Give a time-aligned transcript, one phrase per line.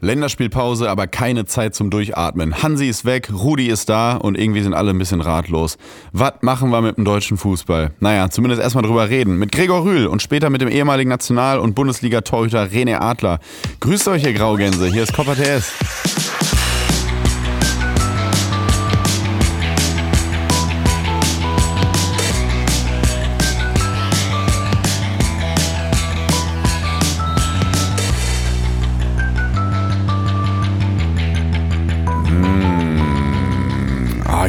[0.00, 2.62] Länderspielpause, aber keine Zeit zum Durchatmen.
[2.62, 5.78] Hansi ist weg, Rudi ist da und irgendwie sind alle ein bisschen ratlos.
[6.12, 7.92] Was machen wir mit dem deutschen Fußball?
[8.00, 9.38] Naja, zumindest erstmal drüber reden.
[9.38, 13.40] Mit Gregor Rühl und später mit dem ehemaligen National- und Bundesliga-Torhüter René Adler.
[13.80, 14.86] Grüßt euch, ihr Graugänse.
[14.86, 16.35] Hier ist Copper TS.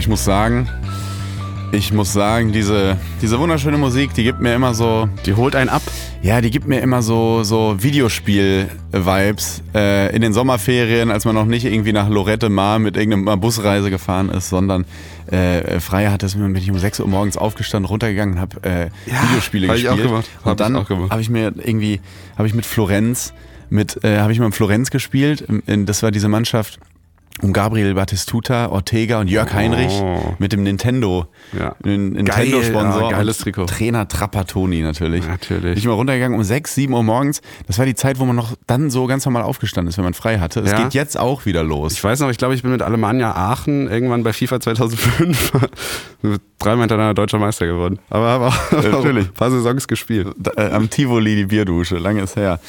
[0.07, 0.69] Ich muss sagen,
[1.73, 5.09] ich muss sagen, diese, diese wunderschöne Musik, die gibt mir immer so.
[5.25, 5.81] Die holt einen ab?
[6.21, 9.63] Ja, die gibt mir immer so, so Videospiel-Vibes.
[9.75, 13.89] Äh, in den Sommerferien, als man noch nicht irgendwie nach Lorette Mar mit irgendeiner Busreise
[13.89, 14.85] gefahren ist, sondern
[15.29, 19.23] äh, frei hatte, bin ich um 6 Uhr morgens aufgestanden, runtergegangen und habe äh, ja,
[19.23, 19.83] Videospiele gespielt.
[19.83, 20.29] Ich auch gemacht.
[20.45, 21.99] Und hab dann habe ich mir irgendwie,
[22.37, 23.33] habe ich mit Florenz,
[23.69, 25.45] mit, äh, habe ich mal in Florenz gespielt.
[25.65, 26.79] Das war diese Mannschaft
[27.41, 30.35] um Gabriel Batistuta, Ortega und Jörg Heinrich oh.
[30.39, 31.27] mit dem Nintendo.
[31.57, 31.75] Ja.
[31.83, 33.11] Nintendo-Sponsor.
[33.11, 33.65] Ja, geiles Trikot.
[33.65, 35.25] Trainer Trapattoni natürlich.
[35.27, 35.73] Natürlich.
[35.73, 37.41] Bin ich mal runtergegangen um 6, 7 Uhr morgens.
[37.67, 40.13] Das war die Zeit, wo man noch dann so ganz normal aufgestanden ist, wenn man
[40.13, 40.61] frei hatte.
[40.61, 40.83] Es ja.
[40.83, 41.93] geht jetzt auch wieder los.
[41.93, 45.51] Ich weiß noch, ich glaube, ich bin mit Alemannia Aachen irgendwann bei FIFA 2005
[46.59, 47.99] dreimal hintereinander deutscher Meister geworden.
[48.09, 49.27] Aber habe auch, natürlich.
[49.27, 50.27] ein paar Saisons gespielt.
[50.55, 52.59] Äh, am Tivoli die Bierdusche, lange ist her.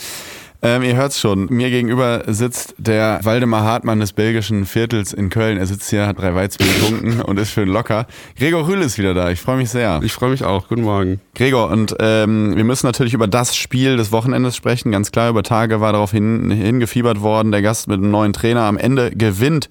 [0.60, 1.46] Ähm, ihr hört's schon.
[1.50, 5.56] Mir gegenüber sitzt der Waldemar Hartmann des belgischen Viertels in Köln.
[5.56, 8.06] Er sitzt hier, hat drei Weißbier getrunken und ist schön locker.
[8.36, 9.30] Gregor Rühl ist wieder da.
[9.30, 10.00] Ich freue mich sehr.
[10.02, 10.66] Ich freue mich auch.
[10.66, 11.20] Guten Morgen.
[11.36, 14.90] Gregor, und ähm, wir müssen natürlich über das Spiel des Wochenendes sprechen.
[14.90, 17.52] Ganz klar, über Tage war darauf hin, hingefiebert worden.
[17.52, 19.70] Der Gast mit einem neuen Trainer am Ende gewinnt.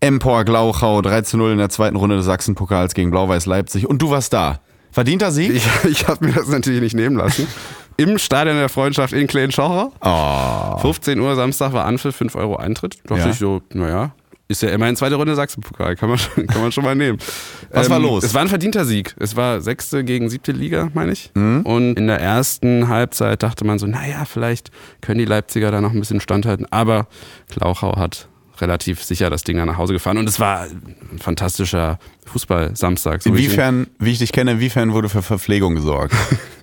[0.00, 3.86] Empor Glauchau 3 zu 0 in der zweiten Runde des Sachsenpokals gegen Blau-Weiß Leipzig.
[3.86, 4.58] Und du warst da.
[4.90, 5.52] Verdienter Sieg?
[5.54, 7.46] Ich, ich habe mir das natürlich nicht nehmen lassen.
[7.96, 9.92] Im Stadion der Freundschaft in Klein-Schaucher.
[10.00, 10.78] Oh.
[10.78, 12.98] 15 Uhr Samstag war Anpfiff, 5 Euro Eintritt.
[13.04, 13.32] Da dachte ja.
[13.32, 14.12] ich so, naja,
[14.46, 17.18] ist ja immerhin zweite Runde Sachsenpokal, kann man, schon, kann man schon mal nehmen.
[17.70, 18.24] Was ähm, war los?
[18.24, 19.14] Es war ein verdienter Sieg.
[19.18, 21.30] Es war sechste gegen siebte Liga, meine ich.
[21.34, 21.62] Mhm.
[21.62, 25.92] Und in der ersten Halbzeit dachte man so, naja, vielleicht können die Leipziger da noch
[25.92, 26.66] ein bisschen standhalten.
[26.70, 27.06] Aber
[27.48, 28.28] Klauchau hat
[28.60, 30.18] relativ sicher das Ding dann nach Hause gefahren.
[30.18, 33.22] Und es war ein fantastischer Fußball-Samstag.
[33.22, 36.14] So inwiefern, wie ich dich kenne, inwiefern wurde für Verpflegung gesorgt?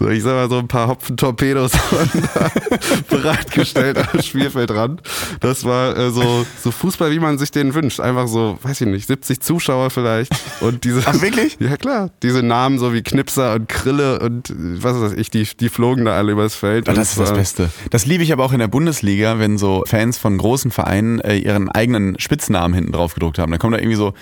[0.00, 1.72] So, ich sag mal, so ein paar Hopfen-Torpedos
[3.10, 5.02] bereitgestellt am Spielfeldrand.
[5.40, 8.00] Das war äh, so, so Fußball, wie man sich den wünscht.
[8.00, 10.32] Einfach so, weiß ich nicht, 70 Zuschauer vielleicht.
[10.62, 11.58] Und diese, Ach, wirklich?
[11.60, 12.08] Ja, klar.
[12.22, 16.16] Diese Namen so wie Knipser und Krille und was weiß ich, die, die flogen da
[16.16, 16.88] alle übers Feld.
[16.88, 17.68] Ja, das ist das Beste.
[17.90, 21.36] Das liebe ich aber auch in der Bundesliga, wenn so Fans von großen Vereinen äh,
[21.36, 23.50] ihren eigenen Spitznamen hinten drauf gedruckt haben.
[23.50, 24.14] Dann kommt da irgendwie so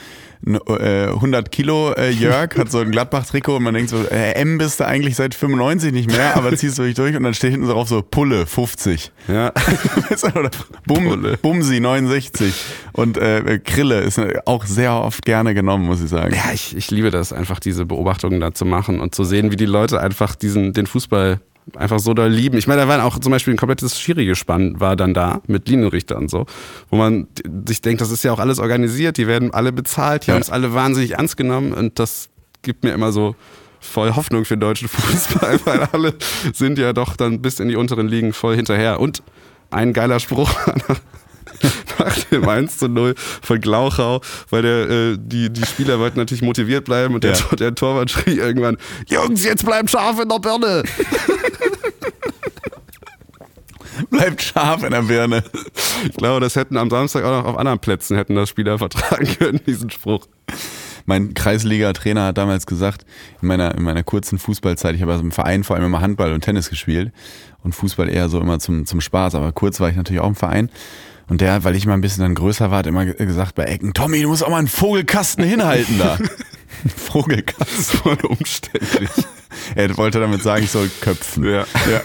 [0.47, 4.59] 100 äh, Kilo äh, Jörg hat so ein Gladbach-Trikot und man denkt so, äh, M
[4.59, 7.51] bist du eigentlich seit 95 nicht mehr, aber ziehst du dich durch und dann steht
[7.51, 9.13] hinten so drauf so Pulle 50.
[9.27, 9.53] Ja.
[10.35, 10.51] Oder
[10.87, 11.37] Bum, Pulle.
[11.39, 12.55] Bumsi 69
[12.93, 16.35] und äh, Krille ist auch sehr oft gerne genommen, muss ich sagen.
[16.35, 19.57] Ja, ich, ich liebe das einfach, diese Beobachtungen da zu machen und zu sehen, wie
[19.57, 21.41] die Leute einfach diesen, den Fußball
[21.77, 22.59] einfach so doll lieben.
[22.59, 26.17] Ich meine, da war auch zum Beispiel ein komplettes Schiri-Gespann war dann da mit Linienrichter
[26.17, 26.47] und so,
[26.91, 27.27] wo man
[27.67, 30.35] sich denkt, das ist ja auch alles organisiert, die werden alle bezahlt, die ja.
[30.35, 32.29] haben es alle wahnsinnig ernst genommen und das
[32.63, 33.37] gibt mir immer so
[33.81, 36.15] voll Hoffnung für den deutschen Fußball, weil alle
[36.53, 39.01] sind ja doch dann bis in die unteren Ligen voll hinterher.
[39.01, 39.23] Und
[39.71, 40.51] ein geiler Spruch
[41.99, 44.21] nach dem 1 zu 0 von Glauchau,
[44.51, 47.57] weil der, äh, die, die Spieler wollten natürlich motiviert bleiben und der, ja.
[47.57, 48.77] der Torwart schrie irgendwann,
[49.09, 50.83] Jungs, jetzt bleibt scharf in der Birne.
[54.11, 55.43] bleibt scharf in der Birne.
[56.05, 59.27] Ich glaube, das hätten am Samstag auch noch auf anderen Plätzen hätten das Spieler vertragen
[59.39, 60.27] können, diesen Spruch.
[61.07, 63.07] Mein Kreisliga-Trainer hat damals gesagt,
[63.41, 66.35] in meiner, in meiner kurzen Fußballzeit, ich habe also im Verein vor allem immer Handball
[66.35, 67.13] und Tennis gespielt
[67.63, 70.35] und Fußball eher so immer zum, zum Spaß, aber kurz war ich natürlich auch im
[70.35, 70.71] Verein.
[71.29, 73.93] Und der, weil ich mal ein bisschen dann größer war, hat immer gesagt bei Ecken,
[73.93, 76.19] Tommy, du musst auch mal einen Vogelkasten hinhalten da.
[76.97, 77.99] Vogelkasten.
[78.03, 79.11] Voll umständlich.
[79.75, 81.45] er wollte damit sagen, ich soll köpfen.
[81.45, 81.67] Ja.
[81.91, 82.01] ja.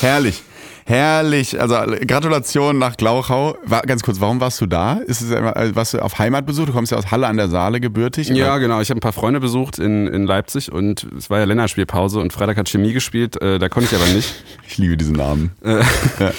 [0.00, 0.42] Herrlich.
[0.84, 1.60] Herrlich.
[1.60, 1.76] Also
[2.06, 3.56] Gratulation nach Glauchau.
[3.64, 4.94] War, ganz kurz, warum warst du da?
[4.94, 6.66] Ist es, äh, warst du auf Heimatbesuch?
[6.66, 8.30] Du kommst ja aus Halle an der Saale gebürtig.
[8.30, 8.38] Oder?
[8.38, 8.80] Ja, genau.
[8.80, 12.32] Ich habe ein paar Freunde besucht in, in Leipzig und es war ja Länderspielpause und
[12.32, 13.40] Freitag hat Chemie gespielt.
[13.40, 14.34] Äh, da konnte ich aber nicht.
[14.66, 15.52] ich liebe diesen Namen.
[15.62, 15.82] Äh,
[16.18, 16.32] ja.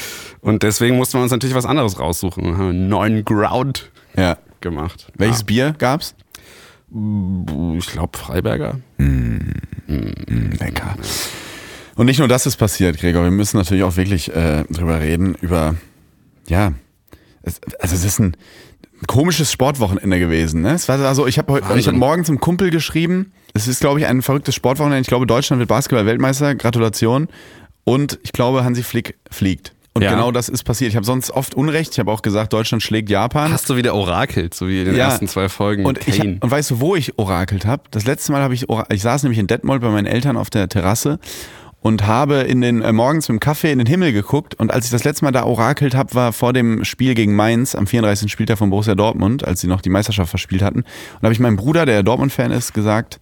[0.44, 2.44] Und deswegen mussten wir uns natürlich was anderes raussuchen.
[2.44, 4.38] Wir haben einen neuen Ground ja.
[4.60, 5.08] gemacht.
[5.18, 5.46] Welches ja.
[5.46, 6.16] Bier gab's?
[7.78, 8.76] Ich glaube Freiberger.
[8.98, 9.38] Mm.
[9.88, 10.52] Mm.
[10.60, 10.96] Lecker.
[11.96, 13.24] Und nicht nur das ist passiert, Gregor.
[13.24, 15.76] Wir müssen natürlich auch wirklich äh, drüber reden, über,
[16.48, 16.74] ja,
[17.42, 18.36] es, also es ist ein
[19.08, 20.62] komisches Sportwochenende gewesen.
[20.62, 20.74] Ne?
[20.74, 23.32] Es war also, ich habe heute, ich habe morgen zum Kumpel geschrieben.
[23.54, 25.02] Es ist, glaube ich, ein verrücktes Sportwochenende.
[25.02, 26.56] Ich glaube, Deutschland wird Basketball-Weltmeister.
[26.56, 27.30] Gratulation.
[27.86, 29.74] Und ich glaube, Hansi Flick fliegt.
[29.96, 30.12] Und Ja.
[30.12, 30.90] genau das ist passiert.
[30.90, 31.92] Ich habe sonst oft Unrecht.
[31.94, 33.52] Ich habe auch gesagt, Deutschland schlägt Japan.
[33.52, 35.06] Hast du wieder orakelt, so wie in den Ja.
[35.10, 35.86] ersten zwei Folgen.
[35.86, 36.38] Und, Kane.
[36.40, 37.84] und weißt du, wo ich orakelt habe?
[37.92, 40.68] Das letzte Mal habe ich, ich saß nämlich in Detmold bei meinen Eltern auf der
[40.68, 41.20] Terrasse
[41.82, 44.86] und habe in den äh, morgens mit dem Kaffee in den Himmel geguckt und als
[44.86, 48.32] ich das letzte Mal da orakelt habe, war vor dem Spiel gegen Mainz am 34.
[48.32, 50.80] Spieltag von Borussia Dortmund, als sie noch die Meisterschaft verspielt hatten.
[50.80, 50.88] Und
[51.22, 53.20] da habe ich meinem Bruder, der Dortmund-Fan ist, gesagt,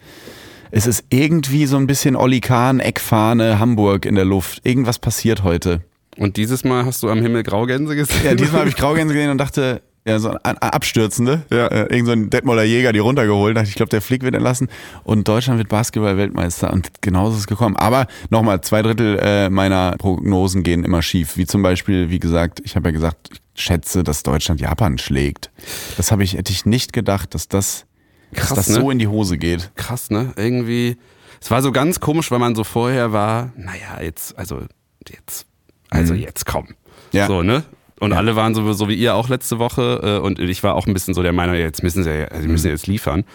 [0.69, 4.61] es ist irgendwie so ein bisschen Olli Kahn, Eckfahne, Hamburg in der Luft.
[4.63, 5.81] Irgendwas passiert heute.
[6.17, 8.21] Und dieses Mal hast du am Himmel Graugänse gesehen?
[8.23, 11.67] Ja, diesmal habe ich Graugänse gesehen und dachte, ja, so ein Abstürzende, Ja.
[11.67, 13.55] äh, irgend so ein Detmolder Jäger, die runtergeholt.
[13.55, 14.67] Dachte, ich glaube, der Flick wird entlassen
[15.03, 17.75] und Deutschland wird Basketball-Weltmeister und genauso ist es gekommen.
[17.75, 21.37] Aber nochmal, zwei Drittel äh, meiner Prognosen gehen immer schief.
[21.37, 25.51] Wie zum Beispiel, wie gesagt, ich habe ja gesagt, ich schätze, dass Deutschland Japan schlägt.
[25.97, 27.85] Das habe ich, hätte ich nicht gedacht, dass das,
[28.33, 28.81] Krass, dass das ne?
[28.81, 29.69] so in die Hose geht.
[29.75, 30.33] Krass, ne?
[30.35, 30.97] Irgendwie.
[31.39, 34.61] Es war so ganz komisch, weil man so vorher war, naja, jetzt, also
[35.07, 35.45] jetzt,
[35.91, 36.63] also jetzt komm.
[36.65, 36.73] Mhm.
[37.11, 37.27] Ja.
[37.27, 37.63] So, ne?
[37.99, 38.17] Und Ja.
[38.17, 40.93] alle waren so, so wie ihr auch letzte Woche äh, und ich war auch ein
[40.93, 42.71] bisschen so der Meinung, ja, jetzt müssen sie, ja- also müssen Mhm.
[42.71, 43.25] jetzt liefern.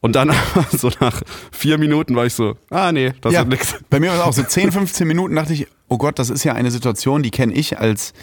[0.00, 0.30] Und dann
[0.70, 1.20] so nach
[1.52, 3.74] vier Minuten war ich so, ah nee, das ja, wird nix.
[3.90, 6.44] Bei mir war es auch so 10, 15 Minuten dachte ich, oh Gott, das ist
[6.44, 8.14] ja eine Situation, die kenne ich als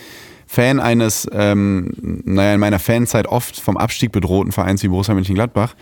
[0.47, 1.91] Fan eines, ähm,
[2.23, 5.75] naja, in meiner Fanzeit oft vom Abstieg bedrohten Vereins wie Borussia Mönchengladbach.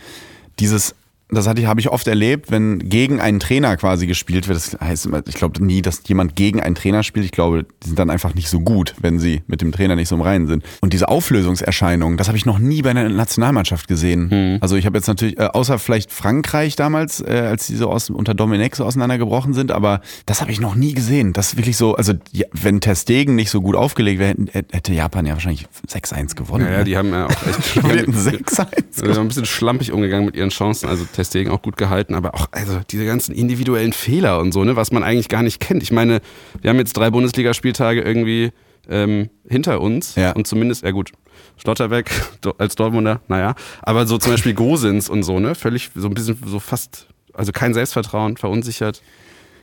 [0.58, 0.94] Dieses,
[1.34, 4.56] das hatte ich, habe ich oft erlebt, wenn gegen einen Trainer quasi gespielt wird.
[4.56, 7.24] Das heißt immer, ich glaube nie, dass jemand gegen einen Trainer spielt.
[7.24, 10.08] Ich glaube, die sind dann einfach nicht so gut, wenn sie mit dem Trainer nicht
[10.08, 10.64] so im Reinen sind.
[10.80, 14.58] Und diese Auflösungserscheinungen, das habe ich noch nie bei einer Nationalmannschaft gesehen.
[14.60, 18.10] Also ich habe jetzt natürlich, äh, außer vielleicht Frankreich damals, äh, als die so aus,
[18.10, 21.32] unter Dominik so auseinandergebrochen sind, aber das habe ich noch nie gesehen.
[21.32, 24.92] Das ist wirklich so, also ja, wenn Ter Stegen nicht so gut aufgelegt wäre, hätte
[24.92, 26.66] Japan ja wahrscheinlich 6-1 gewonnen.
[26.66, 26.84] Ja, ja, ne?
[26.84, 30.36] die haben ja auch echt Wir hätten 6-1 Sie sind ein bisschen schlampig umgegangen mit
[30.36, 34.52] ihren Chancen, also Testegen auch gut gehalten, aber auch also diese ganzen individuellen Fehler und
[34.52, 35.82] so, ne, was man eigentlich gar nicht kennt.
[35.82, 36.20] Ich meine,
[36.60, 38.50] wir haben jetzt drei Bundesligaspieltage irgendwie
[38.88, 40.32] ähm, hinter uns Ja.
[40.32, 41.12] und zumindest, ja gut,
[41.56, 42.10] Schlotterbeck
[42.58, 46.38] als Dortmunder, naja, aber so zum Beispiel Gosens und so, ne, völlig so ein bisschen
[46.46, 49.02] so fast, also kein Selbstvertrauen, verunsichert.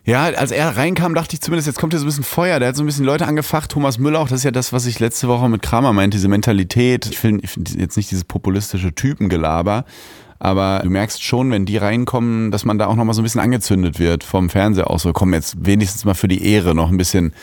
[0.03, 2.57] Ja, als er reinkam, dachte ich zumindest, jetzt kommt hier so ein bisschen Feuer.
[2.57, 3.69] Der hat so ein bisschen Leute angefacht.
[3.69, 6.27] Thomas Müller auch, das ist ja das, was ich letzte Woche mit Kramer meinte, diese
[6.27, 7.05] Mentalität.
[7.05, 9.85] Ich finde find jetzt nicht dieses populistische Typengelaber,
[10.43, 13.41] aber du merkst schon, wenn die reinkommen, dass man da auch nochmal so ein bisschen
[13.41, 16.97] angezündet wird vom Fernseher auch so, komm jetzt wenigstens mal für die Ehre noch ein
[16.97, 17.33] bisschen.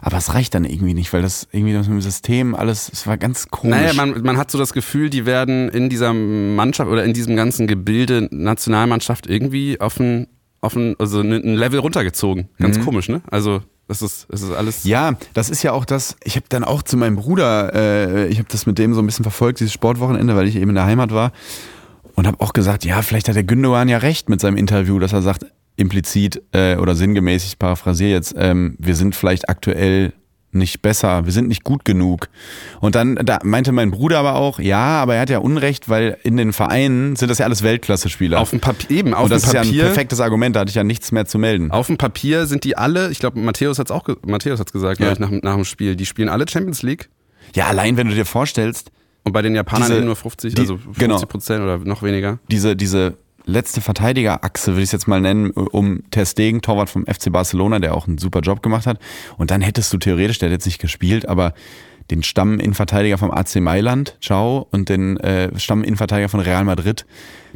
[0.00, 3.06] Aber es reicht dann irgendwie nicht, weil das irgendwie das mit dem System alles, es
[3.06, 3.76] war ganz komisch.
[3.76, 7.36] Naja, man, man hat so das Gefühl, die werden in dieser Mannschaft oder in diesem
[7.36, 10.26] ganzen Gebilde Nationalmannschaft irgendwie auf ein,
[10.60, 12.48] auf ein, also ein ein Level runtergezogen.
[12.58, 13.22] Ganz komisch, ne?
[13.30, 14.82] Also, das ist, das ist alles.
[14.82, 18.38] Ja, das ist ja auch das, ich habe dann auch zu meinem Bruder, äh, ich
[18.38, 20.86] habe das mit dem so ein bisschen verfolgt, dieses Sportwochenende, weil ich eben in der
[20.86, 21.30] Heimat war
[22.18, 25.12] und habe auch gesagt, ja, vielleicht hat der Gündogan ja recht mit seinem Interview, dass
[25.12, 30.12] er sagt, implizit äh, oder sinngemäß, ich paraphrasiere jetzt, ähm, wir sind vielleicht aktuell
[30.50, 32.28] nicht besser, wir sind nicht gut genug.
[32.80, 36.16] Und dann da meinte mein Bruder aber auch, ja, aber er hat ja Unrecht, weil
[36.24, 38.40] in den Vereinen sind das ja alles Weltklasse-Spieler.
[38.40, 39.84] Auf dem Papier, eben, auf und das dem ist ja ein Papier.
[39.84, 41.70] perfektes Argument, da hatte ich ja nichts mehr zu melden.
[41.70, 44.98] auf dem Papier sind die alle, ich glaube, Matthäus hat's auch, ge- Matthäus hat's gesagt,
[45.00, 45.12] Ja.
[45.12, 47.10] ich, nach, nach dem Spiel, die spielen alle Champions League
[47.54, 48.90] Ja, allein wenn du dir vorstellst,
[49.24, 51.18] und bei den Japanern Diese- nur 50, die- also 50 genau.
[51.20, 52.38] Prozent oder noch weniger.
[52.50, 57.06] diese, diese letzte Verteidigerachse, will ich es jetzt mal nennen, um Ter Stegen, Torwart vom
[57.06, 58.98] FC Barcelona, der auch einen super Job gemacht hat.
[59.38, 61.54] Und dann hättest du theoretisch, der hat jetzt nicht gespielt, aber
[62.10, 67.06] den Stamm-Innenverteidiger vom AC Mailand, ciao, und den äh, Stamm-Innenverteidiger von Real Madrid.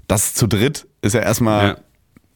[0.08, 1.66] Das zu dritt ist ja erstmal...
[1.68, 1.76] Ja.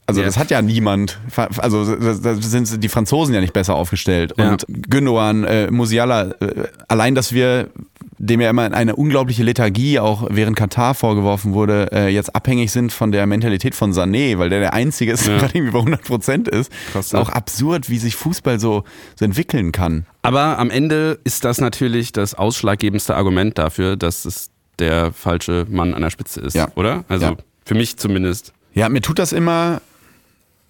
[0.09, 0.27] Also Ja.
[0.27, 1.19] das hat ja niemand.
[1.59, 4.35] Also da da sind die Franzosen ja nicht besser aufgestellt.
[4.37, 4.51] Ja.
[4.53, 7.71] Und Gündogan, äh, Musiala, äh, allein, dass wir
[8.19, 12.93] dem ja immer eine unglaubliche Lethargie auch während Katar vorgeworfen wurde, äh, jetzt abhängig sind
[12.93, 16.03] von der Mentalität von Sané, weil der der Einzige ist, der gerade irgendwie bei 100
[16.05, 16.73] Prozent ist.
[16.93, 18.85] Krass, ist auch absurd, wie sich Fußball so,
[19.17, 20.07] so entwickeln kann.
[20.23, 25.95] Aber am Ende ist das natürlich das ausschlaggebendste Argument dafür, dass es der falsche Mann
[25.95, 26.69] an der Spitze ist, Ja.
[26.75, 27.05] oder?
[27.09, 27.37] Also Ja.
[27.65, 28.53] für mich zumindest.
[28.75, 29.81] Ja, mir tut das immer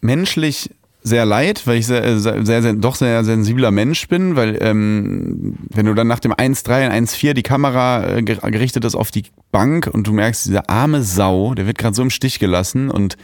[0.00, 0.70] menschlich
[1.06, 5.54] sehr leid, weil ich sehr, sehr, sehr, sehr doch sehr sensibler Mensch bin, weil ähm,
[5.70, 9.10] wenn du dann nach dem 1-3 und 1-4 die Kamera äh, ger- gerichtet ist auf
[9.12, 12.90] die Bank und du merkst, dieser arme Sau, der wird gerade so im Stich gelassen
[12.90, 13.16] und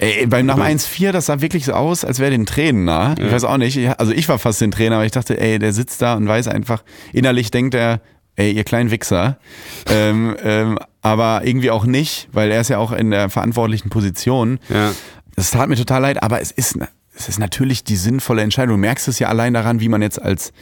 [0.00, 3.14] Ey, beim nach dem 1-4, das sah wirklich so aus, als wäre den Tränen nah.
[3.18, 3.76] Ich weiß auch nicht.
[3.76, 6.28] Ich, also ich war fast den Trainer, aber ich dachte, ey, der sitzt da und
[6.28, 8.00] weiß einfach, innerlich denkt er,
[8.36, 9.38] ey, ihr kleinen Wichser.
[9.90, 14.60] ähm, ähm, aber irgendwie auch nicht, weil er ist ja auch in der verantwortlichen Position.
[14.68, 14.92] Ja.
[15.38, 16.78] Es tat mir total leid, aber es ist,
[17.14, 18.74] es ist natürlich die sinnvolle Entscheidung.
[18.76, 20.52] Du merkst es ja allein daran, wie man jetzt als,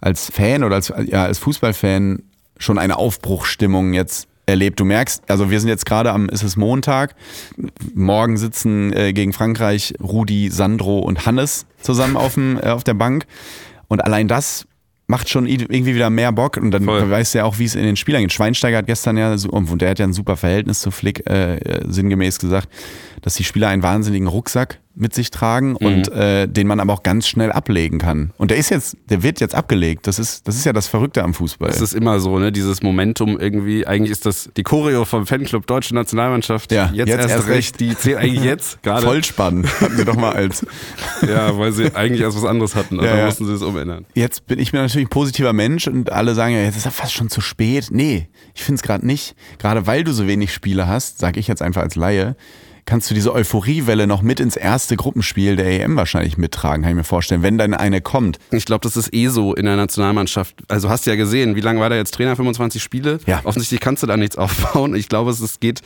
[0.00, 2.22] als Fan oder als, ja, als Fußballfan
[2.56, 4.78] schon eine Aufbruchstimmung jetzt erlebt.
[4.78, 7.16] Du merkst, also wir sind jetzt gerade am, ist es Montag,
[7.94, 12.94] morgen sitzen äh, gegen Frankreich Rudi, Sandro und Hannes zusammen auf, dem, äh, auf der
[12.94, 13.26] Bank.
[13.88, 14.66] Und allein das
[15.12, 17.10] macht schon irgendwie wieder mehr Bock und dann Voll.
[17.10, 18.32] weißt du ja auch, wie es in den Spielern geht.
[18.32, 22.38] Schweinsteiger hat gestern ja, und der hat ja ein super Verhältnis zu Flick, äh, sinngemäß
[22.38, 22.70] gesagt,
[23.20, 27.02] dass die Spieler einen wahnsinnigen Rucksack mit sich tragen und äh, den man aber auch
[27.02, 28.32] ganz schnell ablegen kann.
[28.36, 30.06] Und der ist jetzt, der wird jetzt abgelegt.
[30.06, 31.70] Das ist, das ist ja das Verrückte am Fußball.
[31.70, 32.52] Es ist immer so, ne?
[32.52, 33.86] Dieses Momentum irgendwie.
[33.86, 36.72] Eigentlich ist das die Choreo vom Fanclub Deutsche Nationalmannschaft.
[36.72, 37.80] Ja, jetzt, jetzt erst, erst recht.
[37.80, 39.06] Die zählt eigentlich jetzt gerade.
[39.06, 40.66] Vollspann hatten wir doch mal als.
[41.26, 42.98] Ja, weil sie eigentlich erst was anderes hatten.
[42.98, 44.06] Und Ja, dann mussten sie es umändern.
[44.14, 46.90] Jetzt bin ich mir natürlich ein positiver Mensch und alle sagen ja, jetzt ist ja
[46.90, 47.88] fast schon zu spät.
[47.90, 49.36] Nee, ich finde es gerade nicht.
[49.58, 52.36] Gerade weil du so wenig Spiele hast, sage ich jetzt einfach als Laie,
[52.84, 56.96] kannst du diese Euphoriewelle noch mit ins erste Gruppenspiel der EM wahrscheinlich mittragen, kann ich
[56.96, 58.38] mir vorstellen, wenn dann eine kommt.
[58.50, 60.56] Ich glaube, das ist eh so in der Nationalmannschaft.
[60.68, 62.36] Also hast du ja gesehen, wie lange war der jetzt Trainer?
[62.36, 63.18] 25 Spiele?
[63.26, 63.40] Ja.
[63.44, 64.94] Offensichtlich kannst du da nichts aufbauen.
[64.94, 65.80] Ich glaube, es, geht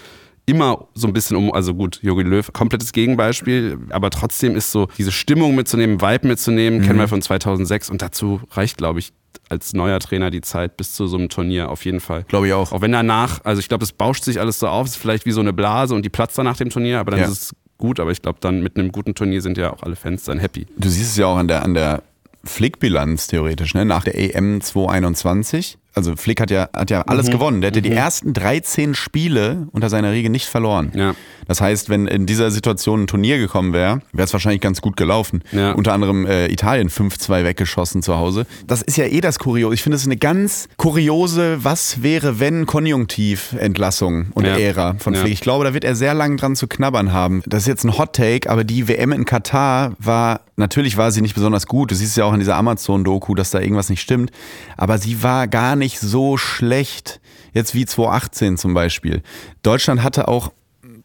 [0.47, 4.89] immer so ein bisschen um, also gut, Jogi Löw, komplettes Gegenbeispiel, aber trotzdem ist so
[4.97, 9.13] diese Stimmung mitzunehmen, Vibe mitzunehmen, kennen wir von 2006 und dazu reicht, glaube ich,
[9.49, 12.25] als neuer Trainer die Zeit bis zu so einem Turnier auf jeden Fall.
[12.29, 12.73] Glaube ich auch.
[12.73, 15.27] Auch wenn danach, also ich glaube, es bauscht sich alles so auf, es ist vielleicht
[15.27, 17.27] wie so eine Blase und die platzt dann nach dem Turnier, aber dann Ja.
[17.27, 19.97] ist es gut, aber ich glaube, dann mit einem guten Turnier sind ja auch alle
[19.97, 20.67] Fans dann happy.
[20.79, 22.03] Du siehst es ja auch an der, an der
[22.45, 23.85] Flick-Bilanz theoretisch, ne?
[23.85, 25.79] Nach der EM 2021.
[25.97, 27.63] Also Flick hat ja, hat ja alles gewonnen.
[27.63, 30.93] Der hätte die ersten 13 Spiele unter seiner Riege nicht verloren.
[30.95, 31.15] Ja.
[31.49, 34.99] Das heißt, wenn in dieser Situation ein Turnier gekommen wäre, wäre es wahrscheinlich ganz gut
[34.99, 35.43] gelaufen.
[35.53, 35.73] Ja.
[35.73, 38.47] Unter anderem äh, Italien 5-2 weggeschossen zu Hause.
[38.67, 39.73] Das ist ja eh das Kuriose.
[39.75, 44.59] Ich finde es eine ganz kuriose Was wäre wenn Konjunktiv-Entlassung und Ja.
[44.59, 45.15] Ära von.
[45.15, 45.33] Flick.
[45.33, 47.43] Ich glaube, da wird er sehr lang dran zu knabbern haben.
[47.47, 51.21] Das ist jetzt ein Hot Take, aber die WM in Katar war, natürlich war sie
[51.23, 51.91] nicht besonders gut.
[51.91, 54.31] Du siehst es ja auch in dieser Amazon-Doku, dass da irgendwas nicht stimmt.
[54.77, 57.21] Aber sie war gar nicht so schlecht,
[57.53, 59.23] jetzt wie 2018 zum Beispiel.
[59.63, 60.53] Deutschland hatte auch,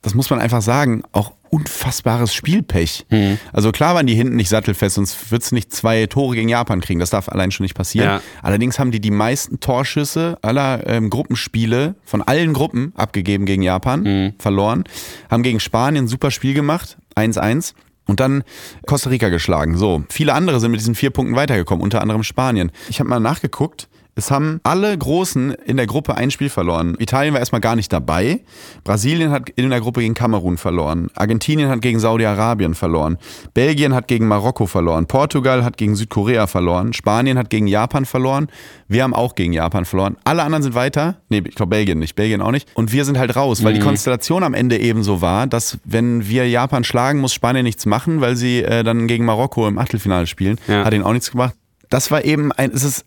[0.01, 3.05] das muss man einfach sagen, auch unfassbares Spielpech.
[3.09, 3.37] Mhm.
[3.51, 6.79] Also klar waren die hinten nicht sattelfest, sonst wird es nicht zwei Tore gegen Japan
[6.79, 7.01] kriegen.
[7.01, 8.07] Das darf allein schon nicht passieren.
[8.07, 8.21] Ja.
[8.41, 14.01] Allerdings haben die die meisten Torschüsse aller ähm, Gruppenspiele von allen Gruppen abgegeben gegen Japan,
[14.03, 14.33] Mhm.
[14.39, 14.85] verloren,
[15.29, 17.73] haben gegen Spanien ein super Spiel gemacht, 1-1.
[18.11, 18.43] Und dann
[18.85, 19.77] Costa Rica geschlagen.
[19.77, 22.69] So, viele andere sind mit diesen vier Punkten weitergekommen, unter anderem Spanien.
[22.89, 23.87] Ich habe mal nachgeguckt.
[24.13, 26.95] Es haben alle Großen in der Gruppe ein Spiel verloren.
[26.99, 28.41] Italien war erstmal gar nicht dabei.
[28.83, 31.09] Brasilien hat in der Gruppe gegen Kamerun verloren.
[31.15, 33.17] Argentinien hat gegen Saudi-Arabien verloren.
[33.53, 35.05] Belgien hat gegen Marokko verloren.
[35.05, 36.91] Portugal hat gegen Südkorea verloren.
[36.91, 38.47] Spanien hat gegen Japan verloren.
[38.89, 40.17] Wir haben auch gegen Japan verloren.
[40.25, 41.21] Alle anderen sind weiter.
[41.29, 42.15] Nee, ich glaube Belgien nicht.
[42.15, 42.67] Belgien auch nicht.
[42.73, 46.27] Und wir sind halt raus, weil die Konstellation am Ende eben so war, dass wenn
[46.27, 50.27] wir Japan schlagen, muss Spanien nichts machen, weil sie äh, dann gegen Marokko im Achtelfinale
[50.27, 50.57] spielen.
[50.67, 50.83] Ja.
[50.83, 51.55] Hat ihnen auch nichts gemacht.
[51.89, 53.05] Das war eben ein, es ist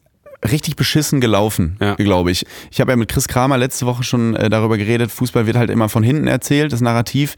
[0.50, 1.94] richtig beschissen gelaufen, Ja.
[1.94, 2.44] glaube ich.
[2.70, 5.70] Ich habe ja mit Chris Kramer letzte Woche schon äh, darüber geredet, Fußball wird halt
[5.70, 7.34] immer von hinten erzählt, das Narrativ.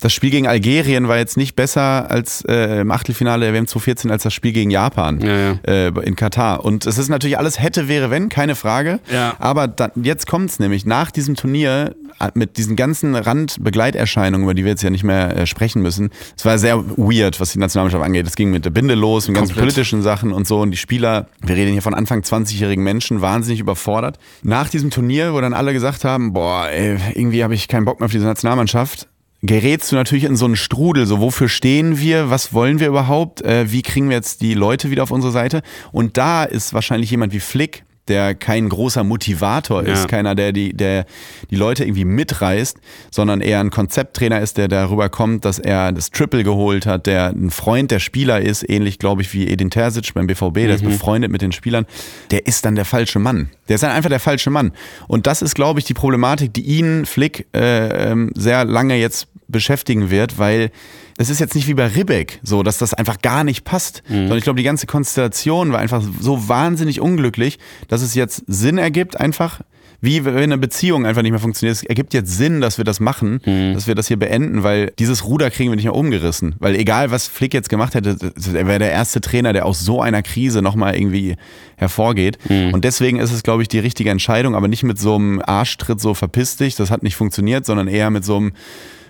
[0.00, 4.12] Das Spiel gegen Algerien war jetzt nicht besser als äh, im Achtelfinale der WM 2014
[4.12, 5.58] als das Spiel gegen Japan Ja, ja.
[5.66, 6.64] Äh, in Katar.
[6.64, 9.00] Und es ist natürlich alles hätte, wäre, wenn, keine Frage.
[9.40, 11.96] Aber dann, jetzt kommt's nämlich nach diesem Turnier
[12.34, 16.10] mit diesen ganzen Randbegleiterscheinungen, über die wir jetzt ja nicht mehr äh, sprechen müssen.
[16.36, 18.26] Es war sehr weird, was die Nationalmannschaft angeht.
[18.26, 20.60] Es ging mit der Binde los, mit ganzen politischen Sachen und so.
[20.60, 24.18] Und die Spieler, wir reden hier von Anfang 20-jährigen Menschen, wahnsinnig überfordert.
[24.42, 28.00] Nach diesem Turnier, wo dann alle gesagt haben, boah, ey, irgendwie habe ich keinen Bock
[28.00, 29.08] mehr auf diese Nationalmannschaft,
[29.42, 31.06] gerätst du natürlich in so einen Strudel.
[31.06, 32.30] So, wofür stehen wir?
[32.30, 33.42] Was wollen wir überhaupt?
[33.42, 35.62] Äh, wie kriegen wir jetzt die Leute wieder auf unsere Seite?
[35.92, 40.06] Und da ist wahrscheinlich jemand wie Flick, der kein großer Motivator ist, Ja.
[40.06, 41.06] keiner, der die, der
[41.50, 42.78] die Leute irgendwie mitreißt,
[43.10, 47.28] sondern eher ein Konzepttrainer ist, der darüber kommt, dass er das Triple geholt hat, der
[47.30, 50.84] ein Freund der Spieler ist, ähnlich, glaube ich, wie Edin Terzic beim BVB, der ist
[50.84, 51.86] befreundet mit den Spielern,
[52.30, 53.50] der ist dann der falsche Mann.
[53.68, 54.72] Der ist dann einfach der falsche Mann.
[55.06, 59.28] Und das ist, glaube ich, die Problematik, die ihn, Flick, äh, ähm, sehr lange jetzt
[59.48, 60.70] beschäftigen wird, weil
[61.18, 64.02] es ist jetzt nicht wie bei Ribbeck, so, dass das einfach gar nicht passt.
[64.08, 67.58] Sondern ich glaube, die ganze Konstellation war einfach so wahnsinnig unglücklich,
[67.88, 69.60] dass es jetzt Sinn ergibt, einfach,
[70.00, 71.76] wie wenn eine Beziehung einfach nicht mehr funktioniert.
[71.76, 73.40] Es ergibt jetzt Sinn, dass wir das machen,
[73.74, 76.54] dass wir das hier beenden, weil dieses Ruder kriegen wir nicht mehr umgerissen.
[76.60, 78.16] Weil egal, was Flick jetzt gemacht hätte,
[78.54, 81.34] er wäre der erste Trainer, der aus so einer Krise nochmal irgendwie
[81.76, 82.38] hervorgeht.
[82.48, 86.00] Und deswegen ist es, glaube ich, die richtige Entscheidung, aber nicht mit so einem Arschtritt,
[86.00, 88.52] so verpiss dich, das hat nicht funktioniert, sondern eher mit so einem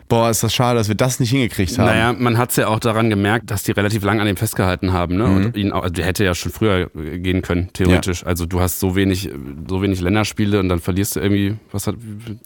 [0.09, 1.87] boah, ist das schade, dass wir das nicht hingekriegt haben.
[1.87, 4.93] Naja, man hat es ja auch daran gemerkt, dass die relativ lang an dem festgehalten
[4.93, 5.17] haben.
[5.17, 5.27] Ne?
[5.27, 5.37] Mhm.
[5.37, 8.25] Und ihn auch, also der hätte ja schon früher gehen können, theoretisch.
[8.25, 9.31] Also du hast so wenig,
[9.69, 11.97] so wenig Länderspiele und dann verlierst du irgendwie, was hat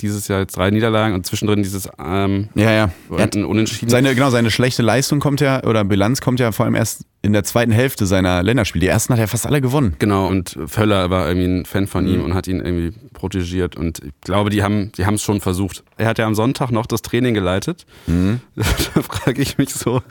[0.00, 2.90] dieses Jahr jetzt drei Niederlagen und zwischendrin dieses ähm, Ja, ja.
[3.09, 3.90] Unentschieden.
[3.90, 7.32] seine, genau, seine schlechte Leistung kommt ja, oder Bilanz kommt ja vor allem erst in
[7.32, 8.80] der zweiten Hälfte seiner Länderspiele.
[8.80, 9.94] Die ersten hat er fast alle gewonnen.
[10.00, 12.14] Genau, und Völler war irgendwie ein Fan von Mhm.
[12.14, 13.76] ihm und hat ihn irgendwie protegiert.
[13.76, 15.84] Und ich glaube, die haben die haben es schon versucht.
[15.96, 17.86] Er hat ja am Sonntag noch das Training geleitet.
[18.06, 18.40] Mhm.
[18.56, 18.64] Da
[19.02, 20.02] frage ich mich so,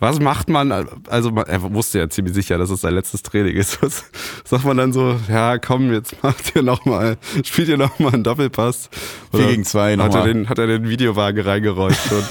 [0.00, 0.70] Was macht man,
[1.08, 3.82] also man, er wusste ja ziemlich sicher, dass es sein letztes Training ist.
[3.82, 4.04] Was
[4.44, 8.90] sagt man dann so, ja komm, jetzt macht ihr nochmal, spielt ihr nochmal einen Doppelpass.
[9.32, 12.22] Oder 4 gegen 2 hat er, den, hat er den Videowagen reingerollt schon.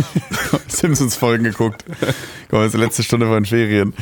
[0.67, 1.83] Simpsons-Folgen geguckt.
[2.49, 3.93] Komm, das ist die letzte Stunde von Ferien.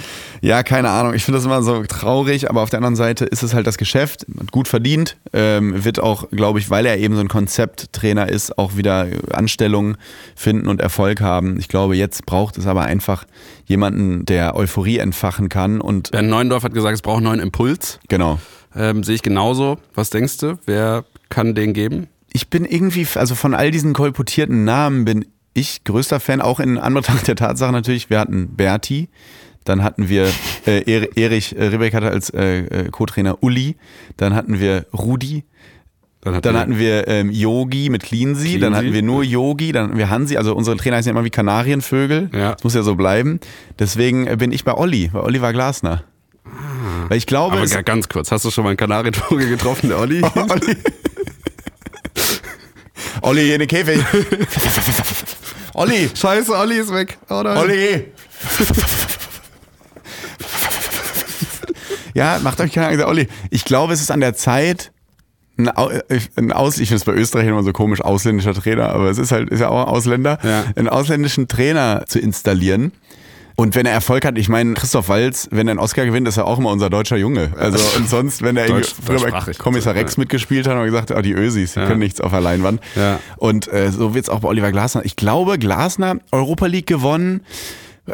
[0.45, 1.15] Ja, keine Ahnung.
[1.15, 3.79] Ich finde das immer so traurig, aber auf der anderen Seite ist es halt das
[3.79, 4.27] Geschäft.
[4.51, 5.17] Gut verdient.
[5.33, 9.97] Ähm, wird auch, glaube ich, weil er eben so ein Konzepttrainer ist, auch wieder Anstellungen
[10.35, 11.57] finden und Erfolg haben.
[11.57, 13.25] Ich glaube, jetzt braucht es aber einfach
[13.65, 15.81] jemanden, der Euphorie entfachen kann.
[15.81, 17.99] Und Bernd Neuendorf hat gesagt, es braucht einen neuen Impuls.
[18.07, 18.37] Genau.
[18.75, 19.79] Ähm, sehe ich genauso.
[19.95, 20.59] Was denkst du?
[20.67, 22.05] Wer kann den geben?
[22.33, 25.25] Ich bin irgendwie, also von all diesen kolportierten Namen bin
[25.55, 29.09] ich größter Fan, auch in Anbetracht der Tatsache natürlich, wir hatten Berti,
[29.65, 30.31] dann hatten wir
[30.65, 33.75] äh, Erich äh, Ribbeck hatte als äh, äh, Co-Trainer Uli,
[34.15, 35.43] dann hatten wir Rudi,
[36.22, 39.72] dann, hat dann hatten wir ähm, Yogi mit Cleansy, Cleansy, dann hatten wir nur Yogi,
[39.72, 42.31] dann hatten wir Hansi, also unsere Trainer heißen ja immer wie Kanarienvögel.
[42.34, 42.53] Ja.
[42.53, 43.39] Das muss ja so bleiben.
[43.77, 46.03] Deswegen äh, bin ich bei Olli, bei Oliver Glasner.
[46.45, 47.10] Ah.
[47.10, 47.57] Weil ich glaube.
[47.57, 50.24] Aber ganz kurz, hast du schon mal einen Kanarienvogel getroffen, der Olli?
[50.36, 50.77] Olli.
[53.22, 54.00] Olli, hier in den Käfig.
[55.74, 56.10] Olli!
[56.13, 57.17] Scheiße, Olli ist weg.
[57.29, 58.05] Oh Olli!
[62.15, 63.27] Ja, macht euch keine Angst, Olli.
[63.51, 64.91] Ich glaube, es ist an der Zeit,
[65.57, 69.19] ein, ein Aus, ich finde es bei Österreich immer so komisch, ausländischer Trainer, aber es
[69.19, 70.63] ist halt, ist ja auch ein Ausländer, ja.
[70.75, 72.91] einen ausländischen Trainer zu installieren
[73.57, 76.36] und wenn er Erfolg hat, ich meine, Christoph Walz, wenn er einen Oscar gewinnt, ist
[76.36, 77.53] er auch immer unser deutscher Junge.
[77.57, 80.22] Also und sonst, wenn er Deutsch, früher bei Kommissar Rex ja.
[80.22, 81.88] mitgespielt hat, haben wir gesagt, oh, die Ösis, die ja.
[81.88, 82.81] können nichts auf der Leinwand.
[82.95, 83.19] Ja.
[83.38, 85.05] Und äh, so wird es auch bei Oliver Glasner.
[85.05, 87.41] Ich glaube, Glasner, Europa League gewonnen.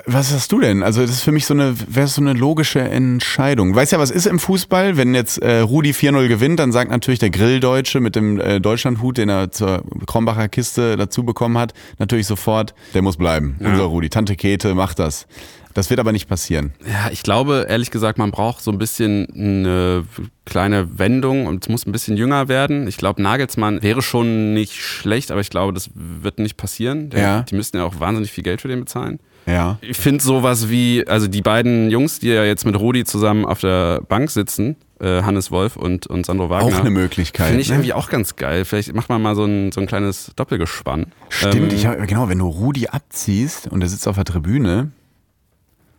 [0.05, 0.83] Was hast du denn?
[0.83, 3.75] Also das ist für mich so eine, wäre so eine logische Entscheidung.
[3.75, 4.95] Weißt ja, was ist im Fußball?
[4.95, 9.17] Wenn jetzt äh, Rudi 4-0 gewinnt, dann sagt natürlich der Grilldeutsche mit dem äh, Deutschlandhut,
[9.17, 13.57] den er zur Krombacher Kiste dazu bekommen hat, natürlich sofort, der muss bleiben.
[13.60, 13.71] Ja.
[13.71, 14.10] Unser Rudi.
[14.10, 15.27] Tante Kete macht das.
[15.74, 16.74] Das wird aber nicht passieren.
[16.86, 20.05] Ja, ich glaube, ehrlich gesagt, man braucht so ein bisschen eine
[20.45, 22.88] kleine Wendung und es muss ein bisschen jünger werden.
[22.88, 27.10] Ich glaube, Nagelsmann wäre schon nicht schlecht, aber ich glaube, das wird nicht passieren.
[27.10, 27.41] Der, ja.
[27.43, 29.19] Die müssten ja auch wahnsinnig viel Geld für den bezahlen.
[29.45, 29.77] Ja.
[29.82, 33.60] Ich finde sowas wie, also die beiden Jungs, die ja jetzt mit Rudi zusammen auf
[33.60, 36.75] der Bank sitzen, äh, Hannes Wolf und, und Sandro Wagner.
[36.75, 37.47] Auch eine Möglichkeit.
[37.47, 37.75] Finde ich ne?
[37.75, 38.65] irgendwie auch ganz geil.
[38.65, 41.08] Vielleicht macht man mal so ein, so ein kleines Doppelgespann.
[41.30, 44.91] Stimmt, ähm, ich hab, genau, wenn du Rudi abziehst und er sitzt auf der Tribüne,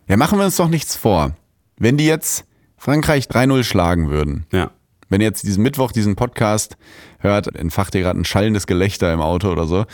[0.07, 1.31] ja, machen wir uns doch nichts vor.
[1.77, 2.45] Wenn die jetzt
[2.77, 4.45] Frankreich 3-0 schlagen würden.
[4.51, 4.71] Ja.
[5.13, 6.75] Wenn ihr jetzt diesen Mittwoch diesen Podcast
[7.19, 9.85] hört, entfacht ihr gerade ein schallendes Gelächter im Auto oder so,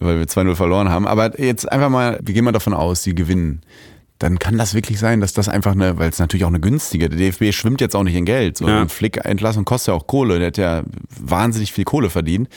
[0.00, 1.06] weil wir 2-0 verloren haben.
[1.06, 3.60] Aber jetzt einfach mal, wir gehen mal davon aus, sie gewinnen.
[4.18, 7.10] Dann kann das wirklich sein, dass das einfach eine, weil es natürlich auch eine günstige,
[7.10, 8.56] der DFB schwimmt jetzt auch nicht in Geld.
[8.56, 8.78] So ja.
[8.78, 10.84] eine Flick-Entlassung kostet ja auch Kohle, der hat ja
[11.20, 12.48] wahnsinnig viel Kohle verdient.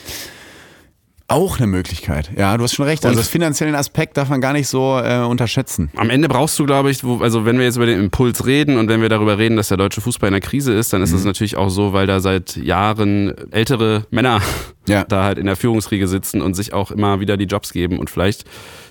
[1.28, 2.30] Auch eine Möglichkeit.
[2.36, 3.04] Ja, du hast schon recht.
[3.04, 5.90] Also das finanziellen Aspekt darf man gar nicht so äh, unterschätzen.
[5.96, 8.76] Am Ende brauchst du, glaube ich, wo, also wenn wir jetzt über den Impuls reden
[8.76, 11.12] und wenn wir darüber reden, dass der deutsche Fußball in der Krise ist, dann ist
[11.12, 11.28] es mhm.
[11.28, 14.40] natürlich auch so, weil da seit Jahren ältere Männer
[14.86, 15.02] ja.
[15.08, 18.08] da halt in der Führungsriege sitzen und sich auch immer wieder die Jobs geben und
[18.08, 18.44] vielleicht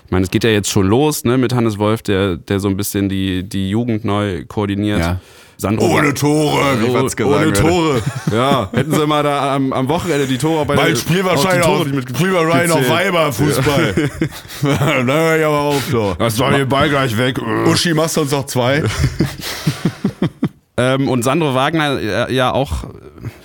[0.04, 2.68] ich meine, es geht ja jetzt schon los ne, mit Hannes Wolf, der, der so
[2.68, 5.00] ein bisschen die, die Jugend neu koordiniert.
[5.00, 5.20] Ja.
[5.58, 8.02] Sandro ohne Tore, wie man es gesagt Ohne Tore.
[8.32, 11.86] ja, hätten sie mal da am, am Wochenende die Tore bei Mein Spiel wahrscheinlich auch,
[11.86, 14.10] Spiel wahrscheinlich noch Weiberfußball.
[14.62, 15.02] Ja.
[15.02, 16.14] da höre ich aber auf so.
[16.18, 17.40] Das war den Ball gleich weg.
[17.66, 18.84] Uschi, machst du uns noch zwei?
[20.76, 22.84] ähm, und Sandro Wagner ja, ja auch,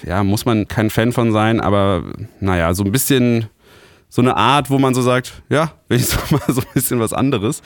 [0.03, 2.03] ja, muss man kein Fan von sein, aber
[2.41, 3.47] naja, so ein bisschen
[4.09, 7.61] so eine Art, wo man so sagt, ja, wenigstens mal so ein bisschen was anderes.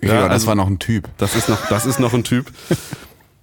[0.00, 1.08] Ja, ja das also, war noch ein Typ.
[1.18, 2.46] Das ist noch, das ist noch ein Typ.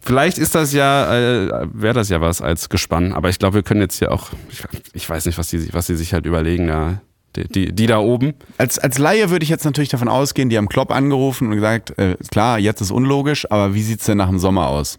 [0.08, 3.64] Vielleicht ist das ja, äh, wäre das ja was als Gespann, aber ich glaube, wir
[3.64, 6.68] können jetzt hier auch, ich, ich, weiß nicht, was die, was die sich halt überlegen,
[6.68, 7.02] da,
[7.36, 8.34] die, die, die, da oben.
[8.58, 11.98] Als, als Laie würde ich jetzt natürlich davon ausgehen, die haben Klopp angerufen und gesagt,
[12.00, 14.98] äh, klar, jetzt ist unlogisch, aber wie sieht es denn nach dem Sommer aus?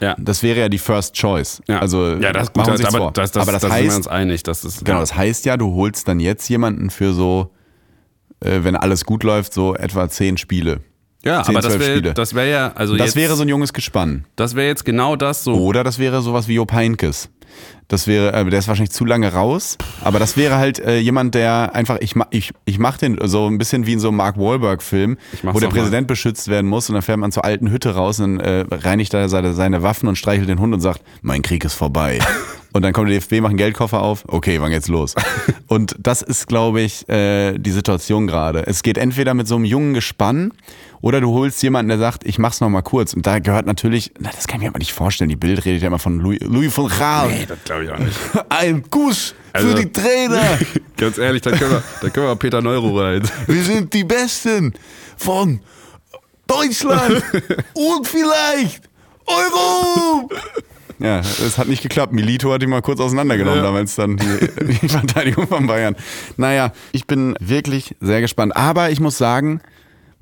[0.00, 0.16] Ja.
[0.18, 1.60] Das wäre ja die First Choice.
[1.68, 1.80] Ja.
[1.80, 3.12] Also ja, das, gut, aber, vor.
[3.12, 4.42] Das, das, aber das, das heißt, sind wir uns einig.
[4.42, 7.50] Das ist, genau, das heißt ja, du holst dann jetzt jemanden für so,
[8.40, 10.80] äh, wenn alles gut läuft, so etwa zehn Spiele.
[11.24, 13.72] Ja, 10, aber das wäre das wär ja, also das jetzt, wäre so ein junges
[13.72, 14.24] Gespann.
[14.36, 15.54] Das wäre jetzt genau das so.
[15.54, 17.28] Oder das wäre sowas wie Job Heinkes.
[17.88, 21.34] Das wäre, äh, der ist wahrscheinlich zu lange raus, aber das wäre halt äh, jemand,
[21.34, 24.38] der einfach, ich, ich, ich mach den so ein bisschen wie in so einem Mark
[24.38, 26.12] Wahlberg-Film, wo der Präsident mal.
[26.12, 29.12] beschützt werden muss und dann fährt man zur alten Hütte raus und dann äh, reinigt
[29.12, 32.20] er seine, seine Waffen und streichelt den Hund und sagt, mein Krieg ist vorbei.
[32.72, 34.22] Und dann kommt der DFB, macht einen Geldkoffer auf.
[34.28, 35.16] Okay, wann geht's los?
[35.66, 38.64] Und das ist, glaube ich, äh, die Situation gerade.
[38.64, 40.52] Es geht entweder mit so einem jungen Gespann
[41.02, 43.14] oder du holst jemanden, der sagt, ich mach's noch mal kurz.
[43.14, 45.30] Und da gehört natürlich, na, das kann ich mir aber nicht vorstellen.
[45.30, 47.28] Die Bild redet ja immer von Louis, Louis von Gaal.
[47.30, 48.18] Nee, das glaube ich auch nicht.
[48.50, 50.58] Ein Kuss also, für die Trainer.
[50.96, 53.22] Ganz ehrlich, da können wir, da können wir Peter Neuro rein.
[53.46, 54.74] Wir sind die Besten
[55.16, 55.60] von
[56.46, 57.22] Deutschland
[57.74, 58.82] und vielleicht
[59.26, 60.28] Euro.
[60.98, 62.12] Ja, es hat nicht geklappt.
[62.12, 63.64] Milito hat ihn mal kurz auseinandergenommen, Ja.
[63.64, 65.96] damals dann die, die Verteidigung von Bayern.
[66.36, 68.54] Naja, ich bin wirklich sehr gespannt.
[68.54, 69.62] Aber ich muss sagen,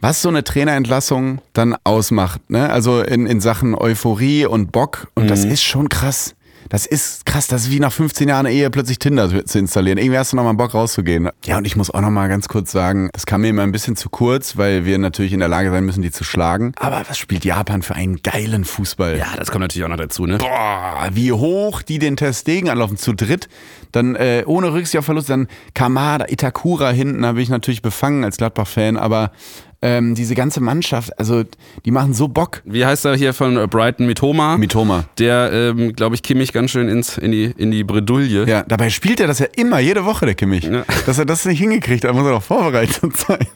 [0.01, 2.71] was so eine Trainerentlassung dann ausmacht, ne?
[2.71, 6.35] Also in, in Sachen Euphorie und Bock, und das ist schon krass.
[6.69, 9.97] Das ist krass, das ist wie nach 15 Jahren Ehe plötzlich Tinder zu installieren.
[9.97, 11.31] Irgendwie hast du nochmal Bock rauszugehen.
[11.45, 13.97] Ja, und ich muss auch nochmal ganz kurz sagen, das kam mir immer ein bisschen
[13.97, 16.73] zu kurz, weil wir natürlich in der Lage sein müssen, die zu schlagen.
[16.77, 19.17] Aber was spielt Japan für einen geilen Fußball?
[19.17, 20.37] Ja, das kommt natürlich auch noch dazu, ne?
[20.39, 23.49] Boah, wie hoch die den Testegen anlaufen zu dritt.
[23.93, 28.25] Dann äh, ohne Rücksicht auf Verlust, dann Kamada, Itakura hinten, da bin ich natürlich befangen
[28.25, 29.33] als Gladbach-Fan, aber
[29.81, 31.45] ähm, diese ganze Mannschaft, also
[31.85, 32.63] die machen so Bock.
[32.65, 34.57] Wie heißt er hier von äh, Brighton Mitoma?
[34.57, 35.05] Mitoma.
[35.19, 38.45] Der, ähm, glaube ich, Kimmich ganz schön ins, in, die, in die Bredouille.
[38.47, 40.65] Ja, dabei spielt er das ja immer, jede Woche, der Kimmich.
[40.65, 40.85] Ja.
[41.07, 43.47] Dass er das nicht hingekriegt hat, muss er doch vorbereitet sein.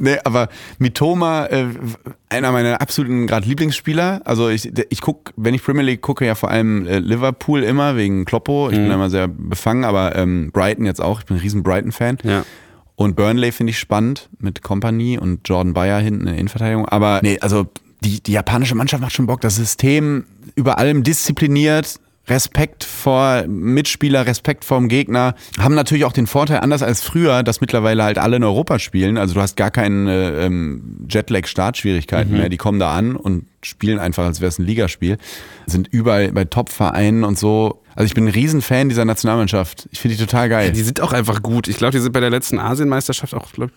[0.00, 0.48] nee, aber
[0.78, 1.66] Mitoma, äh,
[2.28, 4.22] einer meiner absoluten gerade Lieblingsspieler.
[4.24, 7.96] Also ich, ich gucke, wenn ich Premier League gucke, ja vor allem äh, Liverpool immer
[7.96, 8.68] wegen Kloppo.
[8.70, 11.20] Ich bin da immer sehr befangen, aber ähm, Brighton jetzt auch.
[11.20, 12.18] Ich bin ein riesen Brighton-Fan.
[12.24, 12.44] Ja.
[13.02, 16.88] Und Burnley finde ich spannend mit Company und Jordan Bayer hinten in der Innenverteidigung.
[16.88, 17.66] Aber nee, also
[18.04, 19.40] die, die japanische Mannschaft macht schon Bock.
[19.40, 21.98] Das System über allem diszipliniert.
[22.28, 25.34] Respekt vor Mitspieler, Respekt vor dem Gegner.
[25.58, 29.18] Haben natürlich auch den Vorteil, anders als früher, dass mittlerweile halt alle in Europa spielen.
[29.18, 32.48] Also du hast gar keine ähm, Jetlag-Startschwierigkeiten mehr.
[32.48, 35.18] Die kommen da an und spielen einfach, als wäre es ein Ligaspiel.
[35.66, 37.82] Sind überall bei Top-Vereinen und so.
[37.94, 39.88] Also ich bin ein Riesenfan dieser Nationalmannschaft.
[39.90, 40.72] Ich finde die total geil.
[40.72, 41.66] Die sind auch einfach gut.
[41.66, 43.70] Ich glaube, die sind bei der letzten Asienmeisterschaft auch, glaub,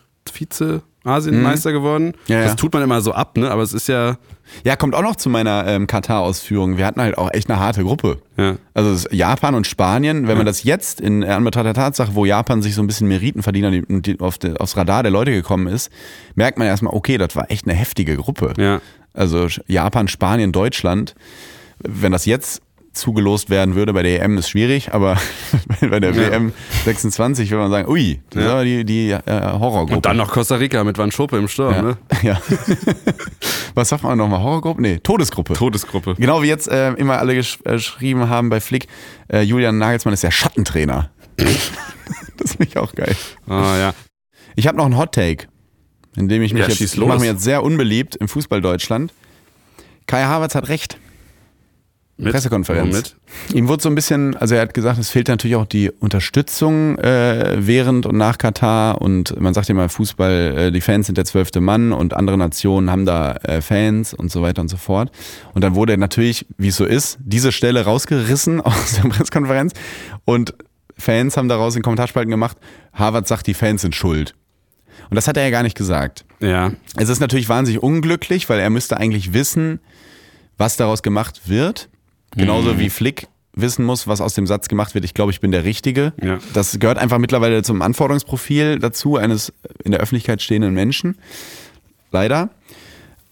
[1.06, 2.08] Vize-Asienmeister geworden.
[2.08, 2.14] Mhm.
[2.28, 2.56] Ja, das ja.
[2.56, 3.50] tut man immer so ab, ne?
[3.50, 4.18] Aber es ist ja.
[4.64, 6.78] Ja, kommt auch noch zu meiner ähm, Katar-Ausführung.
[6.78, 8.20] Wir hatten halt auch echt eine harte Gruppe.
[8.38, 8.58] Ja.
[8.76, 12.76] Also Japan und Spanien, wenn man das jetzt in Anbetracht der Tatsache, wo Japan sich
[12.76, 15.92] so ein bisschen Meriten verdient und auf de, aufs Radar der Leute gekommen ist,
[16.36, 18.54] merkt man erstmal, okay, das war echt eine heftige Gruppe.
[18.58, 18.82] Ja.
[19.14, 21.16] Also Japan, Spanien, Deutschland.
[21.80, 22.62] Wenn das jetzt
[22.96, 25.18] zugelost werden würde bei der EM ist schwierig, aber
[25.82, 26.32] bei der Ja.
[26.32, 26.54] WM
[26.86, 28.54] 26 würde man sagen, ui, das ist Ja.
[28.54, 29.96] aber die, die äh, Horrorgruppe.
[29.96, 31.82] Und dann noch Costa Rica mit Van Schoppe im Sturm, ja.
[31.82, 31.98] ne?
[32.24, 32.42] ja.
[33.74, 34.42] Was sagt man nochmal?
[34.42, 34.82] Horrorgruppe?
[34.82, 35.54] Nee, Todesgruppe.
[35.54, 36.16] Todesgruppe.
[36.16, 38.88] Genau wie jetzt äh, immer alle gesch äh, geschrieben haben bei Flick,
[39.28, 41.10] äh, Julian Nagelsmann ist der Schattentrainer.
[42.38, 43.16] das finde ich auch geil.
[43.48, 43.94] Ah, ja.
[44.56, 45.48] Ich habe noch einen Hot Take,
[46.16, 49.12] in dem ich mich Ja, jetzt, ich mache mir jetzt sehr unbeliebt im Fußball Deutschland.
[50.08, 50.98] Kai Havertz hat recht.
[52.18, 52.32] Mit?
[52.32, 52.94] Pressekonferenz.
[52.94, 53.16] Womit?
[53.54, 56.98] Ihm wurde so ein bisschen, also er hat gesagt, es fehlt natürlich auch die Unterstützung
[56.98, 61.18] äh, während und nach Katar und man sagt ja immer, Fußball, äh, die Fans sind
[61.18, 64.78] der zwölfte Mann und andere Nationen haben da äh, Fans und so weiter und so
[64.78, 65.12] fort.
[65.54, 69.74] Und dann wurde natürlich, wie es so ist, diese Stelle rausgerissen aus der Pressekonferenz
[70.24, 70.54] und
[70.98, 72.56] Fans haben daraus in Kommentarspalten gemacht,
[72.94, 74.36] Harvard sagt, die Fans sind schuld.
[75.10, 76.24] Und das hat er ja gar nicht gesagt.
[76.40, 76.72] Ja.
[76.96, 79.82] Es ist natürlich wahnsinnig unglücklich, weil er müsste eigentlich wissen,
[80.58, 81.90] was daraus gemacht wird.
[82.36, 82.80] Genauso Mhm.
[82.80, 85.06] wie Flick wissen muss, was aus dem Satz gemacht wird.
[85.06, 86.12] Ich glaube, ich bin der Richtige.
[86.22, 86.40] Ja.
[86.54, 91.18] Das gehört einfach mittlerweile zum Anforderungsprofil dazu eines in der Öffentlichkeit stehenden Menschen.
[92.12, 92.50] Leider.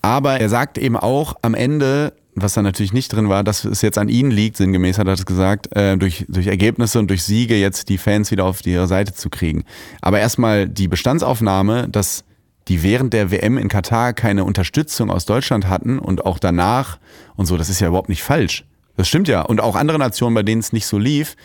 [0.02, 3.82] Aber er sagt eben auch am Ende, was da natürlich nicht drin war, dass es
[3.82, 7.24] jetzt an ihnen liegt, sinngemäß hat er das gesagt, äh, durch, durch Ergebnisse und durch
[7.24, 9.64] Siege jetzt die Fans wieder auf ihre Seite zu kriegen.
[10.02, 12.24] Aber erstmal die Bestandsaufnahme, dass
[12.70, 16.98] die während der WM in Katar keine Unterstützung aus Deutschland hatten und auch danach
[17.36, 18.66] und so, das ist ja überhaupt nicht falsch.
[18.98, 19.42] Das stimmt ja.
[19.42, 21.36] Und auch andere Nationen, bei denen es nicht so lief,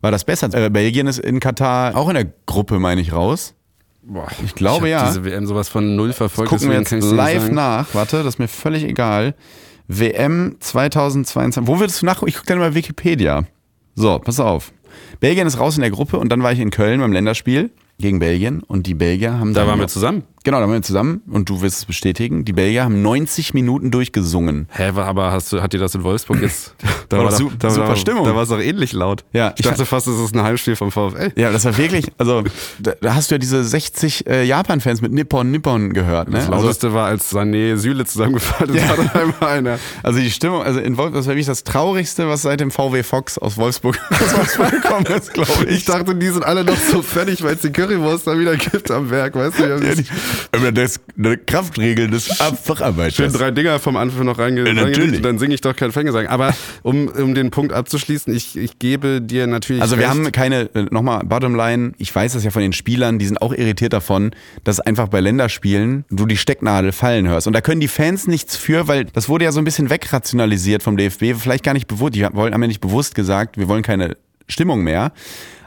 [0.00, 0.52] war das besser.
[0.54, 3.54] Äh, Belgien ist in Katar auch in der Gruppe, meine ich, raus.
[4.02, 5.06] Boah, Ich glaube, hab ja.
[5.06, 6.50] diese WM sowas von null verfolgt.
[6.50, 7.94] Gucken wir jetzt live nach.
[7.94, 9.34] Warte, das ist mir völlig egal.
[9.88, 11.66] WM 2022.
[11.66, 12.22] Wo würdest du nach?
[12.22, 13.44] Ich gucke dann mal Wikipedia.
[13.94, 14.72] So, pass auf.
[15.20, 18.18] Belgien ist raus in der Gruppe und dann war ich in Köln beim Länderspiel gegen
[18.18, 20.24] Belgien und die Belgier haben Da waren wir zusammen.
[20.42, 22.44] Genau, da waren wir zusammen und du wirst es bestätigen.
[22.44, 24.68] Die Belgier haben 90 Minuten durchgesungen.
[24.70, 26.74] Hä, aber hast du, hat dir das in Wolfsburg jetzt.
[27.10, 28.24] Da War war, da, da, super war, Stimmung.
[28.24, 29.24] Da war es auch ähnlich laut.
[29.34, 31.32] Ja, ich dachte fast, es ist ein Heimspiel vom VfL.
[31.36, 32.42] Ja, das war wirklich, also
[32.80, 36.28] da, da hast du ja diese 60 äh, Japan-Fans mit Nippon Nippon gehört.
[36.30, 36.38] Ne?
[36.38, 38.96] Das Also, lauteste war, als Sané Süle zusammengefallen ist, Ja.
[38.96, 39.78] war einmal einer.
[40.02, 43.02] also die Stimmung, also in Wolfsburg, das war wirklich das Traurigste, was seit dem VW
[43.02, 45.76] Fox aus Wolfsburg, aus Wolfsburg gekommen ist, glaube ich.
[45.76, 48.90] Ich dachte, die sind alle noch so fertig, weil es die Currywurst da wieder gibt
[48.90, 49.64] am Werk, weißt du?
[49.64, 50.04] Ja, die,
[50.52, 53.32] aber das eine Kraftregel des Schön Facharbeiters.
[53.32, 56.26] drei Dinger vom Anfang noch reinge Ja, dann singe ich doch kein Fängesang.
[56.26, 59.82] Aber um, um den Punkt abzuschließen, ich, ich gebe dir natürlich.
[59.82, 60.10] Also wir recht.
[60.10, 63.52] haben keine, äh, nochmal, Bottomline, ich weiß das ja von den Spielern, die sind auch
[63.52, 64.32] irritiert davon,
[64.64, 67.46] dass einfach bei Länderspielen du die Stecknadel fallen hörst.
[67.46, 70.82] Und da können die Fans nichts für, weil das wurde ja so ein bisschen wegrationalisiert
[70.82, 74.16] vom DFB, vielleicht gar nicht bewusst, die haben ja nicht bewusst gesagt, wir wollen keine
[74.48, 75.12] Stimmung mehr.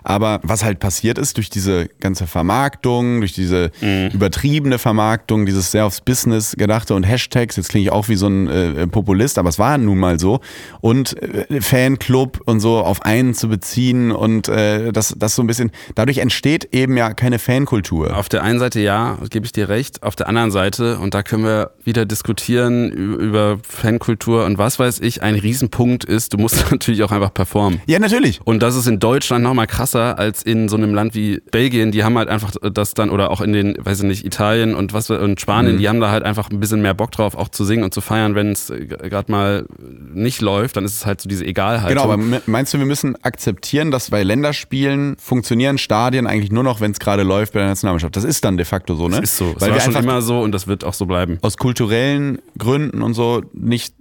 [0.10, 4.12] Aber was halt passiert ist durch diese ganze Vermarktung, durch diese Mhm.
[4.14, 8.28] übertriebene Vermarktung, dieses sehr aufs Business gedachte und Hashtags, jetzt klinge ich auch wie so
[8.28, 10.40] ein äh, Populist, aber es war nun mal so.
[10.80, 15.48] Und äh, Fanclub und so auf einen zu beziehen und äh, das, das so ein
[15.48, 18.16] bisschen, dadurch entsteht eben ja keine Fankultur.
[18.16, 20.04] Auf der einen Seite ja, gebe ich dir recht.
[20.04, 25.02] Auf der anderen Seite, und da können wir wieder diskutieren über Fankultur und was weiß
[25.02, 27.82] ich, ein Riesenpunkt ist, du musst natürlich auch einfach performen.
[27.88, 28.40] Ja, natürlich.
[28.46, 31.92] Und das ist in Deutschland nochmal krasser als in so einem Land wie Belgien.
[31.92, 34.94] Die haben halt einfach das dann, oder auch in den, weiß ich nicht, Italien und
[34.94, 37.66] was und Spanien, die haben da halt einfach ein bisschen mehr Bock drauf, auch zu
[37.66, 39.66] singen und zu feiern, wenn es gerade mal
[40.14, 41.90] nicht läuft, dann ist es halt so diese Egalhaltung.
[41.90, 46.64] Genau, aber me- meinst du, wir müssen akzeptieren, dass bei Länderspielen funktionieren Stadien eigentlich nur
[46.64, 48.16] noch, wenn es gerade läuft bei der Nationalmannschaft?
[48.16, 49.22] Das ist dann de facto so, ne?
[49.22, 49.56] das ist so.
[49.60, 51.38] Weil war wir schon immer so und das wird auch so bleiben.
[51.42, 53.94] aus kulturellen Gründen und so nicht,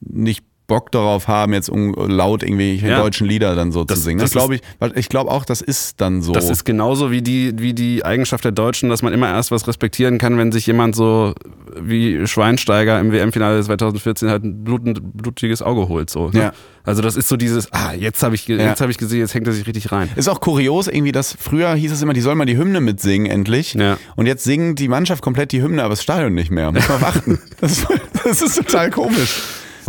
[0.00, 2.98] nicht Bock darauf haben, jetzt um, laut irgendwelche Ja.
[3.00, 4.18] deutschen Lieder dann so Das- zu singen.
[4.18, 4.62] das Das glaube ich,
[4.96, 6.32] ich glaube auch, das ist dann so.
[6.32, 9.68] Das ist genauso wie die, wie die Eigenschaft der Deutschen, dass man immer erst was
[9.68, 11.34] respektieren kann, wenn sich jemand so
[11.80, 16.10] wie Schweinsteiger im WM-Finale 2014 halt ein blutend, blutiges Auge holt.
[16.10, 16.38] So, ne?
[16.40, 16.52] Ja.
[16.84, 18.56] Also das ist so dieses, ah, jetzt habe ich, Ja.
[18.56, 20.08] jetzt hab ich gesehen, jetzt hängt er sich richtig rein.
[20.16, 23.30] Ist auch kurios irgendwie, dass früher hieß es immer, die sollen mal die Hymne mitsingen
[23.30, 23.74] endlich.
[23.74, 23.98] Ja.
[24.16, 26.72] Und jetzt singen die Mannschaft komplett die Hymne, aber das Stadion nicht mehr.
[26.72, 27.38] Muss man achten.
[27.60, 27.84] Das,
[28.24, 29.42] das ist total komisch.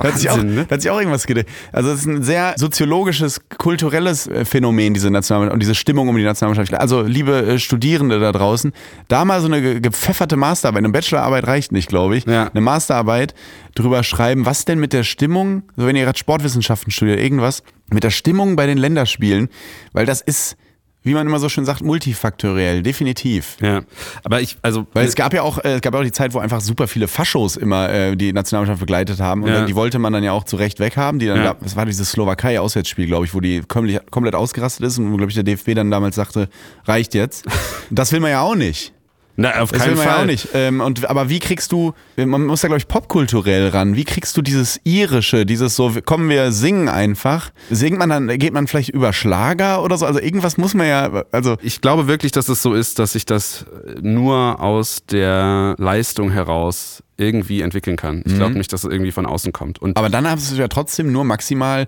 [0.04, 0.68] Da hat, sich auch, Wahnsinn, ne?
[0.70, 1.48] hat sich auch irgendwas gedacht.
[1.72, 6.16] Also es ist ein sehr soziologisches, kulturelles äh, Phänomen, diese Nationalmannschaft und diese Stimmung um
[6.18, 6.80] die Nationalmannschaft.
[6.80, 8.72] Also liebe äh, Studierende da draußen,
[9.08, 12.26] da mal so eine ge- gepfefferte Masterarbeit, eine Bachelorarbeit reicht nicht, glaube ich.
[12.26, 12.48] Ja.
[12.48, 13.34] Eine Masterarbeit
[13.76, 18.04] drüber schreiben, was denn mit der Stimmung, so wenn ihr gerade Sportwissenschaften studiert, irgendwas, mit
[18.04, 19.50] der Stimmung bei den Länderspielen,
[19.94, 20.58] weil das ist,
[21.04, 23.56] wie man immer so schön sagt, multifaktoriell, definitiv.
[23.62, 23.82] Ja,
[24.26, 26.40] aber ich, also, Weil es gab ja auch, äh, es gab auch die Zeit, wo
[26.40, 29.56] einfach super viele Faschos immer äh, die Nationalmannschaft begleitet haben und Ja.
[29.60, 31.20] dann, die wollte man dann ja auch zu Recht weghaben.
[31.20, 31.56] Die dann, Ja.
[31.62, 35.30] das war dieses Slowakei-Auswärtsspiel, glaube ich, wo die komplett, komplett ausgerastet ist und wo, glaube
[35.30, 36.50] ich, der DFB dann damals sagte,
[36.86, 37.46] reicht jetzt.
[37.90, 38.92] Das will man ja auch nicht.
[39.38, 40.06] Na, auf Das keinen Fall.
[40.06, 40.50] ja auch nicht.
[40.54, 44.36] Ähm, und, aber wie kriegst du, man muss da glaube ich popkulturell ran, wie kriegst
[44.36, 48.90] du dieses irische, dieses so, kommen wir singen einfach, singt man dann, geht man vielleicht
[48.90, 52.62] über Schlager oder so, also irgendwas muss man ja, also Ich glaube wirklich, dass es
[52.62, 53.66] so ist, dass sich das
[54.02, 58.24] nur aus der Leistung heraus irgendwie entwickeln kann.
[58.26, 59.80] Ich glaube nicht, dass es irgendwie von außen kommt.
[59.80, 61.88] Und Aber dann hast du ja trotzdem nur maximal,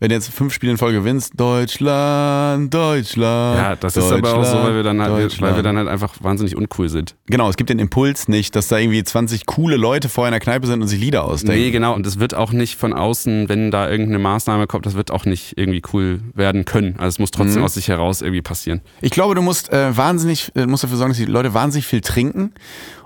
[0.00, 3.58] wenn du jetzt fünf Spiele in Folge gewinnst, Deutschland, Deutschland.
[3.58, 6.14] ja, das ist aber auch so, weil wir dann halt, weil wir dann halt einfach
[6.20, 7.16] wahnsinnig uncool sind.
[7.26, 10.40] Genau, es gibt den Impuls nicht, dass da irgendwie 20 coole Leute vorher in der
[10.40, 11.60] Kneipe sind und sich Lieder ausdenken.
[11.60, 11.94] Nee, genau.
[11.94, 15.24] Und es wird auch nicht von außen, wenn da irgendeine Maßnahme kommt, das wird auch
[15.24, 16.94] nicht irgendwie cool werden können.
[16.98, 18.80] Also es muss trotzdem aus sich heraus irgendwie passieren.
[19.00, 22.00] Ich glaube, du musst äh, wahnsinnig, äh, musst dafür sorgen, dass die Leute wahnsinnig viel
[22.00, 22.52] trinken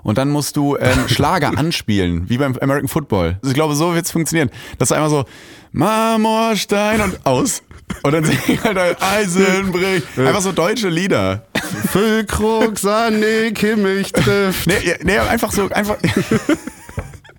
[0.03, 3.37] und dann musst du ähm, Schlager anspielen, wie beim American Football.
[3.41, 4.49] Also ich glaube, so wird es funktionieren.
[4.77, 5.25] Das ist einmal so
[5.73, 7.63] Marmorstein und aus.
[8.03, 10.03] Und dann singen halt ein Eisenbrich.
[10.17, 11.45] Einfach so deutsche Lieder.
[11.91, 14.67] Füllkrug, Sané, Kimmich trifft.
[14.67, 15.97] Nee, nee, einfach so, einfach.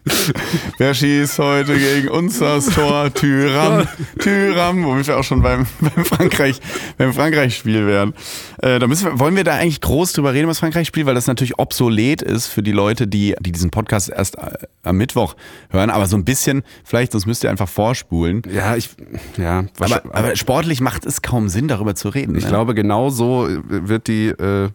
[0.78, 3.12] Wer schießt heute gegen uns das Tor?
[3.14, 3.88] Tyram,
[4.18, 6.60] Tyram, womit wir auch schon beim, beim Frankreich,
[6.98, 8.12] beim Frankreich-Spiel wären.
[8.60, 11.26] Äh, da müssen wir, wollen wir da eigentlich groß drüber reden, was Frankreich-Spiel, weil das
[11.26, 14.50] natürlich obsolet ist für die Leute, die, die diesen Podcast erst äh,
[14.82, 15.36] am Mittwoch
[15.70, 18.42] hören, aber so ein bisschen, vielleicht, sonst müsst ihr einfach vorspulen.
[18.52, 18.90] Ja, ich,
[19.38, 22.36] ja, Aber, wahrscheinlich- aber sportlich macht es kaum Sinn, darüber zu reden.
[22.36, 22.50] Ich ne?
[22.50, 24.68] glaube, genau so wird die, äh,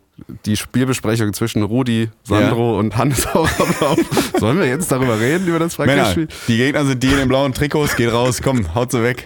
[0.45, 4.05] die Spielbesprechung zwischen Rudi, Sandro und Hannes auch ablaufen.
[4.39, 6.27] Sollen wir jetzt darüber reden, über das Frankreich-Spiel?
[6.47, 9.25] die Gegner sind die in den blauen Trikots, geht raus, komm, haut sie weg.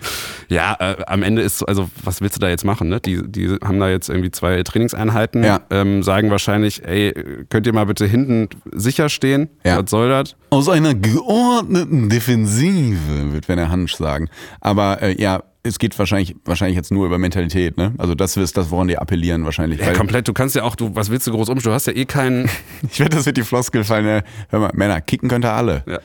[0.50, 2.90] Ja, äh, am Ende ist, so- also was willst du da jetzt machen?
[2.90, 3.00] Ne?
[3.00, 5.62] Die, die haben da jetzt irgendwie zwei Trainingseinheiten, Ja.
[5.72, 7.14] ähm, sagen wahrscheinlich, ey,
[7.50, 9.50] könnt ihr mal bitte hinten sicher stehen?
[9.64, 9.82] Ja.
[9.82, 10.36] Was soll das?
[10.50, 14.30] Aus einer geordneten Defensive, wird Werner Hansch sagen.
[14.62, 17.94] Aber äh, ja, es geht wahrscheinlich, wahrscheinlich jetzt nur über Mentalität, ne?
[17.98, 19.80] Also das ist das, woran die appellieren wahrscheinlich.
[19.80, 21.72] Ja, komplett, du kannst ja auch, du, was willst du groß umstellen?
[21.72, 22.50] Du hast ja eh keinen.
[22.92, 24.04] ich wette, das wird die Floskel fallen.
[24.06, 24.24] Ne?
[24.50, 25.84] Hör mal, Männer, kicken könnt ihr alle.
[25.88, 26.00] Ja.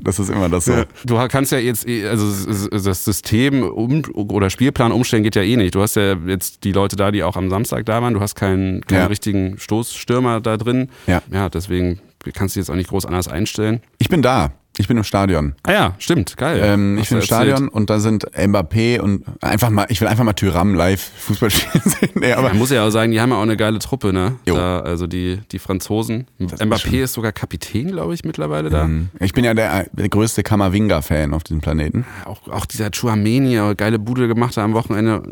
[0.00, 0.84] Das ist immer das so.
[1.04, 2.26] Du kannst ja jetzt, eh- also
[2.70, 5.74] das System um, oder Spielplan umstellen geht ja eh nicht.
[5.74, 8.14] Du hast ja jetzt die Leute da, die auch am Samstag da waren.
[8.14, 9.06] Du hast keinen, keinen Ja.
[9.06, 10.88] richtigen Stoßstürmer da drin.
[11.06, 11.22] Ja.
[11.30, 12.00] Ja, deswegen
[12.32, 13.82] kannst du jetzt auch nicht groß anders einstellen.
[13.98, 14.52] Ich bin da.
[14.76, 15.54] Ich bin im Stadion.
[15.62, 16.60] Ah ja, stimmt, geil.
[16.62, 17.24] Ähm, ich bin im erzählt.
[17.24, 21.50] Stadion und da sind Mbappé und einfach mal, ich will einfach mal Tyram live Fußball
[21.50, 22.10] spielen sehen.
[22.14, 24.36] Nee, aber Man muss ja auch sagen, die haben ja auch eine geile Truppe, ne?
[24.46, 26.26] Da, also die, die Franzosen.
[26.38, 28.88] ist Mbappé ist, sogar Kapitän, glaube ich, mittlerweile da.
[29.20, 32.04] ich bin ja der, der größte Kamavinga-Fan auf diesem Planeten.
[32.24, 35.22] Auch, auch dieser Chouameni, auch geile Bude gemacht hat am Wochenende.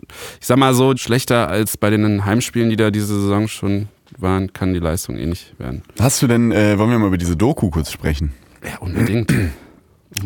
[0.41, 4.53] Ich sag mal so, schlechter als bei den Heimspielen, die da diese Saison schon waren,
[4.53, 5.83] kann die Leistung eh nicht werden.
[5.99, 8.33] Hast du denn, äh, wollen wir mal über diese Doku kurz sprechen?
[8.65, 9.33] Ja, unbedingt.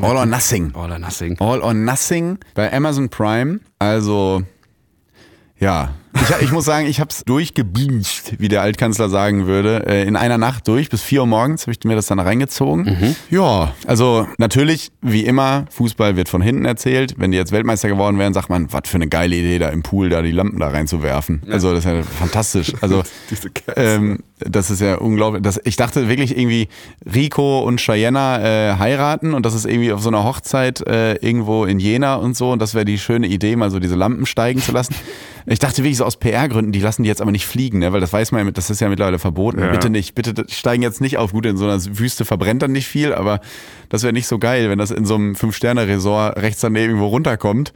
[0.00, 0.74] All or Nothing.
[0.74, 1.38] All or nothing.
[1.38, 3.60] All or Nothing bei Amazon Prime.
[3.78, 4.42] Also
[5.58, 9.86] Ja, ich, ich muss sagen, ich habe es durchgebinged, wie der Altkanzler sagen würde.
[9.86, 12.84] Äh, in einer Nacht durch, bis 4 Uhr morgens habe ich mir das dann reingezogen.
[12.84, 13.16] Mhm.
[13.30, 17.14] Ja, also natürlich, wie immer, Fußball wird von hinten erzählt.
[17.18, 19.82] Wenn die jetzt Weltmeister geworden wären, sagt man, was für eine geile Idee, da im
[19.82, 21.42] Pool da die Lampen da reinzuwerfen.
[21.46, 21.54] Ja.
[21.54, 22.72] Also das ist ja fantastisch.
[22.80, 23.02] Also
[23.76, 25.42] ähm, das ist ja unglaublich.
[25.42, 26.68] Das, ich dachte wirklich irgendwie,
[27.12, 31.64] Rico und Cheyenne äh, heiraten und das ist irgendwie auf so einer Hochzeit äh, irgendwo
[31.64, 32.50] in Jena und so.
[32.52, 34.94] Und das wäre die schöne Idee, mal so diese Lampen steigen zu lassen.
[35.48, 37.92] Ich dachte wirklich so aus PR-Gründen, die lassen die jetzt aber nicht fliegen, ne?
[37.92, 39.60] weil das weiß man ja, das ist ja mittlerweile verboten.
[39.60, 39.70] Ja.
[39.70, 41.32] Bitte nicht, bitte steigen jetzt nicht auf.
[41.32, 43.40] Gut, in so einer Wüste verbrennt dann nicht viel, aber
[43.88, 47.72] das wäre nicht so geil, wenn das in so einem Fünf-Sterne-Resort rechts daneben irgendwo runterkommt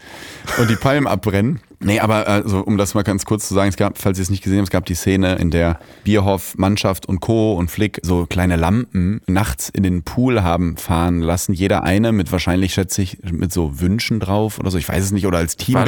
[0.58, 1.60] und die Palmen abbrennen.
[1.82, 4.30] Nee, aber also, um das mal ganz kurz zu sagen, es gab, falls ihr es
[4.30, 7.54] nicht gesehen habt, es gab die Szene, in der Bierhoff, Mannschaft und Co.
[7.54, 11.54] und Flick so kleine Lampen nachts in den Pool haben fahren lassen.
[11.54, 14.76] Jeder eine mit wahrscheinlich, schätze ich, mit so Wünschen drauf oder so.
[14.76, 15.26] Ich weiß es nicht.
[15.26, 15.78] Oder als Team.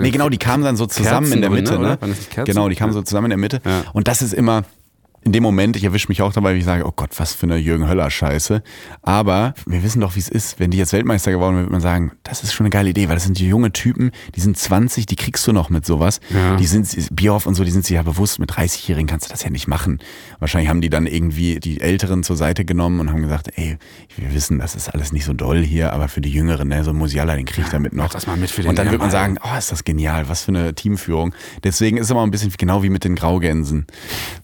[0.00, 1.78] Nee, genau, die kamen dann so zusammen Kerzen in der Mitte.
[1.78, 1.98] Ne?
[2.00, 2.44] ne?
[2.44, 3.62] Genau, die kamen so zusammen in der Mitte.
[3.64, 3.84] Ja.
[3.94, 4.64] Und das ist immer,
[5.28, 7.44] in dem Moment, ich erwische mich auch dabei, wie ich sage, oh Gott, was für
[7.44, 8.62] eine Jürgen Höller-Scheiße.
[9.02, 10.58] Aber wir wissen doch, wie es ist.
[10.58, 13.08] Wenn die jetzt Weltmeister geworden wären, würde man sagen, das ist schon eine geile Idee,
[13.08, 16.20] weil das sind die junge Typen, die sind 20, die kriegst du noch mit sowas.
[16.30, 16.56] Ja.
[16.56, 19.42] Die sind, Bierhoff und so, die sind sich ja bewusst, mit 30-Jährigen kannst du das
[19.42, 19.98] ja nicht machen.
[20.38, 23.76] Wahrscheinlich haben die dann irgendwie die Älteren zur Seite genommen und haben gesagt, ey,
[24.16, 26.94] wir wissen, das ist alles nicht so doll hier, aber für die Jüngeren, ne, so
[26.94, 28.08] Musiala, den krieg ich damit noch.
[28.08, 30.44] Das mal mit für den Und dann wird man sagen, oh, ist das genial, was
[30.44, 31.34] für eine Teamführung.
[31.64, 33.86] Deswegen ist es immer ein bisschen genau wie mit den Graugänsen.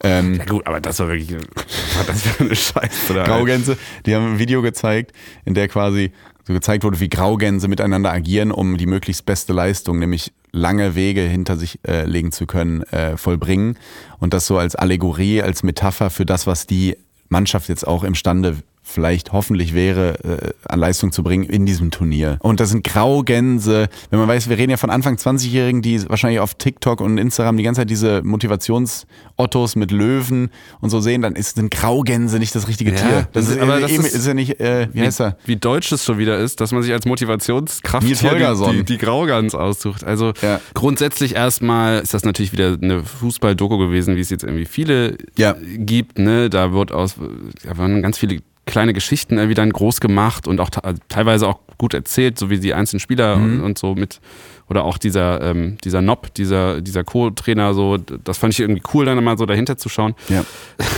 [0.03, 1.37] Ähm, ja gut, aber das war wirklich,
[2.07, 3.15] was für eine Scheiße.
[3.15, 5.13] Graugänse, die haben ein Video gezeigt,
[5.45, 6.11] in der quasi
[6.47, 11.23] so gezeigt wurde, wie Graugänse miteinander agieren, um die möglichst beste Leistung, nämlich lange Wege
[11.23, 13.79] hinter sich äh, legen zu können, äh, vollbringen.
[14.19, 16.97] Und das so als Allegorie, als Metapher für das, was die
[17.29, 22.37] Mannschaft jetzt auch imstande vielleicht hoffentlich wäre, äh, an Leistung zu bringen in diesem Turnier.
[22.41, 23.89] Und das sind Graugänse.
[24.11, 27.57] Wenn man weiß, wir reden ja von Anfang 20-Jährigen, die wahrscheinlich auf TikTok und Instagram
[27.57, 32.55] die ganze Zeit diese Motivationsottos mit Löwen und so sehen, dann ist, sind Graugänse nicht
[32.55, 33.29] das richtige ja, Tier.
[33.33, 35.39] Das, ist, aber das ist, ist, ja nicht, äh, wie, wie heißt er?
[35.47, 39.55] Wie deutsch es schon wieder ist, dass man sich als Motivationskraft die, die, die Graugans
[39.55, 40.05] aussucht.
[40.05, 40.61] Also ja.
[40.75, 45.57] grundsätzlich erstmal ist das natürlich wieder eine Fußball-Doku gewesen, wie es jetzt irgendwie viele ja.
[45.79, 46.19] gibt.
[46.19, 46.51] Ne?
[46.51, 47.17] Da wird aus,
[47.65, 50.71] da waren ganz viele kleine Geschichten irgendwie dann groß gemacht und auch
[51.09, 53.45] teilweise auch gut erzählt, so wie die einzelnen Spieler mhm.
[53.45, 54.21] und, und, so mit
[54.69, 59.05] oder auch dieser ähm, dieser Nob, dieser dieser Co-Trainer so, das fand ich irgendwie cool
[59.05, 60.15] dann mal so dahinter zu schauen.
[60.29, 60.45] Ja.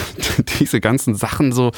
[0.61, 1.73] diese ganzen Sachen so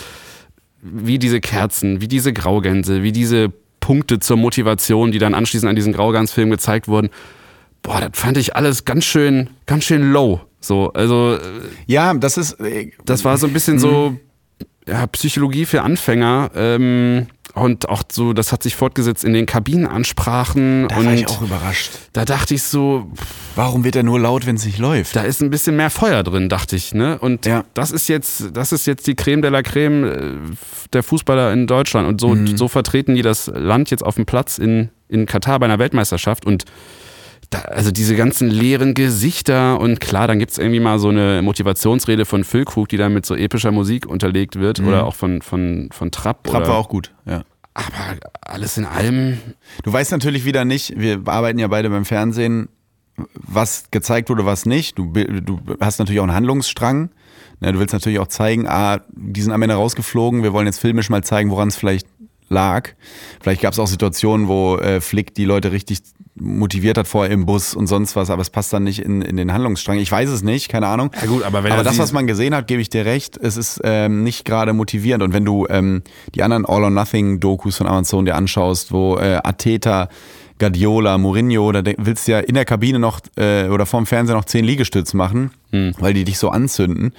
[0.82, 5.76] wie diese Kerzen, wie diese Graugänse, wie diese Punkte zur Motivation, die dann anschließend an
[5.76, 7.08] diesen Graugans-Film gezeigt wurden.
[7.82, 10.40] Boah, das fand ich alles ganz schön, ganz schön low.
[10.60, 11.34] So, also.
[11.36, 11.38] Äh,
[11.86, 12.60] ja, das ist.
[12.60, 14.20] Äh, das war so ein bisschen so mhm
[14.88, 16.50] ja, Psychologie für Anfänger.
[16.54, 20.86] Ähm, und auch so, das hat sich fortgesetzt in den Kabinenansprachen.
[20.88, 21.90] Da und war ich auch überrascht.
[22.12, 23.10] Da dachte ich so,
[23.56, 25.16] warum wird er nur laut, wenn es nicht läuft?
[25.16, 26.94] Da ist ein bisschen mehr Feuer drin, dachte ich.
[26.94, 27.18] Ne?
[27.18, 27.64] Und ja.
[27.74, 30.36] das ist jetzt, das ist jetzt die Creme de la Creme äh,
[30.92, 32.06] der Fußballer in Deutschland.
[32.06, 32.56] Und so, mhm.
[32.56, 36.46] so vertreten die das Land jetzt auf dem Platz in, in Katar bei einer Weltmeisterschaft.
[36.46, 36.64] Und
[37.50, 41.40] da, also diese ganzen leeren Gesichter und klar, dann gibt es irgendwie mal so eine
[41.42, 44.88] Motivationsrede von Füllkrug, die dann mit so epischer Musik unterlegt wird mhm.
[44.88, 46.44] oder auch von, von, von Trapp.
[46.44, 47.42] Trapp oder, war auch gut, ja.
[47.74, 49.38] Aber alles in allem.
[49.84, 52.68] Du weißt natürlich wieder nicht, wir arbeiten ja beide beim Fernsehen,
[53.34, 54.98] was gezeigt wurde, was nicht.
[54.98, 57.10] Du, du hast natürlich auch einen Handlungsstrang.
[57.60, 61.10] Du willst natürlich auch zeigen, ah, die sind am Ende rausgeflogen, wir wollen jetzt filmisch
[61.10, 62.06] mal zeigen, woran es vielleicht
[62.48, 62.90] lag.
[63.40, 66.00] Vielleicht gab es auch Situationen, wo äh, Flick die Leute richtig
[66.40, 69.36] motiviert hat vorher im Bus und sonst was, aber es passt dann nicht in, in
[69.36, 69.98] den Handlungsstrang.
[69.98, 71.10] Ich weiß es nicht, keine Ahnung.
[71.20, 73.56] Ja gut, aber wenn aber das, was man gesehen hat, gebe ich dir recht, es
[73.56, 75.22] ist ähm, nicht gerade motivierend.
[75.22, 76.02] Und wenn du ähm,
[76.34, 80.08] die anderen All-or-Nothing-Dokus von Amazon dir anschaust, wo äh, Ateta
[80.58, 84.44] Guardiola, Mourinho, da willst du ja in der Kabine noch äh, oder vorm Fernseher noch
[84.44, 85.94] zehn Liegestütze machen, hm.
[85.98, 87.12] weil die dich so anzünden.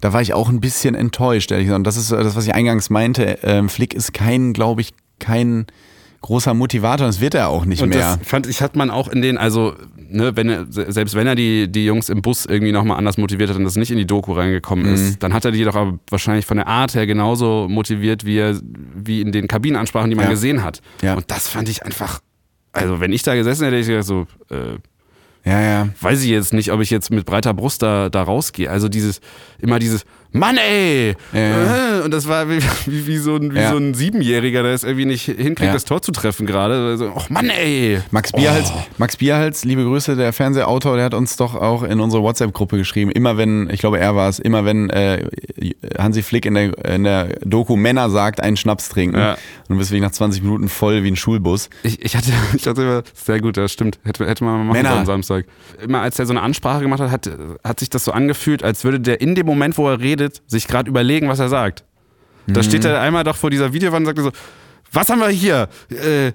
[0.00, 1.78] Da war ich auch ein bisschen enttäuscht, ehrlich gesagt.
[1.78, 3.38] Und das ist das, was ich eingangs meinte.
[3.42, 5.66] Ähm, Flick ist kein, glaube ich, kein
[6.20, 8.16] großer Motivator, das wird er auch nicht und mehr.
[8.18, 11.34] Das fand ich, hat man auch in den, also, ne, wenn er, selbst wenn er
[11.34, 14.06] die, die Jungs im Bus irgendwie nochmal anders motiviert hat und das nicht in die
[14.06, 14.94] Doku reingekommen mhm.
[14.94, 18.38] ist, dann hat er die doch aber wahrscheinlich von der Art her genauso motiviert, wie
[18.38, 18.58] er,
[18.94, 20.30] wie in den Kabinenansprachen, die man ja.
[20.30, 20.80] gesehen hat.
[21.02, 21.14] Ja.
[21.14, 22.20] Und das fand ich einfach,
[22.78, 24.78] also wenn ich da gesessen hätte, hätte ich gesagt so, äh,
[25.44, 25.88] ja, ja.
[26.00, 28.70] Weiß ich jetzt nicht, ob ich jetzt mit breiter Brust da, da rausgehe.
[28.70, 29.20] Also dieses,
[29.58, 31.14] immer dieses, Mann ey!
[31.32, 31.98] Ja.
[31.98, 33.70] Äh, Und das war wie, wie, wie, so, ein, wie Ja.
[33.70, 35.72] so ein Siebenjähriger, der es irgendwie nicht hinkriegt, Ja.
[35.72, 36.96] das Tor zu treffen gerade.
[36.98, 38.00] So, ach Mann ey!
[38.10, 42.22] Max Bierhals, Max Bierhals, liebe Grüße, der Fernsehautor, der hat uns doch auch in unsere
[42.22, 43.10] WhatsApp-Gruppe geschrieben.
[43.10, 45.24] Immer wenn, ich glaube, er war es, immer wenn äh,
[45.98, 49.16] Hansi Flick in der, in der Doku Männer sagt, einen Schnaps trinken.
[49.18, 49.32] Ja.
[49.32, 49.38] Und
[49.70, 51.70] du bist wirklich nach 20 Minuten voll wie ein Schulbus.
[51.82, 53.98] Ich, ich, hatte, ich hatte immer, sehr gut, das stimmt.
[54.04, 54.88] Hätte, hätte man mal machen Männer.
[54.90, 55.46] sollen am Samstag.
[55.82, 57.30] Immer als er so eine Ansprache gemacht hat, hat,
[57.64, 60.66] hat sich das so angefühlt, als würde der in dem Moment, wo er redet, sich
[60.68, 61.84] gerade überlegen, was er sagt.
[62.46, 62.90] Da steht Mhm.
[62.90, 64.40] er einmal doch vor dieser Videowand und sagt so,
[64.92, 65.68] was haben wir hier?
[65.90, 66.32] Äh,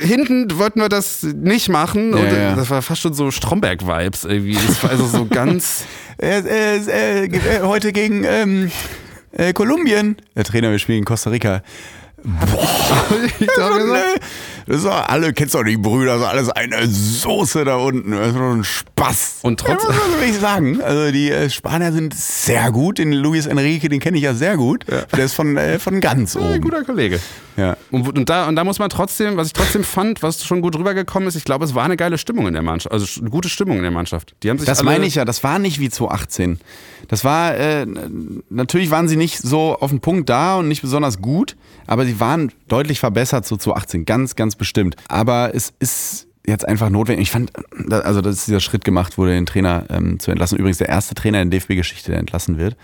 [0.00, 2.14] hinten wollten wir das nicht machen.
[2.14, 2.54] und Ja, ja.
[2.56, 4.54] das war fast schon so Stromberg-Vibes irgendwie.
[4.66, 5.84] Das war also so ganz.
[6.18, 6.38] Äh,
[7.26, 8.70] äh, heute gegen ähm,
[9.32, 10.16] äh, Kolumbien.
[10.34, 11.62] Der Trainer, wir spielen gegen Costa Rica.
[13.38, 13.80] ich glaube,
[14.70, 18.12] Das ist doch alle, kennst doch die Brüder, so alles eine Soße da unten.
[18.12, 19.38] Das ist doch ein Spaß.
[19.42, 20.80] Und trotz- Ja, was soll ich sagen?
[20.80, 22.98] Also die äh, Spanier sind sehr gut.
[22.98, 24.84] Den Luis Enrique, den kenne ich ja sehr gut.
[24.88, 26.60] Der ist von, äh, von ganz ein oben.
[26.60, 27.18] guter Kollege.
[27.56, 27.76] Ja.
[27.90, 30.76] Und, und, da, und da muss man trotzdem, was ich trotzdem fand, was schon gut
[30.78, 32.92] rübergekommen ist, ich glaube, es war eine geile Stimmung in der Mannschaft.
[32.92, 34.34] Also eine gute Stimmung in der Mannschaft.
[34.44, 36.60] Die haben sich Das meine ich ja, das war nicht wie 2018.
[37.08, 37.86] Das war, äh,
[38.50, 41.56] natürlich waren sie nicht so auf den Punkt da und nicht besonders gut,
[41.88, 44.94] aber sie waren deutlich verbessert zu 2018, ganz, ganz bestimmt.
[45.08, 47.24] Aber es ist jetzt einfach notwendig.
[47.24, 47.50] Ich fand,
[47.90, 50.56] also dass dieser Schritt gemacht wurde, den Trainer ähm, zu entlassen.
[50.58, 52.76] Übrigens der erste Trainer in DFB-Geschichte, der entlassen wird.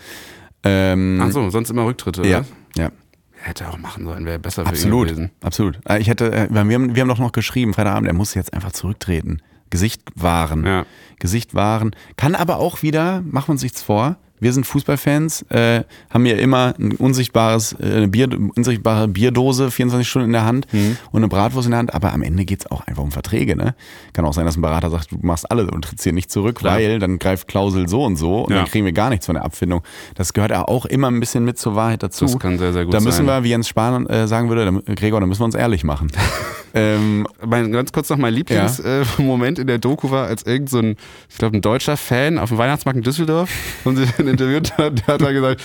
[0.64, 2.26] Ähm, Ach so, sonst immer Rücktritte.
[2.26, 2.46] ja, oder?
[2.76, 2.90] ja.
[3.38, 5.30] Hätte auch machen sollen, wäre besser für ihn Absolut, gewesen.
[5.42, 5.78] absolut.
[5.88, 8.52] Äh, Ich hätte, äh, wir haben, wir haben doch noch geschrieben, Freitagabend, er muss jetzt
[8.52, 9.40] einfach zurücktreten.
[9.70, 10.64] Gesicht wahren.
[10.66, 10.84] Ja.
[11.20, 11.94] Gesicht wahren.
[12.16, 16.36] Kann aber auch wieder, machen wir uns nichts vor, wir sind Fußballfans, äh, haben ja
[16.36, 20.96] immer ein unsichtbares, äh, eine Bier, unsichtbare Bierdose 24 Stunden in der Hand Mhm.
[21.12, 23.56] und eine Bratwurst in der Hand, aber am Ende geht's auch einfach um Verträge.
[23.56, 23.74] Ne?
[24.12, 26.56] Kann auch sein, dass ein Berater sagt, du machst alle und trittst hier nicht zurück,
[26.56, 26.76] Klar.
[26.76, 28.58] weil dann greift Klausel so und so und Ja.
[28.58, 29.82] dann kriegen wir gar nichts von der Abfindung.
[30.14, 32.24] Das gehört ja auch immer ein bisschen mit zur Wahrheit dazu.
[32.26, 33.26] Das kann sehr, sehr gut Da müssen sein.
[33.26, 36.10] wir, wie Jens Spahn äh, sagen würde, Gregor, da müssen wir uns ehrlich machen.
[36.76, 40.68] ähm, Mein, ganz kurz noch mein Lieblingsmoment äh, Moment in der Doku war, als irgend
[40.68, 40.96] so ein,
[41.30, 43.50] ich glaube, ein deutscher Fan auf dem Weihnachtsmarkt in Düsseldorf
[43.84, 45.62] und sie ihn interviewt hat, der hat dann gesagt,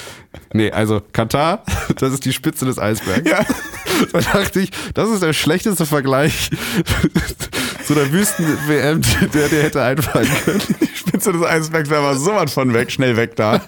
[0.54, 1.64] nee, also Katar,
[1.98, 3.30] das ist die Spitze des Eisbergs.
[3.30, 3.46] Ja.
[4.14, 6.50] Da dachte ich, das ist der schlechteste Vergleich
[7.86, 9.02] zu der Wüsten-WM,
[9.34, 10.62] der dir hätte einfallen können.
[10.80, 13.62] die Spitze des Eisbergs wäre aber sowas von weg, schnell weg da.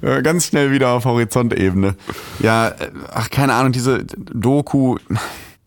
[0.00, 1.94] Äh, Ganz schnell wieder auf Horizontebene.
[2.40, 4.96] Ja, äh, ach, keine Ahnung, diese Doku,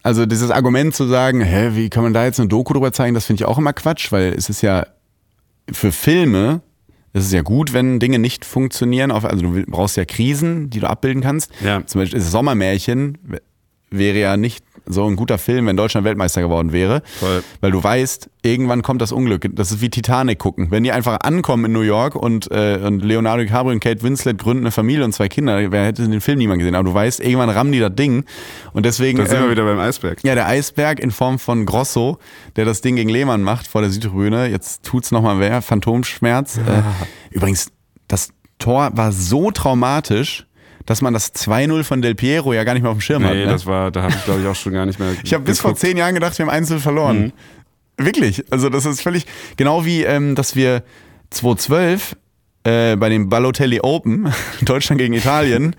[0.03, 3.13] also dieses Argument zu sagen, hä, wie kann man da jetzt eine Doku drüber zeigen,
[3.13, 4.85] das finde ich auch immer Quatsch, weil es ist ja
[5.71, 6.61] für Filme,
[7.13, 10.89] es ist ja gut, wenn Dinge nicht funktionieren, also du brauchst ja Krisen, die du
[10.89, 11.51] abbilden kannst.
[11.63, 11.85] Ja.
[11.85, 13.17] Zum Beispiel das Sommermärchen
[13.89, 17.01] wäre ja nicht so ein guter Film, wenn Deutschland Weltmeister geworden wäre.
[17.19, 17.43] Voll.
[17.59, 19.47] Weil du weißt, irgendwann kommt das Unglück.
[19.53, 20.71] Das ist wie Titanic gucken.
[20.71, 24.37] Wenn die einfach ankommen in New York und, äh, und Leonardo DiCaprio und Kate Winslet
[24.37, 26.75] gründen eine Familie und zwei Kinder, wer hätte den Film niemand gesehen?
[26.75, 28.25] Aber du weißt, irgendwann rammen die das Ding.
[28.73, 29.17] Und deswegen.
[29.17, 30.23] Da sind ähm, wir wieder beim Eisberg.
[30.23, 32.17] ja, der Eisberg in Form von Grosso,
[32.55, 34.47] der das Ding gegen Lehmann macht vor der Südtribüne.
[34.47, 35.61] Jetzt tut's nochmal wer.
[35.61, 36.57] Phantomschmerz.
[36.57, 36.81] Äh,
[37.31, 37.71] übrigens,
[38.07, 38.29] das
[38.59, 40.45] Tor war so traumatisch,
[40.85, 43.33] dass man das 2-0 von Del Piero ja gar nicht mehr auf dem Schirm hat.
[43.33, 43.51] Nee, Ne?
[43.51, 45.09] das war, da habe ich glaube ich auch schon gar nicht mehr.
[45.23, 47.33] Ich habe bis vor zehn Jahren gedacht, wir haben Einzel verloren.
[47.97, 48.05] Mhm.
[48.05, 48.43] Wirklich.
[48.51, 49.25] Also das ist völlig
[49.57, 50.83] genau wie, ähm, dass wir
[51.31, 52.15] 2012
[52.63, 55.75] äh, bei dem Balotelli Open, Deutschland gegen Italien,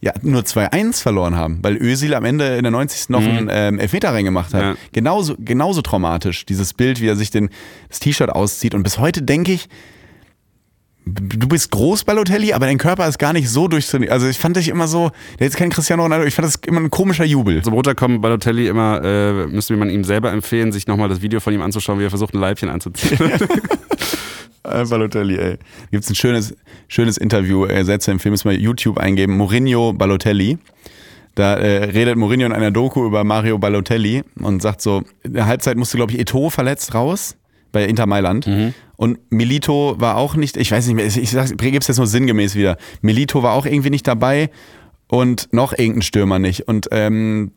[0.00, 3.08] ja, nur 2-1 verloren haben, weil Özil am Ende in der 90.
[3.10, 4.62] noch einen ähm, Elfmeter reingemacht hat.
[4.62, 4.68] Mhm.
[4.70, 4.76] Ja.
[4.92, 7.50] Genauso, genauso traumatisch, dieses Bild, wie er sich den,
[7.88, 8.74] das T-Shirt auszieht.
[8.74, 9.68] Und bis heute denke ich,
[11.04, 14.12] du bist groß, Balotelli, aber dein Körper ist gar nicht so durchtrainiert.
[14.12, 16.80] Also ich fand dich immer so, der ist kein Cristiano Ronaldo, ich fand das immer
[16.80, 17.62] ein komischer Jubel.
[17.62, 21.52] Zum Runterkommen Balotelli immer, äh, müsste man ihm selber empfehlen, sich nochmal das Video von
[21.52, 23.18] ihm anzuschauen, wie er versucht, ein Leibchen anzuziehen.
[24.64, 25.58] Äh, Balotelli, ey.
[25.90, 26.54] Gibt's ein schönes,
[26.86, 29.36] schönes Interview, äh, Sätze im Film, müssen wir YouTube eingeben.
[29.36, 30.56] Mourinho Balotelli.
[31.34, 35.46] Da äh, redet Mourinho in einer Doku über Mario Balotelli und sagt so, in der
[35.46, 37.36] Halbzeit musste, glaube ich, Eto verletzt raus
[37.72, 38.46] bei Inter Mailand.
[39.02, 42.06] Und Milito war auch nicht, ich weiß nicht mehr, ich, ich sag's, gib's jetzt nur
[42.06, 42.76] sinngemäß wieder.
[43.00, 44.48] Milito war auch irgendwie nicht dabei
[45.08, 46.68] und noch irgendein Stürmer nicht.
[46.68, 47.50] Und ähm,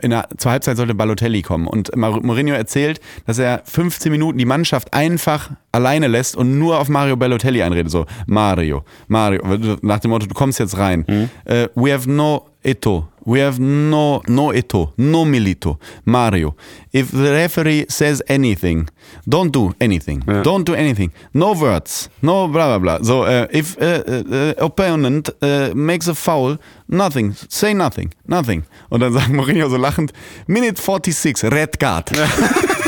[0.00, 1.66] in der, zur Halbzeit sollte Balotelli kommen.
[1.66, 6.88] Und Mourinho erzählt, dass er 15 Minuten die Mannschaft einfach alleine lässt und nur auf
[6.88, 7.90] Mario Balotelli einredet.
[7.90, 9.42] So, Mario, Mario,
[9.82, 11.04] nach dem Motto, du kommst jetzt rein.
[11.46, 13.08] Äh, we have no Eto.
[13.24, 15.78] We have no, no Eto, no Milito.
[16.04, 16.56] Mario,
[16.92, 18.88] if the referee says anything,
[19.28, 20.24] don't do anything.
[20.26, 20.42] Ja.
[20.42, 21.12] Don't do anything.
[21.32, 22.08] No words.
[22.20, 23.06] No blah blah blah.
[23.06, 26.58] So, uh, if uh, uh, opponent uh, makes a foul,
[26.88, 27.34] nothing.
[27.48, 28.12] Say nothing.
[28.26, 28.64] Nothing.
[28.90, 30.12] Und dann sagt Mourinho so lachend,
[30.48, 32.10] Minute 46, Red Card.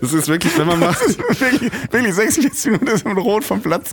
[0.00, 1.00] Das ist wirklich, wenn man macht.
[1.40, 3.90] wirklich, wirklich 46 Minuten ist im Rot vom Platz.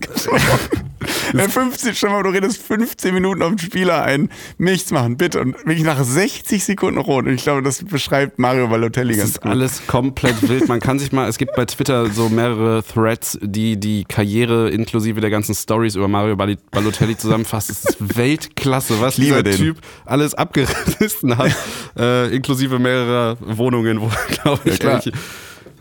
[1.34, 4.30] Äh, 15, stell mal, du redest 15 Minuten auf den Spieler ein.
[4.58, 5.40] Nichts machen, bitte.
[5.42, 7.26] Und wirklich nach 60 Sekunden rot.
[7.26, 9.52] Und ich glaube, das beschreibt Mario Balotelli Das ganz ist gut.
[9.52, 10.68] alles komplett wild.
[10.68, 15.20] Man kann sich mal, es gibt bei Twitter so mehrere Threads, die die Karriere inklusive
[15.22, 17.70] der ganzen Stories über Mario Balotelli zusammenfasst.
[17.70, 19.56] Es ist Weltklasse, was dieser den.
[19.56, 21.56] Typ alles abgerissen hat,
[21.98, 24.10] äh, inklusive mehrerer Wohnungen, wo,
[24.42, 25.00] glaube ich, Ja,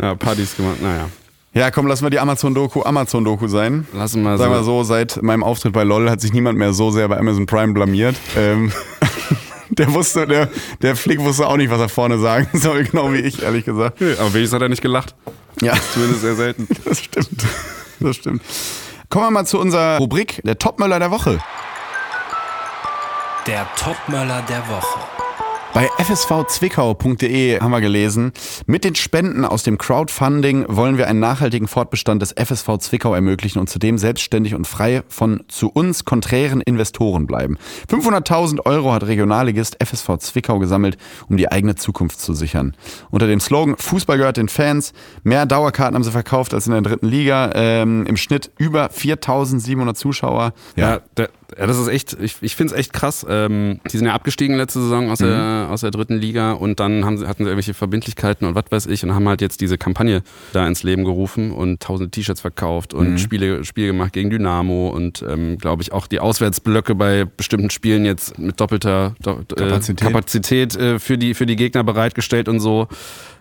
[0.00, 0.80] ja, Partys gemacht.
[0.82, 1.08] Naja,
[1.54, 3.86] Ja, komm, lassen wir die Amazon-Doku Amazon-Doku sein.
[3.92, 4.82] lassen wir Sagen wir so.
[4.82, 7.72] so, seit meinem Auftritt bei LOL hat sich niemand mehr so sehr bei Amazon Prime
[7.72, 8.16] blamiert.
[8.36, 8.72] Ähm,
[9.70, 10.48] der wusste, der,
[10.82, 14.00] der Flick wusste auch nicht, was er vorne sagen soll, genau wie ich, ehrlich gesagt.
[14.02, 15.14] Aber wenigstens hat er nicht gelacht.
[15.62, 16.68] Ja, Zumindest sehr selten.
[16.84, 17.44] das stimmt.
[18.00, 18.42] Das stimmt.
[19.08, 21.38] Kommen wir mal zu unserer Rubrik, der Topmöller der Woche.
[23.46, 24.98] Der Topmöller der Woche.
[25.76, 28.32] Bei fsvzwickau.de haben wir gelesen,
[28.64, 33.58] mit den Spenden aus dem Crowdfunding wollen wir einen nachhaltigen Fortbestand des FSV Zwickau ermöglichen
[33.58, 37.58] und zudem selbstständig und frei von zu uns konträren Investoren bleiben.
[37.90, 40.96] 500.000 Euro hat Regionalligist FSV Zwickau gesammelt,
[41.28, 42.74] um die eigene Zukunft zu sichern.
[43.10, 44.94] Unter dem Slogan Fußball gehört den Fans.
[45.24, 47.50] Mehr Dauerkarten haben sie verkauft als in der dritten Liga.
[47.54, 50.54] Ähm, Im Schnitt über 4.700 Zuschauer.
[50.74, 51.28] Ja, der,
[51.58, 53.24] ja, das ist echt, ich, ich finde es echt krass.
[53.28, 57.04] Ähm, die sind ja abgestiegen letzte Saison aus, der, aus der dritten Liga und dann
[57.04, 59.78] haben sie, hatten sie irgendwelche Verbindlichkeiten und was weiß ich und haben halt jetzt diese
[59.78, 60.22] Kampagne
[60.52, 65.24] da ins Leben gerufen und tausende T-Shirts verkauft und Spiele, Spiele gemacht gegen Dynamo und
[65.28, 70.06] ähm, glaube ich auch die Auswärtsblöcke bei bestimmten Spielen jetzt mit doppelter do, äh, Kapazität.
[70.06, 72.88] Kapazität äh, für, die, für die Gegner bereitgestellt und so.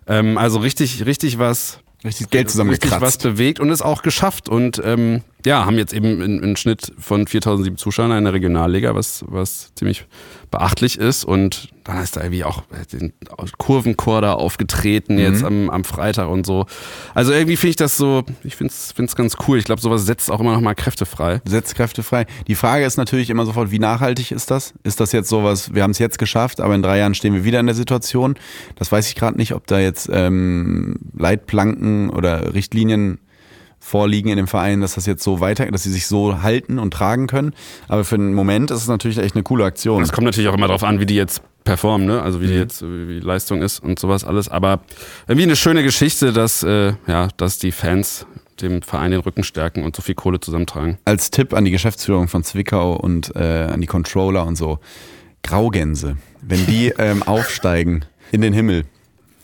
[0.07, 3.23] Ähm, also richtig, richtig was Richtig Geld richtig was zusammengekratzt.
[3.23, 7.77] bewegt und es auch geschafft und ähm, ja, haben jetzt eben einen Schnitt von 4007
[7.77, 10.05] Zuschauern in der Regionalliga, was, was ziemlich
[10.51, 13.13] beachtlich ist und dann ist da irgendwie auch den
[13.57, 16.65] Kurvenchor da aufgetreten jetzt am, am Freitag und so.
[17.13, 19.59] Also irgendwie finde ich das so, ich finde es ganz cool.
[19.59, 21.41] Ich glaube, sowas setzt auch immer noch mal Kräfte frei.
[21.45, 22.25] Setzt Kräfte frei.
[22.47, 24.73] Die Frage ist natürlich immer sofort, wie nachhaltig ist das?
[24.83, 27.43] Ist das jetzt sowas, wir haben es jetzt geschafft, aber in drei Jahren stehen wir
[27.43, 28.35] wieder in der Situation?
[28.77, 33.19] Das weiß ich gerade nicht, ob da jetzt ähm, Leitplanken oder Richtlinien
[33.85, 36.91] vorliegen in dem Verein, dass das jetzt so weiter, dass sie sich so halten und
[36.91, 37.53] tragen können.
[37.87, 40.01] Aber für den Moment ist es natürlich echt eine coole Aktion.
[40.01, 42.19] Es kommt natürlich auch immer darauf an, wie die jetzt performen, ne?
[42.19, 44.49] Also wie die jetzt, wie die Leistung ist und sowas alles.
[44.49, 44.79] Aber
[45.27, 48.25] irgendwie eine schöne Geschichte, dass, äh, ja, dass die Fans
[48.59, 50.97] dem Verein den Rücken stärken und so viel Kohle zusammentragen.
[51.05, 54.79] Als Tipp an die Geschäftsführung von Zwickau und äh, an die Controller und so,
[55.43, 58.85] Graugänse, wenn die ähm, aufsteigen in den Himmel,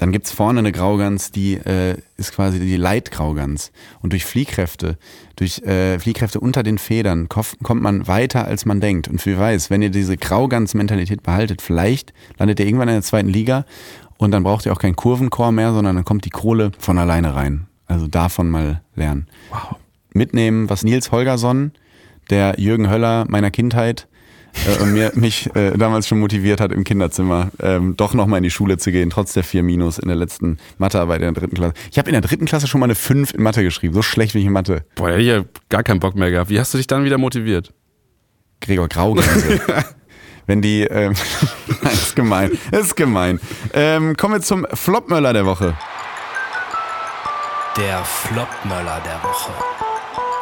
[0.01, 3.71] dann gibt's vorne eine Graugans, die äh, ist quasi die Leitgraugans.
[4.01, 4.97] Und durch Fliehkräfte,
[5.35, 9.07] durch äh, Fliehkräfte unter den Federn kommt man weiter, als man denkt.
[9.07, 13.29] Und wer weiß, wenn ihr diese Graugans-Mentalität behaltet, vielleicht landet ihr irgendwann in der zweiten
[13.29, 13.63] Liga
[14.17, 17.35] und dann braucht ihr auch keinen Kurvenchor mehr, sondern dann kommt die Kohle von alleine
[17.35, 17.67] rein.
[17.85, 19.27] Also davon mal lernen.
[19.51, 19.75] Wow.
[20.15, 21.73] Mitnehmen, was Nils Holgersson,
[22.31, 24.07] der Jürgen Höller meiner Kindheit,
[24.65, 28.43] äh, und mir, mich äh, damals schon motiviert hat im Kinderzimmer, ähm, doch nochmal in
[28.43, 31.55] die Schule zu gehen, trotz der vier Minus in der letzten Mathearbeit in der dritten
[31.55, 31.73] Klasse.
[31.91, 33.93] Ich habe in der dritten Klasse schon mal eine fünf in Mathe geschrieben.
[33.93, 34.83] So schlecht bin ich in Mathe.
[34.95, 36.49] Boah, da hätte ich ja gar keinen Bock mehr gehabt.
[36.49, 37.73] Wie hast du dich dann wieder motiviert?
[38.61, 39.59] Gregor Graugänse.
[40.47, 41.13] Wenn die, ähm,
[41.81, 43.39] nein, ist gemein, ist gemein.
[43.73, 45.75] Ähm, kommen wir zum Flopmöller der Woche.
[47.77, 49.80] Der Flopmöller der Woche.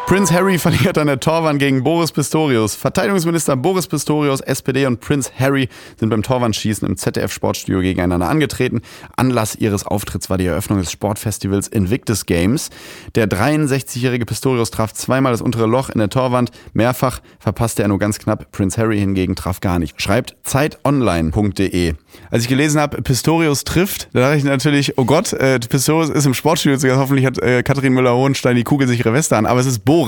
[0.09, 2.73] Prince Harry verliert an der Torwand gegen Boris Pistorius.
[2.73, 8.81] Verteidigungsminister Boris Pistorius, SPD und Prince Harry sind beim Torwandschießen im ZDF Sportstudio gegeneinander angetreten.
[9.17, 12.71] Anlass ihres Auftritts war die Eröffnung des Sportfestivals Invictus Games.
[13.13, 16.49] Der 63-jährige Pistorius traf zweimal das untere Loch in der Torwand.
[16.73, 18.51] Mehrfach verpasste er nur ganz knapp.
[18.51, 20.01] Prince Harry hingegen traf gar nicht.
[20.01, 21.93] Schreibt zeitonline.de.
[22.31, 26.25] Als ich gelesen habe, Pistorius trifft, da dachte ich natürlich, oh Gott, äh, Pistorius ist
[26.25, 26.97] im Sportstudio.
[26.97, 29.45] Hoffentlich hat äh, Katharin Müller-Hohenstein die kugelsichere Weste an.
[29.45, 29.98] Aber es ist Boris.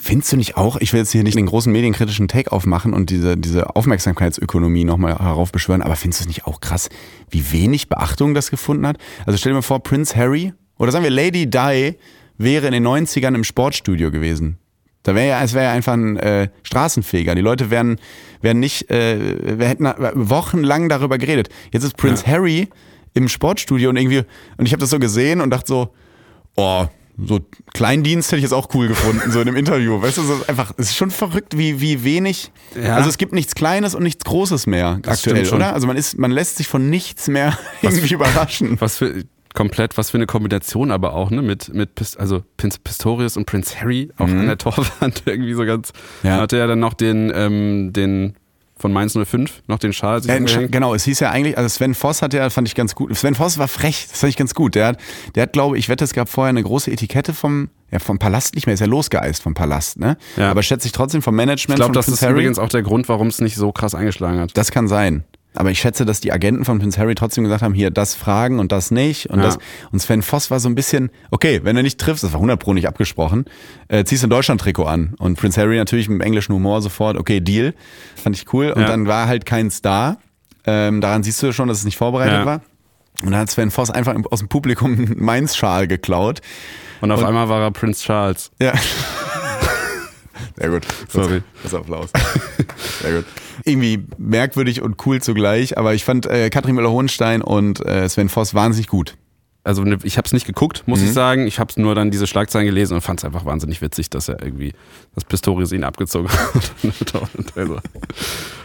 [0.00, 3.10] Findest du nicht auch, ich will jetzt hier nicht den großen medienkritischen Take aufmachen und
[3.10, 6.88] diese, diese Aufmerksamkeitsökonomie nochmal heraufbeschwören, aber findest du es nicht auch krass,
[7.30, 8.98] wie wenig Beachtung das gefunden hat?
[9.26, 11.96] Also stell dir mal vor, Prince Harry oder sagen wir Lady Di
[12.38, 14.58] wäre in den 90ern im Sportstudio gewesen.
[15.02, 17.34] Da wäre ja, es wäre ja einfach ein äh, Straßenfeger.
[17.34, 17.98] Die Leute wären,
[18.40, 21.48] wären nicht, äh, wir hätten wochenlang darüber geredet.
[21.72, 22.68] Jetzt ist Prince Harry
[23.14, 24.22] im Sportstudio und irgendwie,
[24.56, 25.94] und ich habe das so gesehen und dachte so,
[26.56, 26.86] oh,
[27.20, 27.40] so
[27.74, 30.00] Kleindienst hätte ich jetzt auch cool gefunden, so in einem Interview.
[30.00, 32.50] Weißt du, so einfach, es ist schon verrückt, wie, wie wenig.
[32.80, 32.94] Ja.
[32.96, 35.74] Also es gibt nichts Kleines und nichts Großes mehr Das aktuell, oder?
[35.74, 38.80] Also man ist, man lässt sich von nichts mehr irgendwie überraschen.
[38.80, 41.42] Was für komplett, was für eine Kombination aber auch, ne?
[41.42, 45.92] Mit, mit Pis- also Pistorius und Prince Harry auch an der Torwand irgendwie so ganz.
[46.22, 46.32] Ja.
[46.34, 48.34] Dann hatte er dann noch den, ähm, den
[48.78, 52.22] von Mainz 05 noch den Schal Äh, genau, es hieß ja eigentlich, also Sven Voss
[52.22, 53.14] hat ja, fand ich ganz gut.
[53.16, 54.74] Sven Voss war frech, das fand ich ganz gut.
[54.74, 55.00] Der hat,
[55.34, 58.54] der hat, glaube ich, wette, es gab vorher eine große Etikette vom, ja, vom Palast
[58.54, 60.16] nicht mehr, ist ja losgeeist vom Palast, ne?
[60.36, 60.50] Ja.
[60.50, 62.32] Aber schätze ich trotzdem vom Management Ich glaube, das Prince ist Harry.
[62.40, 64.56] übrigens auch der Grund, warum es nicht so krass eingeschlagen hat.
[64.56, 65.24] Das kann sein.
[65.58, 68.60] Aber ich schätze, dass die Agenten von Prince Harry trotzdem gesagt haben, hier das fragen
[68.60, 69.28] und das nicht.
[69.28, 69.46] Und, Ja.
[69.46, 69.58] das,
[69.90, 72.60] und Sven Voss war so ein bisschen, okay, wenn du nicht triffst, das war 100
[72.60, 73.44] Pro nicht abgesprochen,
[73.88, 75.14] äh, ziehst du ein Deutschland-Trikot an.
[75.18, 77.74] Und Prince Harry natürlich mit dem englischen Humor sofort, okay, Deal.
[78.14, 78.70] Fand ich cool.
[78.70, 78.86] Und Ja.
[78.88, 80.18] dann war halt kein Star.
[80.64, 82.46] Ähm, daran siehst du schon, dass es nicht vorbereitet Ja.
[82.46, 82.60] war.
[83.24, 86.40] Und dann hat Sven Voss einfach aus dem Publikum einen Mainz-Schal geklaut.
[87.00, 88.52] Und auf Und- einmal war er Prince Charles.
[88.62, 88.74] Ja.
[90.56, 90.86] Sehr gut.
[91.08, 91.42] Sorry.
[91.64, 92.10] Das Applaus.
[93.02, 93.24] Sehr gut.
[93.64, 98.54] Irgendwie merkwürdig und cool zugleich, aber ich fand äh, Katrin Müller-Hohenstein und äh, Sven Voss
[98.54, 99.16] wahnsinnig gut.
[99.64, 101.06] Also ne, ich habe es nicht geguckt, muss Mhm.
[101.06, 101.46] ich sagen.
[101.46, 104.42] Ich habe nur dann diese Schlagzeilen gelesen und fand es einfach wahnsinnig witzig, dass er
[104.42, 104.72] irgendwie,
[105.14, 107.52] dass Pistorius ihn abgezogen hat.
[107.54, 107.78] also,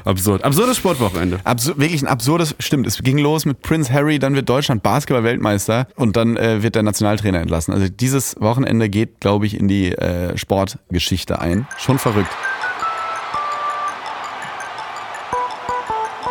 [0.05, 0.43] absurd.
[0.45, 1.39] Absurdes Sportwochenende.
[1.43, 5.87] Absur wirklich ein absurdes, stimmt, es ging los mit Prince Harry, dann wird Deutschland Basketball-Weltmeister
[5.95, 7.73] und dann äh, wird der Nationaltrainer entlassen.
[7.73, 11.67] Also dieses Wochenende geht, glaube ich, in die äh, Sportgeschichte ein.
[11.79, 12.31] Schon verrückt.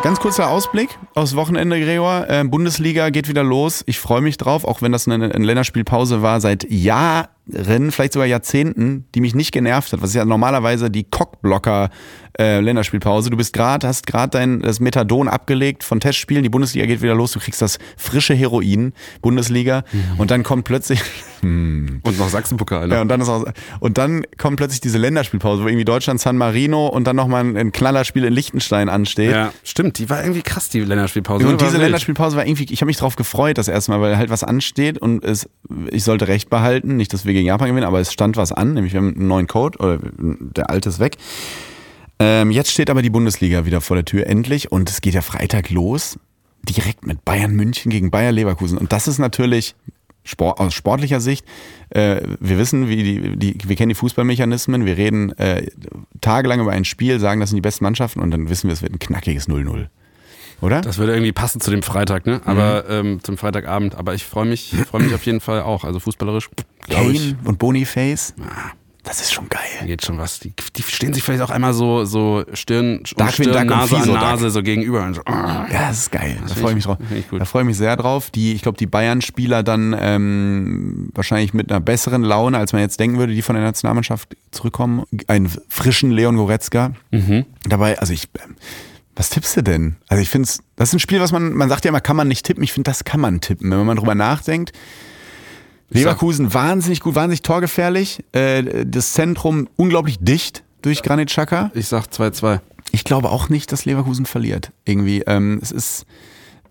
[0.03, 2.27] Ganz kurzer Ausblick aufs Wochenende, Gregor.
[2.29, 3.85] Ähm, Bundesliga geht wieder los.
[3.87, 8.27] Ich freue mich drauf, auch wenn das eine, eine Länderspielpause war seit Jahren, vielleicht sogar
[8.27, 10.01] Jahrzehnten, die mich nicht genervt hat.
[10.01, 11.91] Was ist ja normalerweise die Cockblocker
[12.39, 13.31] äh, Länderspielpause.
[13.31, 16.43] Du bist gerade, hast gerade dein das Methadon abgelegt von Testspielen.
[16.43, 17.33] Die Bundesliga geht wieder los.
[17.33, 19.85] Du kriegst das frische Heroin, Bundesliga,
[20.19, 21.03] und dann kommt plötzlich
[21.43, 22.87] Und noch Sachsenpokal.
[22.87, 22.95] Ne?
[22.95, 23.45] ja, und dann ist auch,
[23.81, 27.57] und dann kommt plötzlich diese Länderspielpause, wo irgendwie Deutschland San Marino und dann nochmal ein,
[27.57, 29.33] ein Knallerspiel in Liechtenstein ansteht.
[29.33, 29.99] Ja, stimmt.
[29.99, 31.47] Die war irgendwie krass, die Länderspielpause.
[31.49, 31.79] Und diese.
[31.79, 34.99] Länderspielpause war irgendwie, ich habe mich drauf gefreut, das erste Mal, weil halt was ansteht
[34.99, 35.49] und es,
[35.91, 38.75] ich sollte Recht behalten, nicht, dass wir gegen Japan gewinnen, aber es stand was an,
[38.75, 41.17] nämlich wir haben einen neuen Code oder der alte ist weg.
[42.19, 45.23] Ähm, jetzt steht aber die Bundesliga wieder vor der Tür, endlich, und es geht ja
[45.23, 46.19] Freitag los,
[46.69, 48.79] direkt mit Bayern München gegen Bayer Leverkusen.
[48.79, 49.75] Und das ist natürlich
[50.25, 51.45] Sport, aus sportlicher Sicht,
[51.91, 55.67] äh, wir wissen, wie die, die, wir kennen die Fußballmechanismen, wir reden äh,
[56.21, 58.83] tagelang über ein Spiel, sagen, das sind die besten Mannschaften und dann wissen wir, es
[58.83, 59.89] wird ein knackiges 0-0.
[60.63, 60.81] Oder?
[60.81, 62.41] Das würde irgendwie passen zu dem Freitag, ne?
[62.47, 63.07] Aber Mhm.
[63.07, 63.95] ähm, zum Freitagabend.
[63.97, 65.85] Aber ich freue mich, ich freue mich auf jeden Fall auch.
[65.85, 66.49] Also fußballerisch,
[66.89, 68.35] Kane und Boniface.
[69.05, 69.61] Das ist schon geil.
[69.85, 70.39] geht schon was.
[70.39, 73.67] Die, die stehen sich vielleicht auch einmal so, so Stirn, und Darkwing Stirn Duck und
[73.81, 74.23] Nase an Fiso Duck.
[74.23, 75.03] Nase so gegenüber.
[75.03, 75.23] Und so.
[75.27, 76.37] Ja, das ist geil.
[76.41, 76.85] Da find freue ich mich
[77.19, 77.39] ich- drauf.
[77.41, 78.31] Da freue ich mich sehr drauf.
[78.31, 83.01] Die, ich glaube, die Bayern-Spieler dann ähm, wahrscheinlich mit einer besseren Laune, als man jetzt
[83.01, 85.03] denken würde, die von der Nationalmannschaft zurückkommen.
[85.27, 87.47] Einen frischen Leon Goretzka Mhm.
[87.65, 87.99] dabei.
[87.99, 88.55] Also ich, ähm,
[89.15, 89.97] was tippst du denn?
[90.09, 92.17] Also ich finde es, das ist ein Spiel, was man, man sagt ja immer, kann
[92.17, 92.63] man nicht tippen.
[92.63, 94.73] Ich finde, das kann man tippen, wenn man drüber nachdenkt.
[95.91, 98.25] Leverkusen wahnsinnig gut, wahnsinnig torgefährlich.
[98.33, 101.71] Äh, das Zentrum unglaublich dicht durch Granit Xhaka.
[101.75, 102.61] Ich sag 2-2.
[102.93, 104.73] Ich glaube auch nicht, dass Leverkusen verliert.
[104.85, 106.07] Irgendwie, ähm, es ist,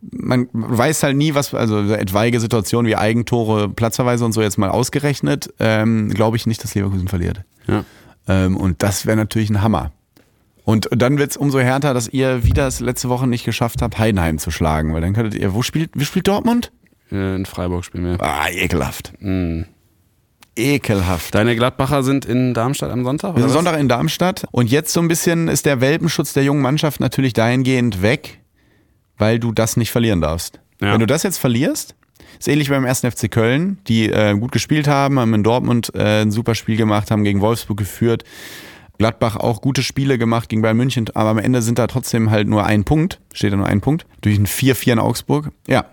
[0.02, 4.58] man weiß halt nie, was, also so etwaige Situationen wie Eigentore, Platzverweise und so jetzt
[4.58, 7.44] mal ausgerechnet, ähm, glaube ich nicht, dass Leverkusen verliert.
[7.68, 7.86] Ja.
[8.28, 9.92] Ähm, und das wäre natürlich ein Hammer.
[10.72, 14.00] Und dann wird es umso härter, dass ihr wieder es letzte Woche nicht geschafft habt,
[14.00, 16.72] Heidenheim zu schlagen, weil dann könntet ihr, wo spielt, wie spielt Dortmund?
[17.12, 18.22] Äh, In Freiburg spielen wir.
[18.22, 19.12] Ah, ekelhaft.
[19.20, 19.66] Mhm.
[20.56, 21.36] Ekelhaft.
[21.36, 23.36] Deine Gladbacher sind in Darmstadt am Sonntag?
[23.36, 23.52] Wir sind?
[23.52, 27.34] Sonntag in Darmstadt und jetzt so ein bisschen ist der Welpenschutz der jungen Mannschaft natürlich
[27.34, 28.40] dahingehend weg,
[29.18, 30.60] weil du das nicht verlieren darfst.
[30.82, 30.94] Ja.
[30.94, 31.96] Wenn du das jetzt verlierst,
[32.40, 33.02] ist ähnlich beim 1.
[33.02, 37.12] FC Köln, die äh, gut gespielt haben, haben in Dortmund äh, ein super Spiel gemacht,
[37.12, 38.24] haben gegen Wolfsburg geführt.
[39.02, 42.48] Gladbach auch gute Spiele gemacht gegen Bayern München, aber am Ende sind da trotzdem halt
[42.48, 45.50] nur ein Punkt, steht da nur ein Punkt, durch ein 4-4 in Augsburg.
[45.68, 45.86] Ja.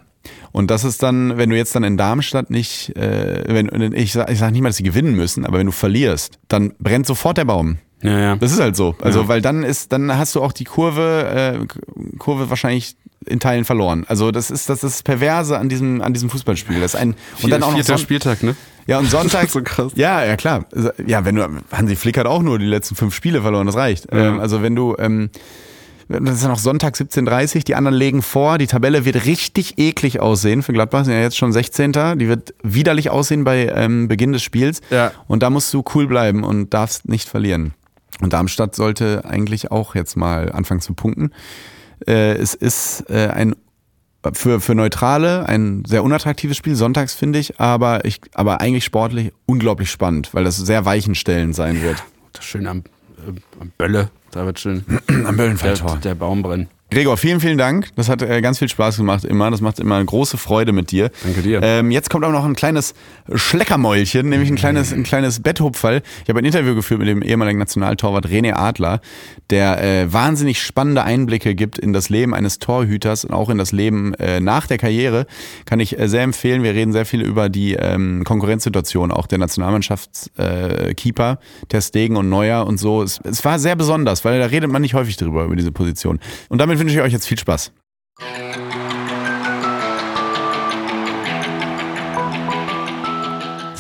[0.53, 4.31] Und das ist dann, wenn du jetzt dann in Darmstadt nicht, äh, wenn, ich sag,
[4.31, 7.39] ich sag nicht mal, dass sie gewinnen müssen, aber wenn du verlierst, dann brennt sofort
[7.39, 7.79] der Baum.
[8.03, 8.37] Ja, ja.
[8.37, 8.95] Das ist halt so.
[9.01, 9.29] Also, Ja.
[9.29, 12.95] weil dann ist, dann hast du auch die Kurve, äh, Kurve wahrscheinlich
[13.29, 14.05] in Teilen verloren.
[14.09, 16.81] Also das ist das ist Perverse an diesem an diesem Fußballspiel.
[16.81, 18.57] Das ist ein und dann auch noch Vierter Son Spieltag, ne?
[18.87, 19.93] ja und Sonntag So krass.
[19.95, 20.65] ja ja klar
[21.07, 24.07] ja wenn du Hansi Flick hat auch nur die letzten fünf Spiele verloren das reicht
[24.13, 24.29] Ja.
[24.29, 25.31] ähm, also wenn du ähm,
[26.11, 30.21] das ist ja noch Sonntag 17.30 die anderen legen vor, die Tabelle wird richtig eklig
[30.21, 31.93] aussehen für Gladbach, sind ja jetzt schon 16.
[32.19, 34.81] Die wird widerlich aussehen bei ähm, Beginn des Spiels.
[34.89, 35.13] Ja.
[35.27, 37.75] Und da musst du cool bleiben und darfst nicht verlieren.
[38.23, 41.31] Und Darmstadt sollte eigentlich auch jetzt mal anfangen zu punkten.
[42.07, 43.55] Äh, es ist äh, ein
[44.33, 49.33] für, für Neutrale ein sehr unattraktives Spiel, sonntags finde ich, aber ich, aber eigentlich sportlich
[49.47, 52.03] unglaublich spannend, weil das sehr weichenstellend sein wird.
[52.33, 54.11] Das schön am, äh, am Bölle.
[54.31, 54.85] Da wird schön
[55.25, 56.69] Am der, der Baum brennen.
[56.91, 57.89] Gregor, vielen, vielen Dank.
[57.97, 59.51] Das hat äh, ganz viel Spaß gemacht immer.
[59.51, 61.11] Das macht immer eine große Freude mit dir.
[61.23, 61.61] Danke dir.
[61.63, 62.95] Ähm, jetzt kommt auch noch ein kleines
[63.35, 66.01] Schleckermäulchen, nämlich ein kleines, ein kleines Betthupferl.
[66.23, 69.03] Ich habe ein Interview geführt mit dem ehemaligen Nationaltorwart René Adler,
[69.51, 73.73] der äh, wahnsinnig spannende Einblicke gibt in das Leben eines Torhüters und auch in das
[73.73, 75.27] Leben äh, nach der Karriere.
[75.67, 76.63] Kann ich äh, sehr empfehlen.
[76.63, 82.31] Wir reden sehr viel über die ähm, Konkurrenzsituation auch der Nationalmannschaftskeeper, äh, Ter Stegen und
[82.31, 83.03] Neuer und so.
[83.03, 86.19] Es, es war sehr besonders, weil da redet man nicht häufig drüber, über diese Position.
[86.49, 87.73] Und damit wünsche ich euch jetzt viel Spaß.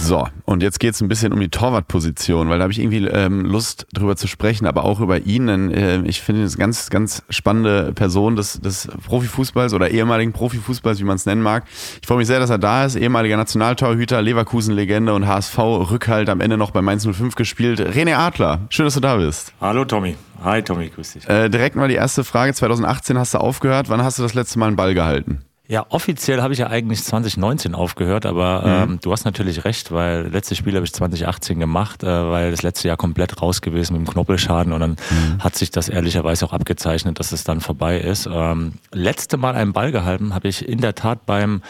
[0.08, 3.06] So, und jetzt geht es ein bisschen um die Torwartposition, weil da habe ich irgendwie
[3.08, 5.48] ähm, Lust drüber zu sprechen, aber auch über ihn.
[5.48, 10.32] Denn, äh, ich finde, es eine ganz, ganz spannende Person des, des Profifußballs oder ehemaligen
[10.32, 11.64] Profifußballs, wie man es nennen mag.
[12.00, 12.96] Ich freue mich sehr, dass er da ist.
[12.96, 17.78] Ehemaliger Nationaltorhüter, Leverkusen-Legende und HSV-Rückhalt am Ende noch bei Mainz 05 gespielt.
[17.78, 19.52] René Adler, schön, dass du da bist.
[19.60, 20.16] Hallo Tommy.
[20.42, 21.28] Hi Tommy, grüß dich.
[21.28, 22.54] Äh, direkt mal die erste Frage.
[22.54, 23.90] 2018 hast du aufgehört.
[23.90, 25.42] Wann hast du das letzte Mal einen Ball gehalten?
[25.70, 28.92] Ja, offiziell habe ich ja eigentlich 2019 aufgehört, aber Mhm.
[28.92, 32.50] ähm, du hast natürlich recht, weil das letzte Spiel habe ich 2018 gemacht, äh, weil
[32.50, 35.40] das letzte Jahr komplett raus gewesen mit dem Knorpelschaden und dann Mhm.
[35.40, 38.26] hat sich das ehrlicherweise auch abgezeichnet, dass es dann vorbei ist.
[38.32, 41.60] Ähm, letzte Mal einen Ball gehalten habe ich in der Tat beim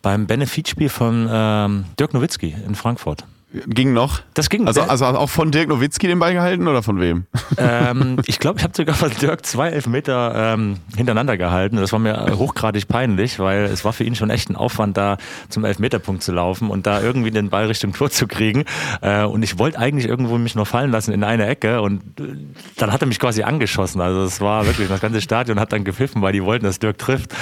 [0.00, 3.24] beim Benefitspiel von ähm, Dirk Nowitzki in Frankfurt.
[3.52, 4.22] Ging noch?
[4.34, 4.66] Das ging.
[4.66, 7.26] Also, also auch von Dirk Nowitzki den Ball gehalten oder von wem?
[7.58, 11.76] ähm, ich glaube, ich habe sogar von Dirk zwei Elfmeter ähm, hintereinander gehalten.
[11.76, 15.16] Das war mir hochgradig peinlich, weil es war für ihn schon echt ein Aufwand, da
[15.48, 18.64] zum Elfmeterpunkt zu laufen und da irgendwie den Ball Richtung Tor zu kriegen.
[19.00, 22.34] Äh, und ich wollte eigentlich irgendwo mich nur fallen lassen in eine Ecke und äh,
[22.76, 24.00] dann hat er mich quasi angeschossen.
[24.00, 26.98] Also es war wirklich, das ganze Stadion hat dann gepfiffen, weil die wollten, dass Dirk
[26.98, 27.32] trifft.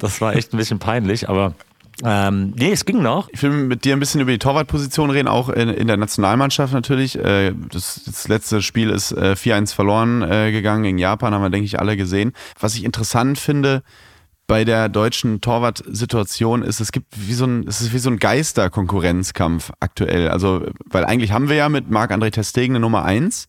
[0.00, 1.54] Das war echt ein bisschen peinlich, aber
[2.04, 3.28] ähm, nee, es ging noch.
[3.30, 6.72] Ich will mit dir ein bisschen über die Torwartposition reden, auch in, in der Nationalmannschaft
[6.72, 7.18] natürlich.
[7.18, 11.50] Äh, Das, das letzte Spiel ist äh, 4-1 verloren äh, gegangen gegen Japan, haben wir,
[11.50, 12.32] denke ich, alle gesehen.
[12.58, 13.82] Was ich interessant finde
[14.46, 18.18] bei der deutschen Torwartsituation ist, es gibt wie so ein, es ist wie so ein
[18.18, 20.28] Geisterkonkurrenzkampf aktuell.
[20.28, 23.48] Also, weil eigentlich haben wir ja mit Marc-André Testegen eine Nummer 1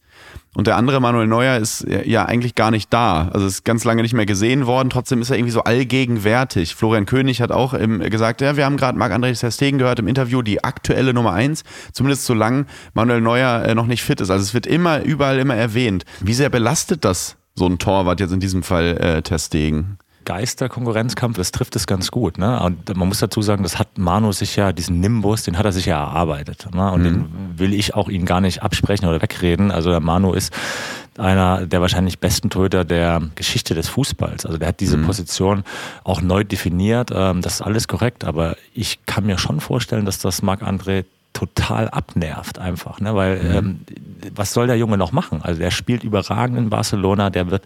[0.56, 3.30] und der andere Manuel Neuer ist ja eigentlich gar nicht da.
[3.34, 4.92] Also ist ganz lange nicht mehr gesehen worden.
[4.92, 6.76] Trotzdem ist er irgendwie so allgegenwärtig.
[6.76, 10.08] Florian König hat auch ähm, gesagt, ja, wir haben gerade Marc-André Ter Stegen gehört im
[10.08, 14.30] Interview, die aktuelle Nummer eins, zumindest solange Manuel Neuer äh, noch nicht fit ist.
[14.30, 16.06] Also es wird immer, überall immer erwähnt.
[16.22, 19.98] Wie sehr belastet das so ein Torwart jetzt in diesem Fall äh, Ter Stegen?
[20.26, 22.38] Geisterkonkurrenzkampf, das trifft es ganz gut.
[22.38, 22.62] Ne?
[22.62, 25.72] Und man muss dazu sagen, das hat Manu sich ja, diesen Nimbus, den hat er
[25.72, 26.68] sich ja erarbeitet.
[26.74, 26.92] Ne?
[26.92, 27.26] Und den
[27.58, 29.72] will ich auch ihn gar nicht absprechen oder wegreden.
[29.72, 30.54] Also der Manu ist
[31.18, 34.46] einer der wahrscheinlich besten Torhüter der Geschichte des Fußballs.
[34.46, 35.64] Also der hat diese Position
[36.04, 37.12] auch neu definiert.
[37.14, 41.90] Ähm, das ist alles korrekt, aber ich kann mir schon vorstellen, dass das Marc-André total
[41.90, 43.16] abnervt einfach, ne?
[43.16, 43.80] weil ähm,
[44.36, 45.42] was soll der Junge noch machen?
[45.42, 47.64] Also der spielt überragend in Barcelona, der wird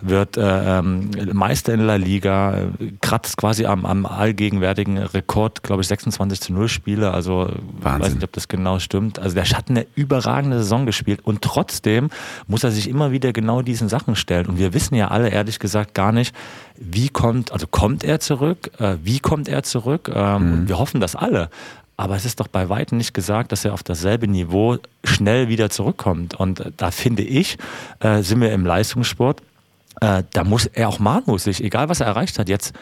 [0.00, 5.82] wird äh, ähm, Meister in La Liga, äh, kratzt quasi am, am allgegenwärtigen Rekord, glaube
[5.82, 7.12] ich, 26 zu 0 Spiele.
[7.12, 8.02] Also Wahnsinn.
[8.02, 9.18] weiß nicht, ob das genau stimmt.
[9.18, 12.10] Also der hat eine überragende Saison gespielt und trotzdem
[12.46, 14.46] muss er sich immer wieder genau diesen Sachen stellen.
[14.46, 16.34] Und wir wissen ja alle ehrlich gesagt gar nicht,
[16.76, 20.10] wie kommt, also kommt er zurück, äh, wie kommt er zurück?
[20.14, 21.50] Ähm, und Wir hoffen das alle.
[21.96, 25.68] Aber es ist doch bei weitem nicht gesagt, dass er auf dasselbe Niveau schnell wieder
[25.68, 26.34] zurückkommt.
[26.34, 27.58] Und äh, da finde ich,
[27.98, 29.42] äh, sind wir im Leistungssport
[30.00, 32.74] äh, da muss er auch Manu sich, egal was er erreicht hat, jetzt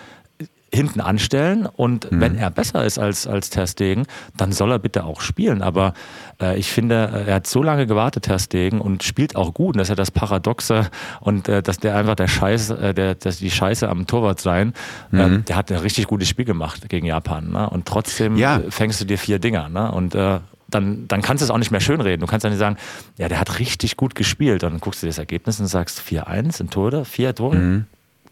[0.74, 4.04] hinten anstellen und wenn er besser ist als, als Ter Stegen,
[4.36, 5.62] dann soll er bitte auch spielen.
[5.62, 5.94] Aber
[6.42, 9.76] äh, ich finde, äh, er hat so lange gewartet, Ter Stegen, und spielt auch gut.
[9.76, 10.90] Und das ist ja das Paradoxe
[11.20, 14.74] und äh, dass der einfach der Scheiß, äh, der, dass die Scheiße am Torwart sein,
[15.12, 17.52] äh, der hat ein richtig gutes Spiel gemacht gegen Japan.
[17.52, 17.70] Ne?
[17.70, 18.60] Und trotzdem Ja.
[18.68, 19.68] fängst du dir vier Dinger.
[19.70, 19.90] Ne?
[19.92, 20.40] Und äh,
[20.76, 22.20] dann, dann kannst du es auch nicht mehr schönreden.
[22.20, 22.76] Du kannst dann nicht sagen,
[23.18, 24.62] ja, der hat richtig gut gespielt.
[24.64, 27.84] Und dann guckst du dir das Ergebnis und sagst 4-1 in Tore, vier Tore.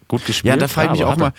[0.07, 0.53] Gut gespielt.
[0.53, 1.33] Ja, da frage ich mich auch mal,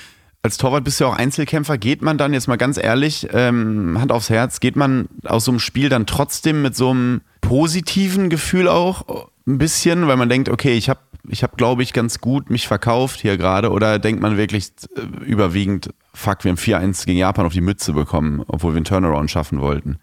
[0.46, 3.98] als Torwart bist du ja auch Einzelkämpfer, geht man dann jetzt mal ganz ehrlich, ähm,
[3.98, 8.30] Hand aufs Herz, geht man aus so einem Spiel dann trotzdem mit so einem positiven
[8.30, 12.20] Gefühl auch ein bisschen, weil man denkt, okay, ich habe, ich hab, glaube ich, ganz
[12.20, 17.06] gut mich verkauft hier gerade oder denkt man wirklich äh, überwiegend, fuck, wir haben 4-1
[17.06, 19.98] gegen Japan auf die Mütze bekommen, obwohl wir einen Turnaround schaffen wollten.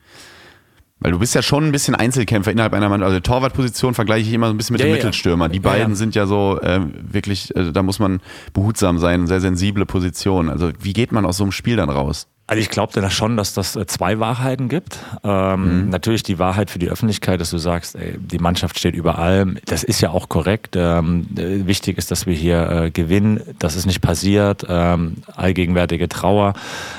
[1.03, 3.09] Weil du bist ja schon ein bisschen Einzelkämpfer innerhalb einer Mannschaft.
[3.09, 4.95] Also Torwartposition vergleiche ich immer so ein bisschen mit Ja, dem ja.
[4.95, 5.49] Mittelstürmer.
[5.49, 5.95] Die beiden ja.
[5.95, 6.79] sind ja so äh,
[7.11, 8.21] wirklich, äh, da muss man
[8.53, 10.49] behutsam sein, sehr sensible Position.
[10.49, 12.27] Also wie geht man aus so einem Spiel dann raus?
[12.47, 14.99] Also ich glaube da schon, dass das äh, zwei Wahrheiten gibt.
[15.23, 19.17] Ähm, Natürlich die Wahrheit für die Öffentlichkeit, dass du sagst, ey, die Mannschaft steht über
[19.19, 19.57] allem.
[19.65, 20.75] Das ist ja auch korrekt.
[20.77, 23.41] Ähm, äh, wichtig ist, dass wir hier äh, gewinnen.
[23.59, 24.65] Das ist nicht passiert.
[24.69, 26.53] Ähm, allgegenwärtige Trauer,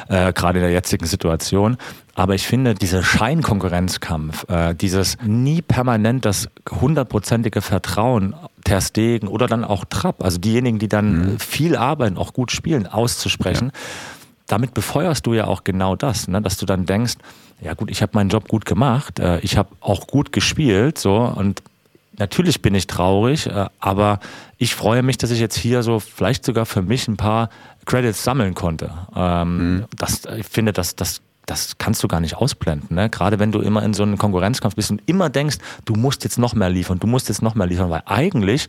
[0.09, 1.79] äh, gerade in der jetzigen Situation.
[2.15, 8.35] Aber ich finde, dieser Scheinkonkurrenzkampf, äh, dieses nie permanent das hundertprozentige Vertrauen
[8.65, 11.39] Ter Stegen oder dann auch Trapp, also diejenigen, die dann mhm.
[11.39, 13.81] viel arbeiten, auch gut spielen, auszusprechen, ja.
[14.47, 16.41] damit befeuerst du ja auch genau das, ne?
[16.41, 17.15] dass du dann denkst,
[17.61, 21.17] ja gut, ich habe meinen Job gut gemacht, äh, ich habe auch gut gespielt, so
[21.17, 21.63] und
[22.17, 24.21] natürlich bin ich traurig, äh, aber
[24.57, 27.51] ich freue mich, dass ich jetzt hier so vielleicht sogar für mich ein paar
[27.87, 28.93] Credits sammeln konnte.
[29.15, 29.85] Ähm, mhm.
[29.97, 32.97] das, ich finde, das, das das kannst du gar nicht ausblenden.
[32.97, 33.11] Ne?
[33.11, 36.39] Gerade wenn du immer in so einem Konkurrenzkampf bist und immer denkst, du musst jetzt
[36.39, 38.67] noch mehr liefern, du musst jetzt noch mehr liefern, weil eigentlich,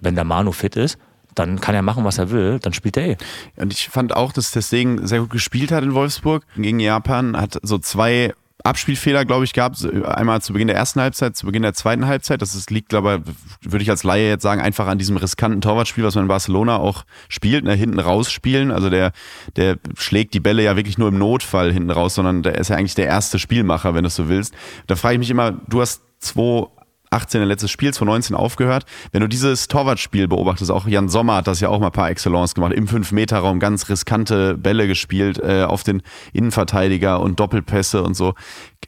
[0.00, 0.98] wenn der Manu fit ist,
[1.34, 3.16] dann kann er machen, was er will, dann spielt er eh.
[3.56, 7.58] Und ich fand auch, dass Testing sehr gut gespielt hat in Wolfsburg gegen Japan, hat
[7.62, 8.34] so zwei
[8.64, 9.74] Abspielfehler, glaube ich, gab.
[10.04, 12.42] Einmal zu Beginn der ersten Halbzeit, zu Beginn der zweiten Halbzeit.
[12.42, 13.22] Das ist, liegt, glaube
[13.62, 16.28] ich, würde ich als Laie jetzt sagen, einfach an diesem riskanten Torwartspiel, was man in
[16.28, 18.70] Barcelona auch spielt, ne, hinten rausspielen.
[18.70, 19.12] Also der,
[19.56, 22.76] der schlägt die Bälle ja wirklich nur im Notfall hinten raus, sondern der ist ja
[22.76, 24.54] eigentlich der erste Spielmacher, wenn du so willst.
[24.86, 26.66] Da frage ich mich immer, du hast zwei
[27.10, 28.84] 18 letztes Spiel, 2019 aufgehört.
[29.12, 32.54] Wenn du dieses Torwartspiel beobachtest, auch Jan Sommer hat das ja auch mal par excellence
[32.54, 36.02] gemacht, im 5-Meter-Raum ganz riskante Bälle gespielt äh, auf den
[36.32, 38.34] Innenverteidiger und Doppelpässe und so.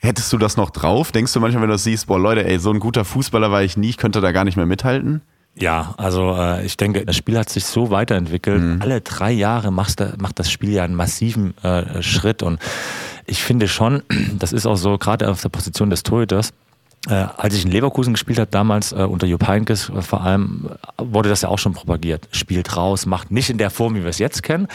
[0.01, 1.13] Hättest du das noch drauf?
[1.13, 3.63] Denkst du manchmal, wenn du das siehst, boah Leute, ey, so ein guter Fußballer war
[3.63, 5.23] ich nie, ich könnte da gar nicht mehr mithalten?
[5.55, 8.63] Ja, also äh, ich denke, das Spiel hat sich so weiterentwickelt.
[8.63, 8.83] Mhm.
[8.83, 12.59] Alle drei Jahre machst macht das Spiel ja einen massiven äh, Schritt und
[13.27, 14.03] ich finde schon,
[14.39, 16.53] das ist auch so, gerade auf der Position des Torhüters,
[17.09, 20.71] äh, als ich in Leverkusen gespielt habe, damals äh, unter Jupp Heynckes äh, vor allem,
[20.71, 22.29] äh, wurde das ja auch schon propagiert.
[22.31, 24.69] Spielt raus, macht nicht in der Form, wie wir es jetzt kennen.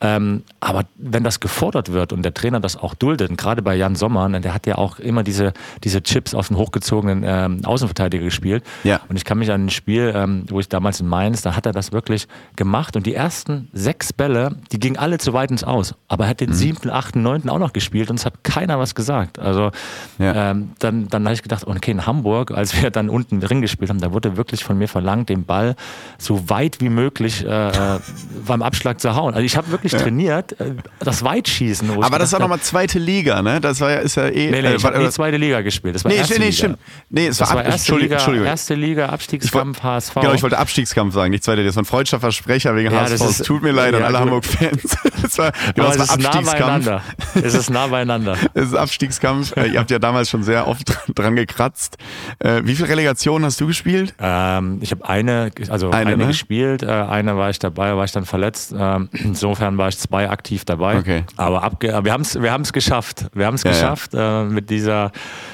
[0.00, 3.74] Ähm, aber wenn das gefordert wird und der Trainer das auch duldet, und gerade bei
[3.74, 5.52] Jan Sommer, ne, der hat ja auch immer diese,
[5.82, 8.62] diese Chips aus den hochgezogenen ähm, Außenverteidiger gespielt.
[8.84, 9.00] Ja.
[9.08, 11.66] Und ich kann mich an ein Spiel, ähm, wo ich damals in Mainz, da hat
[11.66, 12.94] er das wirklich gemacht.
[12.94, 15.94] Und die ersten sechs Bälle, die gingen alle zu weit ins Aus.
[16.06, 16.54] Aber er hat den mhm.
[16.54, 19.40] siebten, achten, neunten auch noch gespielt und es hat keiner was gesagt.
[19.40, 19.72] Also
[20.20, 20.50] ja.
[20.50, 23.60] ähm, dann, dann habe ich gedacht, und okay, in Hamburg, als wir dann unten Ring
[23.60, 25.76] gespielt haben, da wurde wirklich von mir verlangt, den Ball
[26.18, 28.00] so weit wie möglich äh, äh
[28.46, 29.34] beim Abschlag zu hauen.
[29.34, 29.98] Also ich habe wirklich ja.
[29.98, 32.02] trainiert, äh, das Weitschießen.
[32.02, 33.60] Aber das war nochmal zweite Liga, ne?
[33.60, 34.50] Das war ja, ist ja eh.
[34.50, 35.94] Nee, nee, äh, ich habe nie zweite Liga gespielt.
[35.94, 36.52] Das war nee, erste nee, Liga.
[36.52, 36.78] stimmt.
[37.08, 40.14] Nee, es war, war erste, Entschuldigung, Liga, erste Liga, Abstiegskampf, HSV.
[40.14, 41.64] Genau, ich wollte Abstiegskampf sagen, nicht zweite.
[41.64, 43.24] Das war ein freudscher Versprecher wegen ja, HSV.
[43.24, 44.96] Es tut mir leid ja, an alle Hamburg-Fans.
[45.22, 46.86] das war, genau, es war Abstiegskampf.
[46.86, 47.02] Nah
[47.42, 48.36] es ist nah beieinander.
[48.54, 49.54] es ist Abstiegskampf.
[49.56, 51.96] Ihr habt ja damals schon sehr oft dran gekratzt.
[52.40, 54.14] Äh, wie viele Relegationen hast du gespielt?
[54.18, 56.26] Ähm, ich habe eine, also eine, eine ne?
[56.26, 58.74] gespielt, äh, eine war ich dabei, war ich dann verletzt.
[58.76, 60.98] Ähm, insofern war ich zwei aktiv dabei.
[60.98, 61.24] Okay.
[61.36, 63.26] Aber abge wir haben es wir haben's geschafft.
[63.34, 64.42] Wir haben es ja, geschafft ja.
[64.42, 65.12] Äh, mit dieser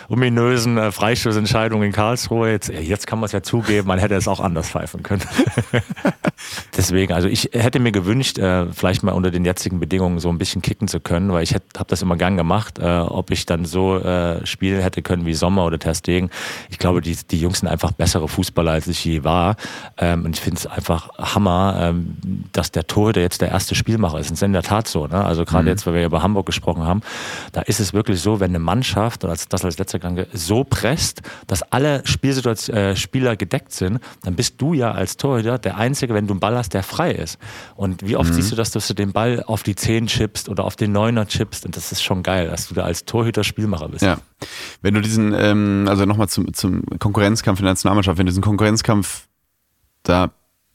[0.08, 2.50] ominösen äh, Freistoßentscheidung in Karlsruhe.
[2.50, 5.22] Jetzt, jetzt kann man es ja zugeben, man hätte es auch anders pfeifen können.
[6.76, 10.38] Deswegen, also ich hätte mir gewünscht, äh, vielleicht mal unter den jetzigen Bedingungen so ein
[10.38, 12.78] bisschen kicken zu können, weil ich habe das immer gern gemacht.
[12.78, 16.30] Äh, ob ich dann so äh, spielen hätte können wie Sommer oder Ter Stegen.
[16.70, 19.56] Ich glaube, die, die Jungs sind einfach bessere Fußballer, als ich je war.
[19.98, 22.16] Ähm, und ich finde es einfach Hammer, ähm,
[22.52, 24.30] dass der Torhüter jetzt der erste Spielmacher ist.
[24.30, 25.06] Das ist in der Tat so.
[25.06, 25.24] Ne?
[25.24, 25.68] Also gerade mhm.
[25.68, 27.02] jetzt, weil wir über Hamburg gesprochen haben,
[27.52, 31.22] da ist es wirklich so, wenn eine Mannschaft, und das als letzter Gedanke, so presst,
[31.46, 36.14] dass alle Spielsituation, äh, Spieler gedeckt sind, dann bist du ja als Torhüter der Einzige,
[36.14, 37.38] wenn du einen Ball hast, der frei ist.
[37.76, 38.34] Und wie oft mhm.
[38.34, 41.26] siehst du das, dass du den Ball auf die Zehn chippst oder auf den Neuner
[41.26, 41.66] chippst?
[41.66, 44.04] Und das ist schon geil, dass du da als Torhüter Spielmacher bist.
[44.04, 44.18] Ja.
[44.82, 48.42] Wenn du diesen, ähm, also nochmal zum, zum Konkurrenzkampf in der Nationalmannschaft, wenn du diesen
[48.42, 49.26] Konkurrenzkampf
[50.02, 50.30] da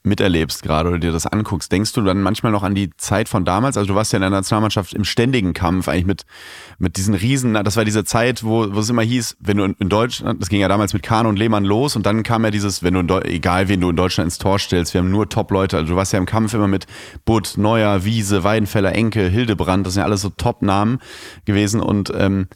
[0.05, 3.43] miterlebst gerade oder dir das anguckst, denkst du dann manchmal noch an die Zeit von
[3.43, 3.75] damals?
[3.77, 6.25] Also du warst ja in der Nationalmannschaft im ständigen Kampf eigentlich mit,
[6.77, 7.53] mit diesen Riesen.
[7.55, 10.61] Das war diese Zeit, wo, wo es immer hieß, wenn du in, Deutschland, das ging
[10.61, 13.25] ja damals mit Kahn und Lehmann los und dann kam ja dieses, wenn du, in,
[13.25, 15.77] egal wen du in Deutschland ins Tor stellst, wir haben nur Top-Leute.
[15.77, 16.85] Also du warst ja im Kampf immer mit
[17.25, 20.99] Butt, Neuer, Wiese, Weidenfeller, Enke, Hildebrand, das sind ja alles so Top-Namen
[21.45, 22.47] gewesen und ähm,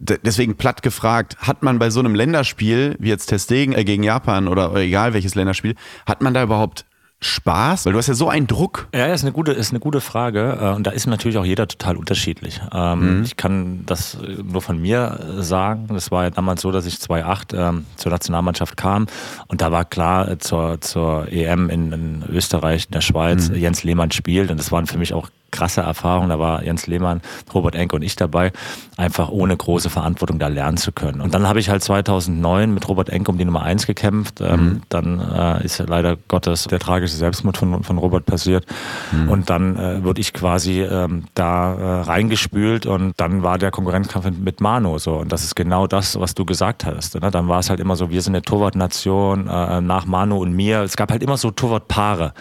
[0.00, 4.48] deswegen platt gefragt, hat man bei so einem Länderspiel, wie jetzt Testegen äh, gegen Japan
[4.48, 5.74] oder egal welches Länderspiel,
[6.06, 6.86] hat man da überhaupt
[7.22, 7.84] Spaß?
[7.84, 8.88] Weil du hast ja so einen Druck.
[8.94, 10.58] Ja, ist eine gute, ist eine gute Frage.
[10.58, 12.60] Äh, und da ist natürlich auch jeder total unterschiedlich.
[12.72, 13.24] Ähm, mhm.
[13.24, 15.88] Ich kann das nur von mir sagen.
[15.88, 19.06] Das war ja damals so, dass ich 2008 ähm, zur Nationalmannschaft kam.
[19.48, 23.56] Und da war klar, äh, zur, zur EM in, in Österreich, in der Schweiz, mhm.
[23.56, 24.50] Jens Lehmann spielt.
[24.50, 26.28] Und das waren für mich auch krasse Erfahrung.
[26.28, 27.20] Da war Jens Lehmann,
[27.52, 28.52] Robert Enke und ich dabei,
[28.96, 31.20] einfach ohne große Verantwortung da lernen zu können.
[31.20, 34.40] Und dann habe ich halt 2009 mit Robert Enke um die Nummer eins gekämpft.
[34.40, 34.82] Ähm, mhm.
[34.88, 38.66] dann äh, ist leider Gottes der tragische Selbstmord von, von Robert passiert.
[39.12, 39.28] Mhm.
[39.28, 44.30] Und dann äh, wurde ich quasi ähm, da äh, reingespült und dann war der Konkurrenzkampf
[44.38, 45.16] mit Manu so.
[45.16, 47.20] Und das ist genau das, was du gesagt hast.
[47.20, 47.30] Ne?
[47.30, 50.82] Dann war es halt immer so, wir sind eine Torwartnation äh, nach Manu und mir.
[50.82, 52.32] Es gab halt immer so Torwartpaare.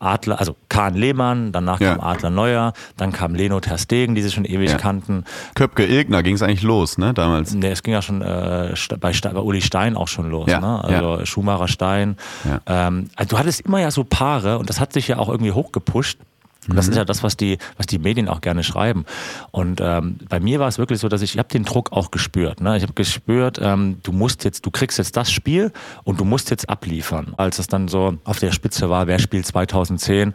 [0.00, 1.94] Adler, also Kahn Lehmann, danach Ja.
[1.94, 4.76] kam Adler Neuer, dann kam Leno Terstegen, die sie schon ewig Ja.
[4.78, 5.24] kannten.
[5.54, 7.52] Köpke Ilgner ging es eigentlich los, ne, damals.
[7.54, 10.48] Nee, es ging ja schon äh, bei, bei Uli Stein auch schon los.
[10.50, 10.84] Ja, Ne?
[10.84, 12.16] Also Schumacher Stein.
[12.44, 12.60] Ja.
[12.88, 15.52] Ähm, also du hattest immer ja so Paare und das hat sich ja auch irgendwie
[15.52, 16.18] hochgepusht.
[16.68, 19.04] Und das ist ja das, was die, was die Medien auch gerne schreiben.
[19.50, 22.10] Und ähm, bei mir war es wirklich so, dass ich, ich habe den Druck auch
[22.10, 22.60] gespürt.
[22.60, 22.76] Ne?
[22.76, 25.72] Ich habe gespürt, ähm, du musst jetzt, du kriegst jetzt das Spiel
[26.04, 27.34] und du musst jetzt abliefern.
[27.36, 30.34] Als es dann so auf der Spitze war, wer spielt 2010?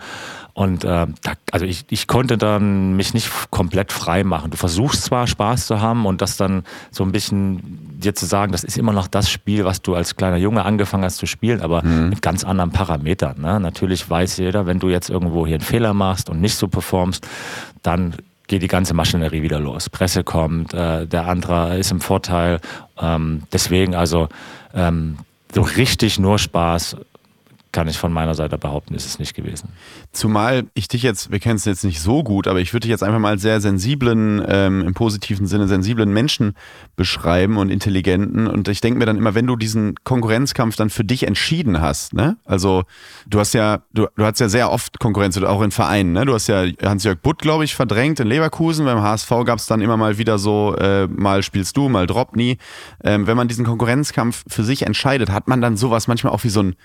[0.56, 4.52] Und ähm, da, also ich, ich konnte dann mich nicht komplett frei machen.
[4.52, 8.52] Du versuchst zwar Spaß zu haben und das dann so ein bisschen dir zu sagen,
[8.52, 11.62] das ist immer noch das Spiel, was du als kleiner Junge angefangen hast zu spielen,
[11.62, 13.42] aber mit ganz anderen Parametern.
[13.42, 13.60] Ne?
[13.60, 17.28] Natürlich weiß jeder, wenn du jetzt irgendwo hier einen Fehler machst und nicht so performst,
[17.82, 18.14] dann
[18.48, 19.90] geht die ganze Maschinerie wieder los.
[19.90, 22.60] Presse kommt, äh, der andere ist im Vorteil.
[23.02, 24.28] Ähm, deswegen also
[24.76, 25.18] ähm,
[25.52, 26.98] so richtig nur Spaß
[27.74, 29.70] kann ich von meiner Seite behaupten, ist es nicht gewesen.
[30.14, 32.92] Zumal ich dich jetzt, wir kennen es jetzt nicht so gut, aber ich würde dich
[32.92, 36.54] jetzt einfach mal sehr sensiblen, ähm, im positiven Sinne sensiblen Menschen
[36.96, 38.48] beschreiben und intelligenten.
[38.48, 42.14] Und ich denke mir dann immer, wenn du diesen Konkurrenzkampf dann für dich entschieden hast,
[42.14, 42.38] ne?
[42.46, 42.84] Also
[43.26, 46.26] du hast ja, du, du hast ja sehr oft Konkurrenz, auch in Vereinen, ne?
[46.26, 48.86] Du hast ja Hans-Jörg Butt, glaube ich, verdrängt in Leverkusen.
[48.86, 52.60] Beim HSV gab es dann immer mal wieder so, äh, mal spielst du, mal Dropney.
[53.04, 56.50] Ähm, wenn man diesen Konkurrenzkampf für sich entscheidet, hat man dann sowas manchmal auch wie
[56.50, 56.76] so ein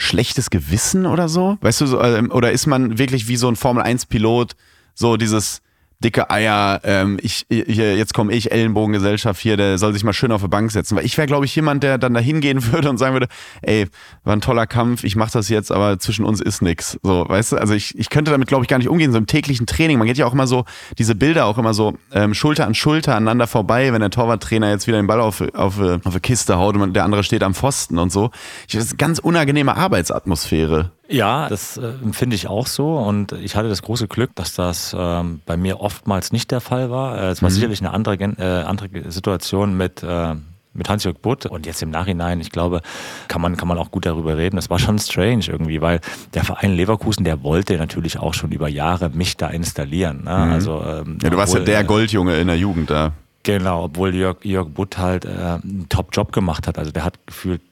[0.00, 1.58] schlechtes Gewissen oder so?
[1.60, 4.56] Weißt du, so, ähm, oder ist man wirklich wie so ein Formel-1-Pilot,
[4.94, 5.60] so dieses
[6.02, 10.32] dicke Eier, ähm, ich, hier, jetzt komme ich, Ellenbogengesellschaft hier, der soll sich mal schön
[10.32, 10.96] auf die Bank setzen.
[10.96, 13.28] Weil ich wäre, glaube ich, jemand, der dann da hingehen würde und sagen würde,
[13.62, 13.86] ey,
[14.24, 16.98] war ein toller Kampf, ich mache das jetzt, aber zwischen uns ist nix.
[17.02, 19.26] So, weißt du, also ich, ich könnte damit, glaube ich, gar nicht umgehen, so im
[19.26, 19.98] täglichen Training.
[19.98, 20.64] Man geht ja auch immer so,
[20.98, 24.86] diese Bilder auch immer so ähm, Schulter an Schulter aneinander vorbei, wenn der Torwarttrainer jetzt
[24.86, 27.54] wieder den Ball auf, auf, äh, auf eine Kiste haut und der andere steht am
[27.54, 28.30] Pfosten und so.
[28.66, 30.92] Ich, das ist eine ganz unangenehme Arbeitsatmosphäre.
[31.10, 34.94] Ja, das äh, empfinde ich auch so und ich hatte das große Glück, dass das
[34.98, 37.18] ähm, bei mir oftmals nicht der Fall war.
[37.20, 40.34] Äh, Es war sicherlich eine andere, Gen- äh, andere Situation mit, äh,
[40.72, 42.80] mit Hans-Jörg Butt und jetzt im Nachhinein, ich glaube,
[43.26, 44.56] kann man, kann man auch gut darüber reden.
[44.56, 46.00] Es war schon strange irgendwie, weil
[46.34, 50.22] der Verein Leverkusen, der wollte natürlich auch schon über Jahre mich da installieren.
[50.24, 50.30] Ne?
[50.30, 53.12] Also, ähm, Ja, du warst ja der äh, Goldjunge in der Jugend da.
[53.42, 56.78] Genau, obwohl Jörg, Jörg Butt halt äh, einen Top-Job gemacht hat.
[56.78, 57.62] Also der hat gefühlt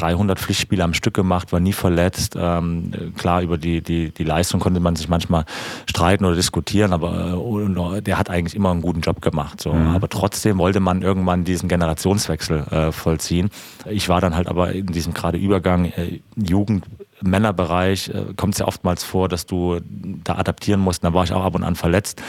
[0.00, 2.36] 300 Pflichtspiele am Stück gemacht, war nie verletzt.
[2.38, 5.44] Ähm, klar, über die, die, die Leistung konnte man sich manchmal
[5.86, 9.60] streiten oder diskutieren, aber äh, der hat eigentlich immer einen guten Job gemacht.
[9.60, 9.72] So.
[9.72, 13.50] Aber trotzdem wollte man irgendwann diesen Generationswechsel äh, vollziehen.
[13.88, 16.84] Ich war dann halt aber in diesem gerade Übergang äh, Jugend
[17.22, 19.80] Männerbereich äh, kommt es ja oftmals vor, dass du
[20.24, 21.04] da adaptieren musst.
[21.04, 22.22] Da war ich auch ab und an verletzt.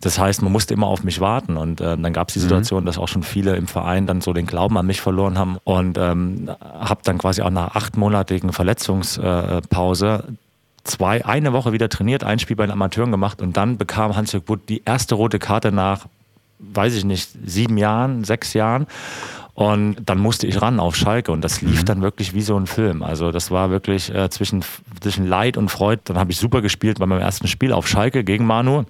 [0.00, 1.56] Das heißt, man musste immer auf mich warten.
[1.56, 4.32] Und äh, dann gab es die Situation, dass auch schon viele im Verein dann so
[4.32, 5.58] den Glauben an mich verloren haben.
[5.64, 10.24] Und ähm, habe dann quasi auch nach achtmonatigen Verletzungspause
[10.88, 14.44] zwei, eine Woche wieder trainiert, ein Spiel bei den Amateuren gemacht und dann bekam Hans-Jörg
[14.44, 16.06] Butt die erste rote Karte nach,
[16.58, 18.86] weiß ich nicht, sieben Jahren, sechs Jahren.
[19.58, 22.68] Und dann musste ich ran auf Schalke und das lief dann wirklich wie so ein
[22.68, 23.02] Film.
[23.02, 24.62] Also das war wirklich äh, zwischen,
[25.00, 26.00] zwischen Leid und Freude.
[26.04, 28.84] Dann habe ich super gespielt bei meinem ersten Spiel auf Schalke gegen Manu.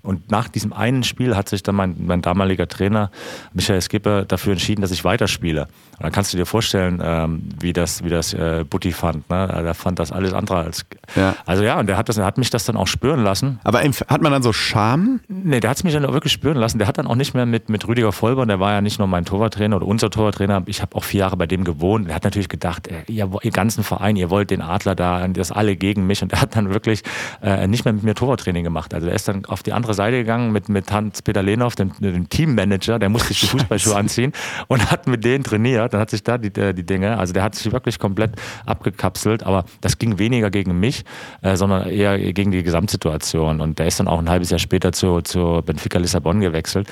[0.00, 3.10] Und nach diesem einen Spiel hat sich dann mein, mein damaliger Trainer
[3.52, 5.68] Michael Skipper dafür entschieden, dass ich weiterspiele.
[5.98, 9.28] Und dann kannst du dir vorstellen, ähm, wie das, wie das äh, Butti fand.
[9.28, 9.46] Ne?
[9.48, 10.86] Der fand das alles andere als.
[11.14, 11.36] Ja.
[11.44, 13.60] Also ja, und der hat, das, der hat mich das dann auch spüren lassen.
[13.64, 15.20] Aber hat man dann so Scham?
[15.28, 16.78] Nee, der hat es mich dann auch wirklich spüren lassen.
[16.78, 19.08] Der hat dann auch nicht mehr mit, mit Rüdiger Vollborn, der war ja nicht nur
[19.08, 20.62] mein Torwarttrainer oder unser Torwarttrainer.
[20.66, 22.08] Ich habe auch vier Jahre bei dem gewohnt.
[22.08, 25.52] Der hat natürlich gedacht, äh, ihr, ihr ganzen Verein, ihr wollt den Adler da, das
[25.52, 26.22] alle gegen mich.
[26.22, 27.02] Und er hat dann wirklich
[27.42, 28.94] äh, nicht mehr mit mir Torwarttraining gemacht.
[28.94, 32.28] Also er ist dann auf die andere Seite gegangen mit, mit Hans-Peter Lehnhoff, dem, dem
[32.28, 34.32] Teammanager, der musste sich die Fußballschuhe anziehen
[34.68, 35.94] und hat mit denen trainiert.
[35.94, 38.32] Dann hat sich da die, äh, die Dinge, also der hat sich wirklich komplett
[38.64, 39.42] abgekapselt.
[39.42, 41.04] Aber das ging weniger gegen mich,
[41.42, 43.60] äh, sondern eher gegen die Gesamtsituation.
[43.60, 46.88] Und der ist dann auch ein halbes Jahr später zu, zu Benfica Lissabon gewechselt.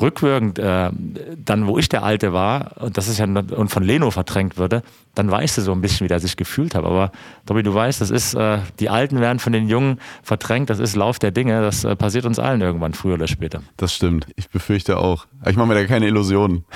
[0.00, 0.90] Rückwirkend, äh,
[1.36, 4.82] dann wo ich der Alte war, und das ist ja und von Leno verdrängt würde,
[5.14, 6.84] dann weißt du so ein bisschen, wie der sich gefühlt hat.
[6.84, 7.12] Aber
[7.46, 10.96] Tobi, du weißt, das ist, äh, die Alten werden von den Jungen verdrängt, das ist
[10.96, 13.62] Lauf der Dinge, das äh, passiert uns allen irgendwann, früher oder später.
[13.76, 14.26] Das stimmt.
[14.34, 15.26] Ich befürchte auch.
[15.46, 16.64] Ich mache mir da keine Illusionen.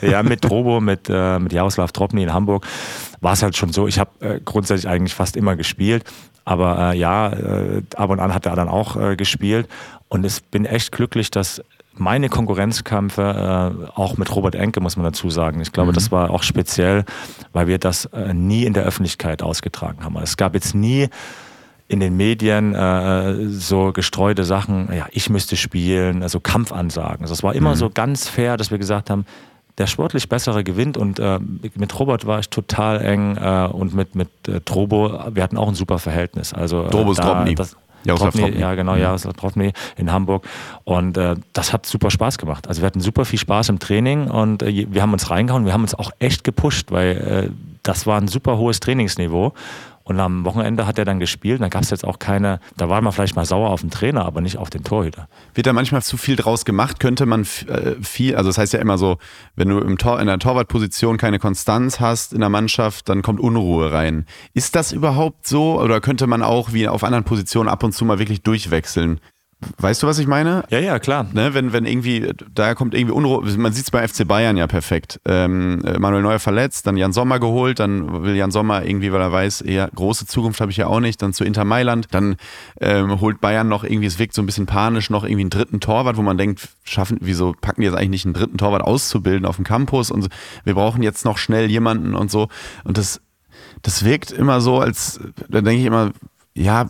[0.00, 2.64] Ja, mit Drobo, mit, äh, mit Jaroslav Tropny in Hamburg
[3.20, 3.88] war es halt schon so.
[3.88, 6.04] Ich habe äh, grundsätzlich eigentlich fast immer gespielt.
[6.44, 9.68] Aber äh, ja, äh, ab und an hat er dann auch äh, gespielt.
[10.08, 11.62] Und ich bin echt glücklich, dass
[11.98, 15.60] meine Konkurrenzkämpfe, äh, auch mit Robert Enke, muss man dazu sagen.
[15.60, 17.04] Ich glaube, das war auch speziell,
[17.52, 20.16] weil wir das äh, nie in der Öffentlichkeit ausgetragen haben.
[20.18, 21.08] Es gab jetzt nie
[21.88, 27.22] in den Medien äh, so gestreute Sachen, ja, ich müsste spielen, also Kampfansagen.
[27.22, 29.24] Also es war immer so ganz fair, dass wir gesagt haben,
[29.78, 31.38] der sportlich Bessere gewinnt und äh,
[31.76, 35.68] mit Robert war ich total eng äh, und mit, mit äh, Drobo, wir hatten auch
[35.68, 36.52] ein super Verhältnis.
[36.52, 37.54] Also, äh, Drobo ist Drobny.
[37.54, 37.76] das,
[38.08, 38.60] Jaroslav Drobny, Drobny.
[38.60, 39.00] ja genau, Mhm.
[39.00, 40.44] Jaroslav Drobny in Hamburg
[40.84, 42.66] und äh, das hat super Spaß gemacht.
[42.68, 45.72] Also wir hatten super viel Spaß im Training und äh, wir haben uns reingehauen, wir
[45.72, 47.50] haben uns auch echt gepusht, weil äh,
[47.82, 49.52] das war ein super hohes Trainingsniveau
[50.08, 52.88] und am Wochenende hat er dann gespielt und da gab es jetzt auch keine, da
[52.88, 55.28] war man vielleicht mal sauer auf den Trainer, aber nicht auf den Torhüter.
[55.52, 56.98] Wird da manchmal zu viel draus gemacht?
[56.98, 59.18] Könnte man äh, viel, also das heißt ja immer so,
[59.54, 63.38] wenn du im Tor, in der Torwartposition keine Konstanz hast in der Mannschaft, dann kommt
[63.38, 64.24] Unruhe rein.
[64.54, 68.06] Ist das überhaupt so oder könnte man auch wie auf anderen Positionen ab und zu
[68.06, 69.20] mal wirklich durchwechseln?
[69.78, 70.62] Weißt du, was ich meine?
[70.70, 71.26] Ja, ja, klar.
[71.32, 74.68] Ne, wenn, wenn irgendwie, da kommt irgendwie Unruhe, man sieht es bei FC Bayern ja
[74.68, 75.20] perfekt.
[75.24, 79.20] Ähm, äh, Manuel Neuer verletzt, dann Jan Sommer geholt, dann will Jan Sommer irgendwie, weil
[79.20, 82.36] er weiß, eher große Zukunft habe ich ja auch nicht, dann zu Inter Mailand, dann
[82.80, 85.80] ähm, holt Bayern noch irgendwie, es wirkt so ein bisschen panisch, noch irgendwie einen dritten
[85.80, 89.44] Torwart, wo man denkt, schaffen, wieso packen die jetzt eigentlich nicht einen dritten Torwart auszubilden
[89.44, 90.28] auf dem Campus und so.
[90.62, 92.46] wir brauchen jetzt noch schnell jemanden und so.
[92.84, 93.20] Und das,
[93.82, 96.12] das wirkt immer so, als, da denke ich immer,
[96.54, 96.88] ja,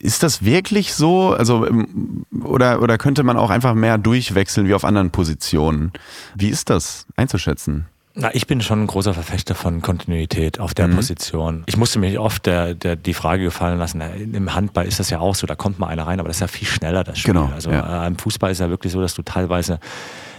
[0.00, 1.32] ist das wirklich so?
[1.32, 5.92] Also, ähm, oder, oder könnte man auch einfach mehr durchwechseln wie auf anderen Positionen?
[6.34, 7.86] Wie ist das einzuschätzen?
[8.14, 11.62] Na, ich bin schon ein großer Verfechter von Kontinuität auf der Position.
[11.66, 15.20] Ich musste mir oft der, der, die Frage gefallen lassen, im Handball ist das ja
[15.20, 17.34] auch so, da kommt mal einer rein, aber das ist ja viel schneller, das Spiel.
[17.34, 18.04] Genau, also ja.
[18.04, 19.78] äh, im Fußball ist ja wirklich so, dass du teilweise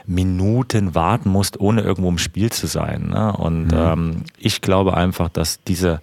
[0.05, 3.09] Minuten warten musst, ohne irgendwo im Spiel zu sein.
[3.09, 3.31] Ne?
[3.37, 6.01] Und ähm, ich glaube einfach, dass diese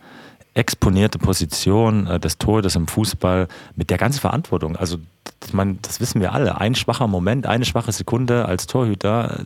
[0.58, 4.98] exponierte Position äh, des Torhüters im Fußball mit der ganzen Verantwortung, also
[5.46, 9.44] ich meine, das wissen wir alle, ein schwacher Moment, eine schwache Sekunde als Torhüter äh,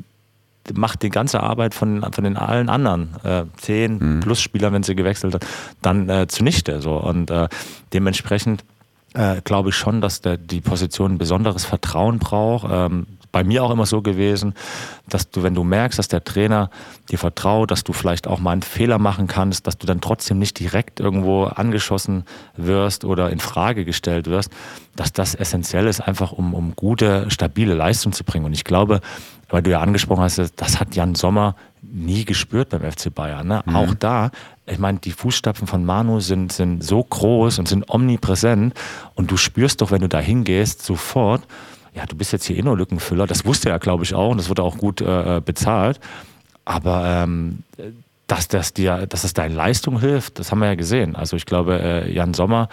[0.75, 4.95] macht die ganze Arbeit von, von den allen anderen äh, zehn plus Spieler, wenn sie
[4.95, 5.47] gewechselt hat,
[5.83, 6.81] dann äh, zunichte.
[6.81, 6.99] So.
[6.99, 7.49] Und äh,
[7.93, 8.65] dementsprechend
[9.15, 12.69] äh, glaube ich schon, dass der, die Position ein besonderes Vertrauen braucht.
[12.71, 14.55] Ähm, bei mir auch immer so gewesen,
[15.09, 16.71] dass du, wenn du merkst, dass der Trainer
[17.11, 20.39] dir vertraut, dass du vielleicht auch mal einen Fehler machen kannst, dass du dann trotzdem
[20.39, 22.25] nicht direkt irgendwo angeschossen
[22.57, 24.51] wirst oder in Frage gestellt wirst,
[24.95, 28.45] dass das essentiell ist, einfach um, um gute, stabile Leistung zu bringen.
[28.45, 29.01] Und ich glaube,
[29.49, 33.47] weil du ja angesprochen hast, das hat Jan Sommer nie gespürt beim FC Bayern.
[33.49, 33.63] Ne?
[33.75, 34.31] Auch da,
[34.67, 38.73] ich meine, die Fußstapfen von Manu sind, sind so groß und sind omnipräsent
[39.15, 41.43] und du spürst doch, wenn du da hingehst, sofort,
[41.95, 43.27] ja, du bist jetzt hier eh nur Lückenfüller.
[43.27, 46.01] Das wusste er, glaube ich, auch und das wurde auch gut äh, bezahlt.
[46.65, 47.65] Aber ähm,
[48.27, 51.17] dass das dir, dass es deine Leistung hilft, das haben wir ja gesehen.
[51.17, 52.69] Also ich glaube, äh, Jan Sommer,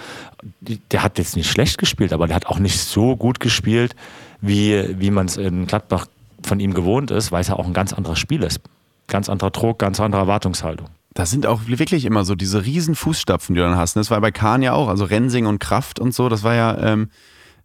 [0.61, 3.95] der hat jetzt nicht schlecht gespielt, aber der hat auch nicht so gut gespielt,
[4.39, 6.05] wie, wie man es in Gladbach
[6.43, 8.61] von ihm gewohnt ist, weil es ja auch ein ganz anderes Spiel ist.
[9.07, 10.87] Ganz anderer Druck, ganz andere Erwartungshaltung.
[11.13, 13.95] Das sind auch wirklich immer so diese riesen Fußstapfen, die du dann hast.
[13.95, 16.77] Das war bei Kahn ja auch, also Rensing und Kraft und so, das war ja,
[16.77, 17.09] ähm,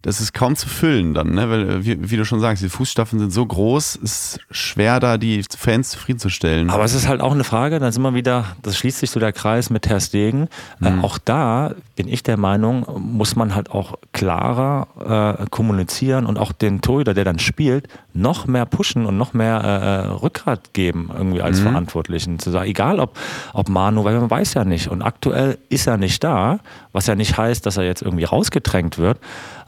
[0.05, 1.49] das ist kaum zu füllen dann, ne?
[1.49, 4.99] Weil, äh, wie, wie du schon sagst, die Fußstapfen sind so groß, es ist schwer,
[4.99, 6.69] da die Fans zufriedenzustellen.
[6.69, 9.19] Aber es ist halt auch eine Frage, dann sind wir wieder, das schließt sich so
[9.19, 10.47] der Kreis mit Ter Stegen.
[10.79, 16.37] Äh, auch da bin ich der Meinung, muss man halt auch klarer äh, kommunizieren und
[16.37, 20.73] auch den Torhüter, der dann spielt, noch mehr pushen und noch mehr äh, äh, Rückgrat
[20.73, 22.37] geben irgendwie als Verantwortlichen.
[22.37, 23.17] Zu sagen, egal ob,
[23.53, 24.87] ob Manu, weil man weiß ja nicht.
[24.87, 26.59] Und aktuell ist er nicht da,
[26.91, 29.17] was ja nicht heißt, dass er jetzt irgendwie rausgedrängt wird.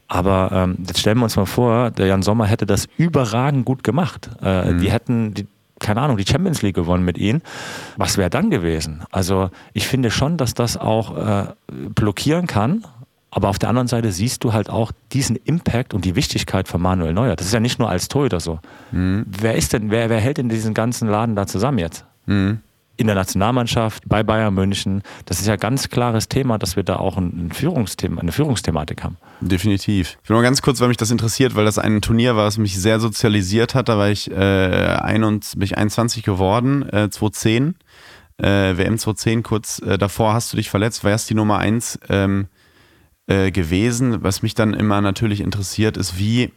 [0.07, 3.83] Aber ähm, jetzt stellen wir uns mal vor, der Jan Sommer hätte das überragend gut
[3.83, 4.29] gemacht.
[4.41, 5.47] Äh, Die hätten die,
[5.79, 7.41] keine Ahnung, die Champions League gewonnen mit ihnen.
[7.97, 9.03] Was wäre dann gewesen?
[9.11, 11.45] Also ich finde schon, dass das auch äh,
[11.93, 12.85] blockieren kann.
[13.29, 16.81] Aber auf der anderen Seite siehst du halt auch diesen Impact und die Wichtigkeit von
[16.81, 17.35] Manuel Neuer.
[17.35, 18.59] Das ist ja nicht nur als Torhüter so.
[18.91, 22.05] Wer ist denn, wer, wer hält denn diesen ganzen Laden da zusammen jetzt?
[22.97, 25.03] In der Nationalmannschaft, bei Bayern München.
[25.25, 29.17] Das ist ja ganz klares Thema, dass wir da auch ein Führungsthema, eine Führungsthematik haben.
[29.39, 30.17] Definitiv.
[30.23, 32.57] Ich will mal ganz kurz, weil mich das interessiert, weil das ein Turnier war, was
[32.57, 33.87] mich sehr sozialisiert hat.
[33.87, 37.75] Da war ich, äh, ein und, bin ich 21 geworden, äh, 2010.
[38.39, 42.47] Äh, WM 2010, kurz äh, davor hast du dich verletzt, wärst die Nummer 1 ähm,
[43.25, 44.23] äh, gewesen.
[44.23, 46.51] Was mich dann immer natürlich interessiert, ist, wie,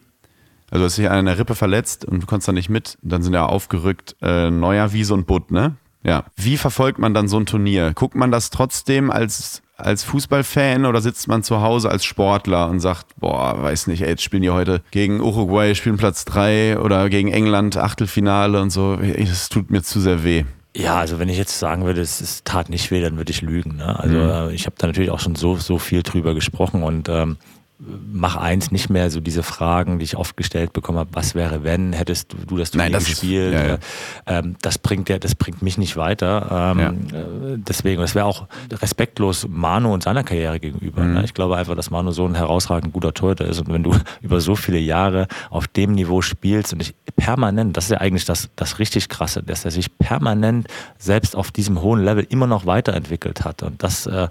[0.71, 2.99] also hast dich an der Rippe verletzt und du konntest dann nicht mit.
[3.03, 5.77] Dann sind ja aufgerückt äh, Neuer, Wiese und Butt, ne?
[6.03, 6.25] Ja.
[6.37, 7.93] Wie verfolgt man dann so ein Turnier?
[7.95, 12.81] Guckt man das trotzdem als, als Fußballfan oder sitzt man zu Hause als Sportler und
[12.81, 17.11] sagt, boah, weiß nicht, ey, jetzt spielen die heute gegen Uruguay, spielen Platz 3 oder
[17.11, 18.97] gegen England Achtelfinale und so.
[18.97, 20.45] Das tut mir zu sehr weh.
[20.75, 23.43] Ja, also wenn ich jetzt sagen würde, es, es tat nicht weh, dann würde ich
[23.43, 23.77] lügen.
[23.77, 23.99] Ne?
[23.99, 27.37] Also äh, ich habe da natürlich auch schon so, so viel drüber gesprochen und ähm,
[28.13, 31.65] mach eins nicht mehr so diese Fragen, die ich oft gestellt bekommen habe, was wäre,
[31.65, 33.53] wenn, hättest du, du das Turnier Nein, das ist- gespielt?
[33.55, 33.79] ja, ja.
[34.27, 36.75] Ähm, das bringt ja, das bringt mich nicht weiter.
[36.77, 41.03] Ähm, äh, deswegen, das wäre auch respektlos Manu und seiner Karriere gegenüber.
[41.03, 41.15] Mhm.
[41.15, 41.25] Ne?
[41.25, 43.61] Ich glaube einfach, dass Manu so ein herausragend guter Torhüter ist.
[43.61, 47.85] Und wenn du über so viele Jahre auf dem Niveau spielst und dich permanent, das
[47.85, 50.67] ist ja eigentlich das, das richtig krasse, dass er sich permanent
[50.99, 53.63] selbst auf diesem hohen Level immer noch weiterentwickelt hat.
[53.63, 54.29] Und das, äh,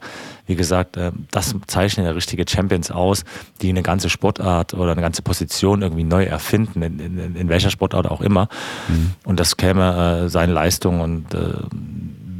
[0.49, 3.23] wie gesagt, äh, das zeichnen ja richtige Champions aus,
[3.61, 7.69] die eine ganze Sportart oder eine ganze Position irgendwie neu erfinden, in, in, in welcher
[7.69, 8.49] Sportart auch immer.
[9.26, 11.53] Und das käme äh, seinen Leistungen und äh,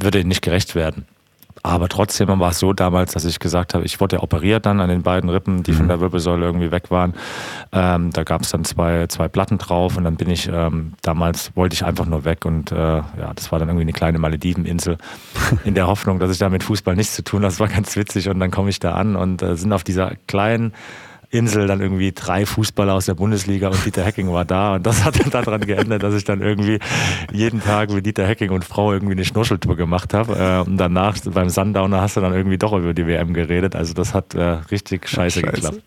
[0.00, 1.06] würde nicht gerecht werden.
[1.62, 4.80] Aber trotzdem war es so damals, dass ich gesagt habe, ich wurde ja operiert dann
[4.80, 7.14] an den beiden Rippen, die von der Wirbelsäule irgendwie weg waren.
[7.72, 11.54] Ähm, da gab es dann zwei, zwei Platten drauf und dann bin ich, ähm, damals
[11.56, 14.96] wollte ich einfach nur weg und äh, ja, das war dann irgendwie eine kleine Malediveninsel
[15.64, 17.50] in der Hoffnung, dass ich da mit Fußball nichts zu tun habe.
[17.50, 20.12] Das war ganz witzig und dann komme ich da an und äh, sind auf dieser
[20.26, 20.72] kleinen
[21.30, 25.04] Insel dann irgendwie drei Fußballer aus der Bundesliga und Dieter Hecking war da und das
[25.04, 26.78] hat dann daran geändert, dass ich dann irgendwie
[27.32, 31.16] jeden Tag mit Dieter Hecking und Frau irgendwie eine Schnuscheltour gemacht habe äh, und danach
[31.24, 34.42] beim Sundowner hast du dann irgendwie doch über die WM geredet, also das hat äh,
[34.70, 35.52] richtig scheiße, Scheiße.
[35.52, 35.82] geklappt.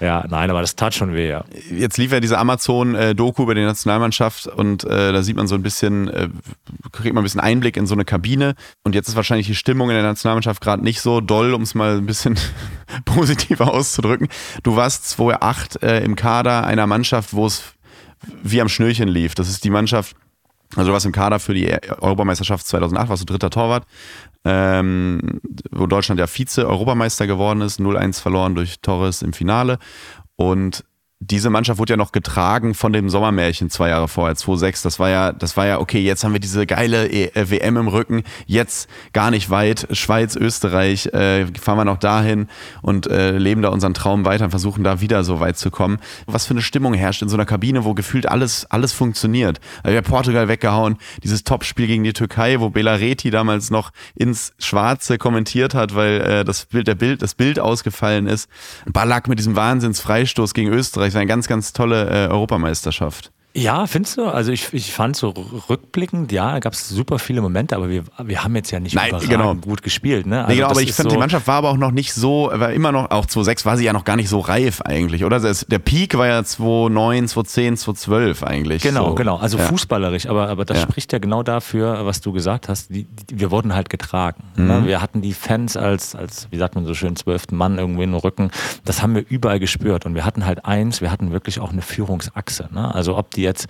[0.00, 1.44] Ja, nein, aber das tat schon weh, ja.
[1.70, 5.62] Jetzt lief ja diese Amazon-Doku über die Nationalmannschaft und äh, da sieht man so ein
[5.62, 6.10] bisschen,
[6.92, 9.88] kriegt man ein bisschen Einblick in so eine Kabine und jetzt ist wahrscheinlich die Stimmung
[9.90, 12.38] in der Nationalmannschaft gerade nicht so doll, um es mal ein bisschen
[13.04, 14.28] positiver auszudrücken.
[14.62, 17.62] Du warst 2008 äh, im Kader einer Mannschaft, wo es
[18.42, 19.34] wie am Schnürchen lief.
[19.34, 20.16] Das ist die Mannschaft,
[20.74, 23.86] also du warst im Kader für die Europameisterschaft 2008, warst du dritter Torwart,
[24.44, 25.40] ähm,
[25.70, 29.78] wo Deutschland ja Vize-Europameister geworden ist, 0-1 verloren durch Torres im Finale.
[30.36, 30.84] Und
[31.20, 34.82] diese Mannschaft wurde ja noch getragen von dem Sommermärchen zwei Jahre vorher, 2006.
[34.82, 37.88] Das war ja, das war ja, okay, jetzt haben wir diese geile äh, WM im
[37.88, 42.48] Rücken, jetzt gar nicht weit, Schweiz, Österreich, äh, fahren wir noch dahin
[42.82, 45.98] und äh, leben da unseren Traum weiter und versuchen da wieder so weit zu kommen.
[46.26, 49.58] Was für eine Stimmung herrscht in so einer Kabine, wo gefühlt alles, alles funktioniert.
[49.82, 54.52] Also wir haben Portugal weggehauen, dieses Topspiel gegen die Türkei, wo Belareti damals noch ins
[54.58, 58.50] Schwarze kommentiert hat, weil äh, das Bild, der Bild, das Bild ausgefallen ist.
[58.84, 63.32] Ballack mit diesem Wahnsinnsfreistoß gegen Österreich, war eine ganz, ganz tolle äh, Europameisterschaft.
[63.56, 64.26] Ja, findest du?
[64.26, 65.32] Also ich, ich fand so
[65.70, 68.94] rückblickend, ja, da gab es super viele Momente, aber wir, wir haben jetzt ja nicht
[68.94, 69.54] Nein, genau.
[69.54, 70.26] gut gespielt.
[70.26, 70.40] Ne?
[70.40, 72.50] Also Nee, genau, aber ich fand, so, die Mannschaft war aber auch noch nicht so,
[72.52, 75.40] war immer noch, auch 2006 war sie ja noch gar nicht so reif eigentlich, oder?
[75.40, 78.82] Das- Der Peak war ja 2009, 2010, 2012 eigentlich.
[78.82, 79.14] Genau, so.
[79.14, 79.36] genau.
[79.36, 79.64] Also ja.
[79.64, 80.82] fußballerisch, aber, aber das Ja.
[80.82, 82.90] spricht ja genau dafür, was du gesagt hast.
[82.90, 84.42] Die, die, wir wurden halt getragen.
[84.56, 84.66] Mhm.
[84.66, 84.82] Ne?
[84.86, 88.10] Wir hatten die Fans als, als, wie sagt man so schön, zwölften Mann irgendwie in
[88.12, 88.50] den Rücken.
[88.84, 90.04] Das haben wir überall gespürt.
[90.04, 92.68] Und wir hatten halt eins, wir hatten wirklich auch eine Führungsachse.
[92.72, 92.94] Ne?
[92.94, 93.66] Also ob die jetzt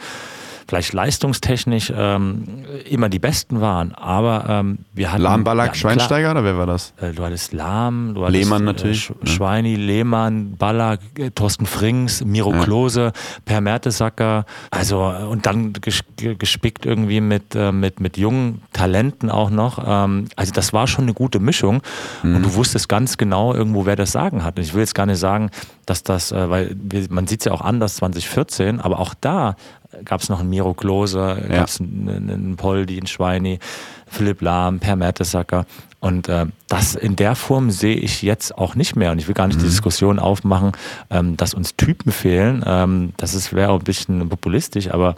[0.68, 5.22] vielleicht leistungstechnisch ähm, immer die Besten waren, aber ähm, wir hatten...
[5.22, 6.92] Lahm, Ballack, ja, klar, Schweinsteiger oder wer war das?
[7.00, 11.66] äh, Du hattest Lahm, du hattest Lehmann natürlich, Äh, Sch Schweini, Lehmann, Ballack, äh, Thorsten
[11.66, 13.12] Frings, Miro Klose,
[13.44, 14.44] Per Mertesacker.
[14.70, 19.50] Also äh, und dann ges ge- gespickt irgendwie mit, äh, mit, mit jungen Talenten auch
[19.50, 19.78] noch.
[19.86, 21.82] Ähm, also das war schon eine gute Mischung.
[22.22, 24.56] Und du wusstest ganz genau irgendwo, wer das Sagen hat.
[24.58, 25.50] Und ich will jetzt gar nicht sagen,
[25.86, 29.54] dass das, äh, weil wir, man sieht es ja auch anders 2014, aber auch da
[30.04, 31.56] gab es noch einen Miro Klose, Ja.
[31.58, 33.58] gab es einen, einen Poldi, einen Schweini,
[34.06, 35.66] Philipp Lahm, Per Mertesacker.
[35.98, 39.10] Und äh, das in der Form sehe ich jetzt auch nicht mehr.
[39.10, 40.72] Und ich will gar nicht die Diskussion aufmachen,
[41.10, 42.62] ähm, dass uns Typen fehlen.
[42.64, 45.16] Ähm, das wäre auch ein bisschen populistisch, aber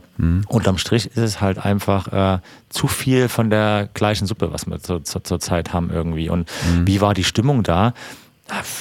[0.48, 2.38] unterm Strich ist es halt einfach äh,
[2.70, 6.30] zu viel von der gleichen Suppe, was wir zur, zur Zeit haben irgendwie.
[6.30, 6.48] Und
[6.86, 7.92] wie war die Stimmung da?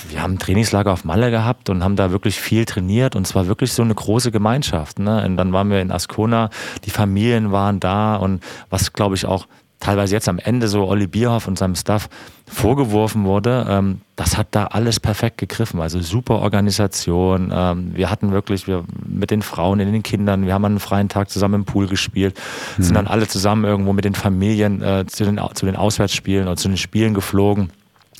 [0.09, 3.47] Wir haben ein Trainingslager auf Malle gehabt und haben da wirklich viel trainiert und zwar
[3.47, 4.99] wirklich so eine große Gemeinschaft.
[4.99, 5.25] Ne?
[5.25, 6.49] Und dann waren wir in Ascona,
[6.85, 9.45] die Familien waren da und was glaube ich auch
[9.79, 12.09] teilweise jetzt am Ende so Olli Bierhoff und seinem Staff
[12.47, 15.79] vorgeworfen wurde, ähm, das hat da alles perfekt gegriffen.
[15.81, 17.51] Also super Organisation.
[17.53, 20.79] Ähm, wir hatten wirklich wir, mit den Frauen, in den Kindern, wir haben an einem
[20.79, 22.39] freien Tag zusammen im Pool gespielt,
[22.79, 26.55] sind dann alle zusammen irgendwo mit den Familien äh, zu, den, zu den Auswärtsspielen oder
[26.55, 27.69] zu den Spielen geflogen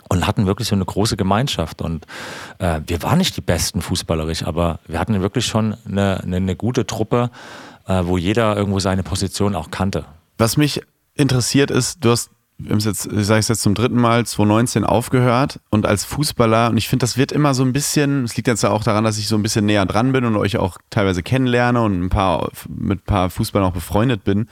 [0.09, 1.81] und hatten wirklich so eine große Gemeinschaft.
[1.81, 2.05] Und
[2.59, 6.55] äh, wir waren nicht die besten fußballerisch, aber wir hatten wirklich schon eine, eine, eine
[6.55, 7.29] gute Truppe,
[7.87, 10.05] äh, wo jeder irgendwo seine Position auch kannte.
[10.37, 10.81] Was mich
[11.15, 12.29] interessiert ist, du hast,
[12.59, 16.87] jetzt, ich sage es jetzt zum dritten Mal, 2019 aufgehört und als Fußballer, und ich
[16.87, 19.27] finde, das wird immer so ein bisschen, es liegt jetzt ja auch daran, dass ich
[19.27, 22.99] so ein bisschen näher dran bin und euch auch teilweise kennenlerne und ein paar, mit
[22.99, 24.47] ein paar Fußballern auch befreundet bin.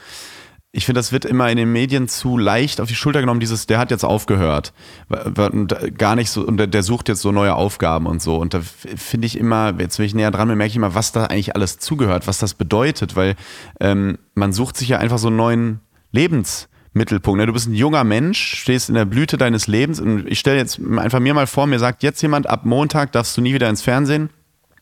[0.76, 3.66] Ich finde, das wird immer in den Medien zu leicht auf die Schulter genommen, dieses,
[3.66, 4.74] der hat jetzt aufgehört.
[5.08, 8.36] Und gar nicht so, und der, sucht jetzt so neue Aufgaben und so.
[8.36, 11.14] Und da finde ich immer, jetzt wenn ich näher dran bin, merke ich immer, was
[11.14, 13.36] da eigentlich alles zugehört, was das bedeutet, weil
[13.80, 15.80] ähm, man sucht sich ja einfach so einen neuen
[16.12, 17.40] Lebens Mittelpunkt.
[17.40, 17.46] Ne?
[17.46, 20.80] Du bist ein junger Mensch, stehst in der Blüte deines Lebens und ich stelle jetzt
[20.98, 23.82] einfach mir mal vor, mir sagt jetzt jemand, ab Montag darfst du nie wieder ins
[23.82, 24.30] Fernsehen,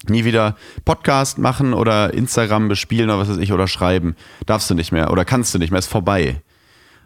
[0.09, 0.55] nie wieder
[0.85, 4.15] Podcast machen oder Instagram bespielen oder was weiß ich oder schreiben.
[4.45, 6.41] Darfst du nicht mehr oder kannst du nicht mehr, ist vorbei.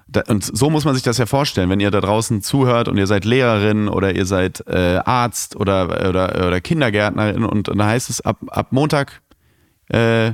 [0.09, 2.97] Da, und so muss man sich das ja vorstellen, wenn ihr da draußen zuhört und
[2.97, 7.85] ihr seid Lehrerin oder ihr seid äh, Arzt oder, oder, oder Kindergärtnerin und, und da
[7.85, 9.21] heißt es, ab, ab Montag
[9.89, 10.31] äh,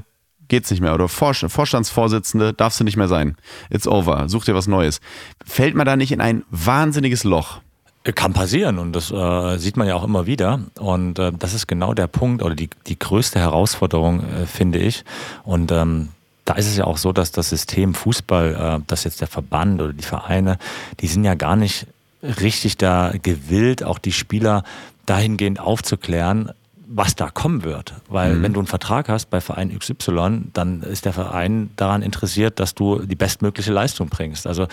[0.47, 3.35] geht's nicht mehr oder Vor Vorstandsvorsitzende darfst du nicht mehr sein.
[3.71, 5.01] It's over, such dir was Neues.
[5.43, 7.61] Fällt man da nicht in ein wahnsinniges Loch?
[8.03, 10.59] Kann passieren und das äh, sieht man ja auch immer wieder.
[10.77, 15.05] Und äh, das ist genau der Punkt oder die, die größte Herausforderung, äh, finde ich.
[15.43, 16.09] Und ähm,
[16.43, 19.81] da ist es ja auch so, dass das System Fußball, äh, dass jetzt der Verband
[19.81, 20.57] oder die Vereine,
[20.99, 21.87] die sind ja gar nicht
[22.21, 24.63] richtig da gewillt, auch die Spieler
[25.05, 26.51] dahingehend aufzuklären,
[26.87, 27.93] was da kommen wird.
[28.09, 28.43] Weil mhm.
[28.43, 32.75] wenn du einen Vertrag hast bei Verein XY, dann ist der Verein daran interessiert, dass
[32.75, 34.45] du die bestmögliche Leistung bringst.
[34.45, 34.67] Also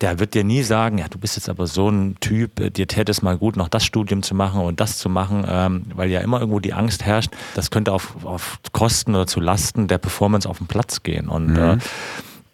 [0.00, 2.86] der wird dir nie sagen, ja, du bist jetzt aber so ein Typ, äh, dir
[2.86, 6.10] täte es mal gut, noch das Studium zu machen und das zu machen, ähm, weil
[6.10, 9.98] ja immer irgendwo die Angst herrscht, das könnte auf, auf Kosten oder zu Lasten der
[9.98, 11.28] Performance auf den Platz gehen.
[11.28, 11.56] Und mhm.
[11.56, 11.78] äh,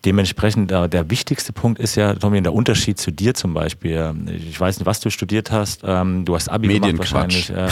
[0.06, 4.14] dementsprechend der, der wichtigste Punkt ist ja, Tommy, der Unterschied zu dir zum Beispiel.
[4.48, 5.82] Ich weiß nicht, was du studiert hast.
[5.84, 7.50] Ähm, du hast Abi gemacht wahrscheinlich.
[7.50, 7.68] Äh,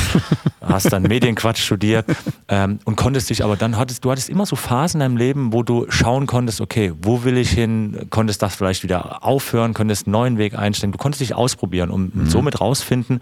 [0.60, 2.06] hast dann Medienquatsch studiert
[2.48, 5.52] ähm, und konntest dich aber dann hattest du hattest immer so Phasen in deinem Leben,
[5.52, 8.06] wo du schauen konntest, okay, wo will ich hin?
[8.10, 9.72] Konntest das vielleicht wieder aufhören?
[9.72, 10.92] Konntest einen neuen Weg einstellen?
[10.92, 12.26] Du konntest dich ausprobieren und mhm.
[12.26, 13.20] somit rausfinden,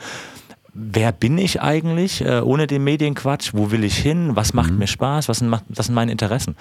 [0.73, 3.51] wer bin ich eigentlich äh, ohne den Medienquatsch?
[3.53, 4.31] Wo will ich hin?
[4.35, 4.79] Was macht mhm.
[4.79, 5.29] mir Spaß?
[5.29, 6.57] Was sind, was sind meine Interessen?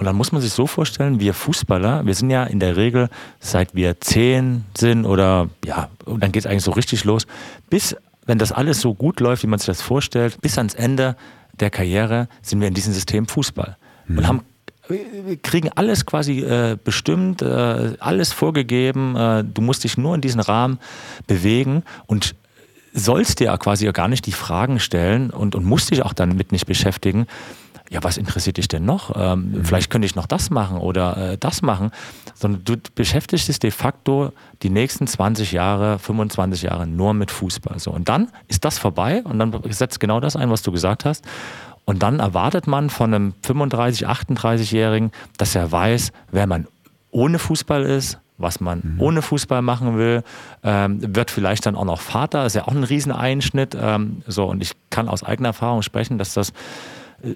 [0.00, 3.10] Und dann muss man sich so vorstellen, wir Fußballer, wir sind ja in der Regel,
[3.38, 7.26] seit wir zehn sind oder ja, und dann geht es eigentlich so richtig los,
[7.68, 7.94] bis,
[8.24, 11.16] wenn das alles so gut läuft, wie man sich das vorstellt, bis ans Ende
[11.52, 13.76] der Karriere sind wir in diesem System Fußball.
[14.06, 14.18] Mhm.
[14.18, 14.42] Und haben
[14.88, 19.14] wir kriegen alles quasi äh, bestimmt, äh, alles vorgegeben.
[19.16, 20.78] Äh, du musst dich nur in diesen Rahmen
[21.26, 22.34] bewegen und
[22.92, 26.66] sollst dir quasi gar nicht die Fragen stellen und, und musst dich auch damit nicht
[26.66, 27.26] beschäftigen,
[27.90, 29.12] ja, was interessiert dich denn noch?
[29.16, 29.64] Ähm, mhm.
[29.64, 31.90] Vielleicht könnte ich noch das machen oder äh, das machen.
[32.34, 37.80] Sondern du beschäftigst dich de facto die nächsten 20 Jahre, 25 Jahre nur mit Fußball.
[37.80, 37.90] So.
[37.90, 41.24] Und dann ist das vorbei und dann setzt genau das ein, was du gesagt hast.
[41.84, 46.68] Und dann erwartet man von einem 35, 38-Jährigen, dass er weiß, wer man
[47.10, 49.00] ohne Fußball ist, was man mhm.
[49.00, 50.22] ohne Fußball machen will,
[50.62, 53.76] ähm, wird vielleicht dann auch noch Vater, ist ja auch ein Rieseneinschnitt.
[53.78, 56.52] Ähm, so, und ich kann aus eigener Erfahrung sprechen, dass das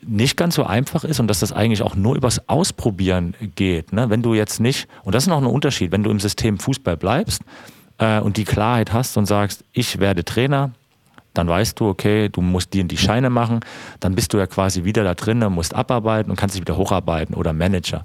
[0.06, 3.92] nicht ganz so einfach ist und dass das eigentlich auch nur übers Ausprobieren geht.
[3.92, 4.10] Ne?
[4.10, 6.96] Wenn du jetzt nicht, und das ist noch ein Unterschied, wenn du im System Fußball
[6.96, 7.42] bleibst
[7.98, 10.70] äh, und die Klarheit hast und sagst, ich werde Trainer,
[11.34, 13.60] dann weißt du, okay, du musst dir die Scheine machen,
[14.00, 17.34] dann bist du ja quasi wieder da drin, musst abarbeiten und kannst dich wieder hocharbeiten
[17.34, 18.04] oder Manager.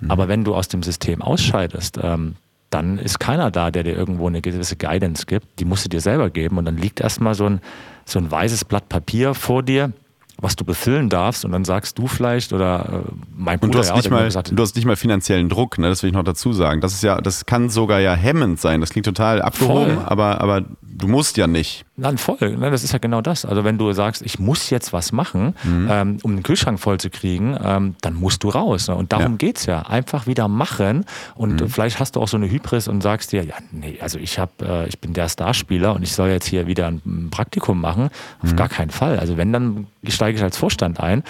[0.00, 0.10] Mhm.
[0.10, 2.36] Aber wenn du aus dem System ausscheidest, ähm,
[2.70, 5.58] dann ist keiner da, der dir irgendwo eine gewisse Guidance gibt.
[5.58, 7.60] Die musst du dir selber geben und dann liegt erstmal so ein,
[8.04, 9.92] so ein weißes Blatt Papier vor dir
[10.40, 13.78] was du befüllen darfst und dann sagst du vielleicht oder äh, mein Bruder und du
[13.78, 15.88] hast, nicht mal, gesagt, du hast nicht mal finanziellen Druck, ne?
[15.88, 16.80] das will ich noch dazu sagen.
[16.80, 18.80] Das ist ja, das kann sogar ja hemmend sein.
[18.80, 20.62] Das klingt total abgehoben, aber, aber
[20.98, 21.84] du musst ja nicht.
[21.96, 22.70] Dann voll, ne?
[22.70, 23.44] das ist ja genau das.
[23.44, 25.88] Also wenn du sagst, ich muss jetzt was machen, mhm.
[25.90, 28.88] ähm, um den Kühlschrank voll zu kriegen, ähm, dann musst du raus.
[28.88, 28.94] Ne?
[28.94, 29.36] Und darum ja.
[29.38, 29.82] geht's ja.
[29.82, 31.04] Einfach wieder machen.
[31.34, 31.68] Und mhm.
[31.68, 34.60] vielleicht hast du auch so eine Hybris und sagst dir, ja, nee, also ich hab,
[34.62, 38.10] äh, ich bin der Starspieler und ich soll jetzt hier wieder ein Praktikum machen.
[38.42, 38.56] Auf mhm.
[38.56, 39.18] gar keinen Fall.
[39.18, 41.22] Also wenn, dann steige ich als Vorstand ein.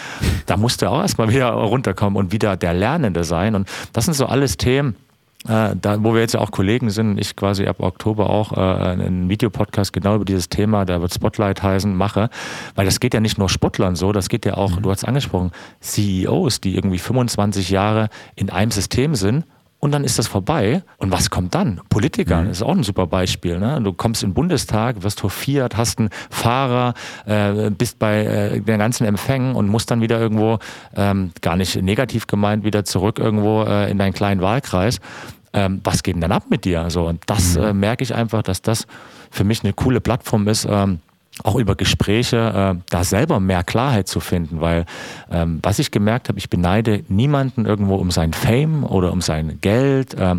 [0.47, 3.55] Da musst du auch erstmal wieder runterkommen und wieder der Lernende sein.
[3.55, 4.97] Und das sind so alles Themen,
[5.47, 8.61] äh, da, wo wir jetzt ja auch Kollegen sind, ich quasi ab Oktober auch äh,
[8.61, 12.29] einen Videopodcast genau über dieses Thema, der wird Spotlight heißen, mache,
[12.75, 14.83] weil das geht ja nicht nur Sportlern so, das geht ja auch, mhm.
[14.83, 19.45] du hast angesprochen, CEOs, die irgendwie 25 Jahre in einem System sind
[19.81, 20.83] und dann ist das vorbei.
[20.97, 21.81] Und was kommt dann?
[21.89, 22.49] Politiker, mhm.
[22.49, 23.59] das ist auch ein super Beispiel.
[23.59, 23.81] Ne?
[23.83, 26.95] Du kommst in den Bundestag, wirst hofiert, hast einen Fahrer,
[27.27, 30.59] äh, bist bei äh, den ganzen Empfängen und musst dann wieder irgendwo,
[30.97, 35.01] ähm, gar nicht negativ gemeint, wieder zurück irgendwo äh, in deinen kleinen Wahlkreis.
[35.53, 36.91] Ähm, was geht denn dann ab mit dir?
[36.91, 37.65] So, und das mhm.
[37.65, 38.87] äh, merke ich einfach, dass das
[39.31, 40.67] für mich eine coole Plattform ist.
[40.69, 41.01] Ähm,
[41.45, 44.87] auch über Gespräche äh, da selber mehr Klarheit zu finden, weil
[45.31, 49.59] ähm, was ich gemerkt habe, ich beneide niemanden irgendwo um sein Fame oder um sein
[49.61, 50.15] Geld.
[50.15, 50.37] Äh,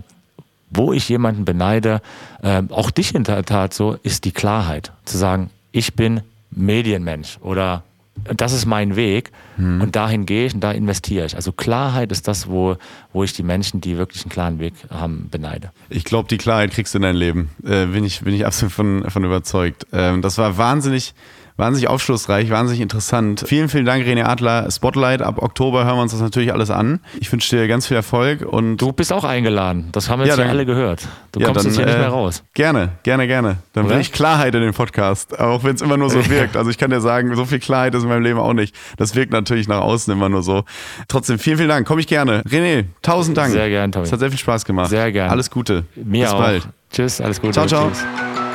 [0.71, 1.99] wo ich jemanden beneide,
[2.43, 4.91] äh, auch dich in der Tat so, ist die Klarheit.
[5.05, 6.21] Zu sagen, ich bin
[6.51, 7.84] Medienmensch oder
[8.23, 9.81] das ist mein Weg hm.
[9.81, 11.35] und dahin gehe ich und da investiere ich.
[11.35, 12.77] Also Klarheit ist das, wo,
[13.13, 15.71] wo ich die Menschen, die wirklich einen klaren Weg haben, beneide.
[15.89, 17.49] Ich glaube, die Klarheit kriegst du in dein Leben.
[17.63, 19.87] Äh, bin, ich, bin ich absolut von, von überzeugt.
[19.91, 21.13] Ähm, das war wahnsinnig,
[21.60, 23.44] wahnsinnig aufschlussreich, wahnsinnig interessant.
[23.45, 24.69] Vielen, vielen Dank, René Adler.
[24.72, 26.99] Spotlight, ab Oktober hören wir uns das natürlich alles an.
[27.19, 29.90] Ich wünsche dir ganz viel Erfolg und Du bist auch eingeladen.
[29.91, 31.07] Das haben jetzt ja, dann- alle gehört.
[31.31, 32.44] Du Ja, kommst dann, jetzt hier nicht äh, mehr raus.
[32.56, 33.57] Gerne, gerne, gerne.
[33.73, 33.90] Dann Oder?
[33.90, 36.57] bringe ich Klarheit in den Podcast, auch wenn es immer nur so wirkt.
[36.57, 38.73] Also ich kann dir sagen, so viel Klarheit ist in meinem Leben auch nicht.
[38.98, 40.64] Das wirkt natürlich nach außen immer nur so.
[41.07, 41.88] Trotzdem, vielen, vielen Dank.
[41.88, 42.41] Komme ich gerne.
[42.49, 43.52] René, tausend Dank.
[43.52, 44.06] Sehr gern, Tommy.
[44.06, 44.90] Es hat sehr viel Spaß gemacht.
[44.90, 45.30] Sehr gern.
[45.30, 45.84] Alles Gute.
[45.95, 46.40] Mir Bis auch.
[46.40, 46.68] bald.
[46.91, 47.53] Tschüss, alles Gute.
[47.53, 47.90] Ciao, ciao.
[47.90, 48.48] Tschüss.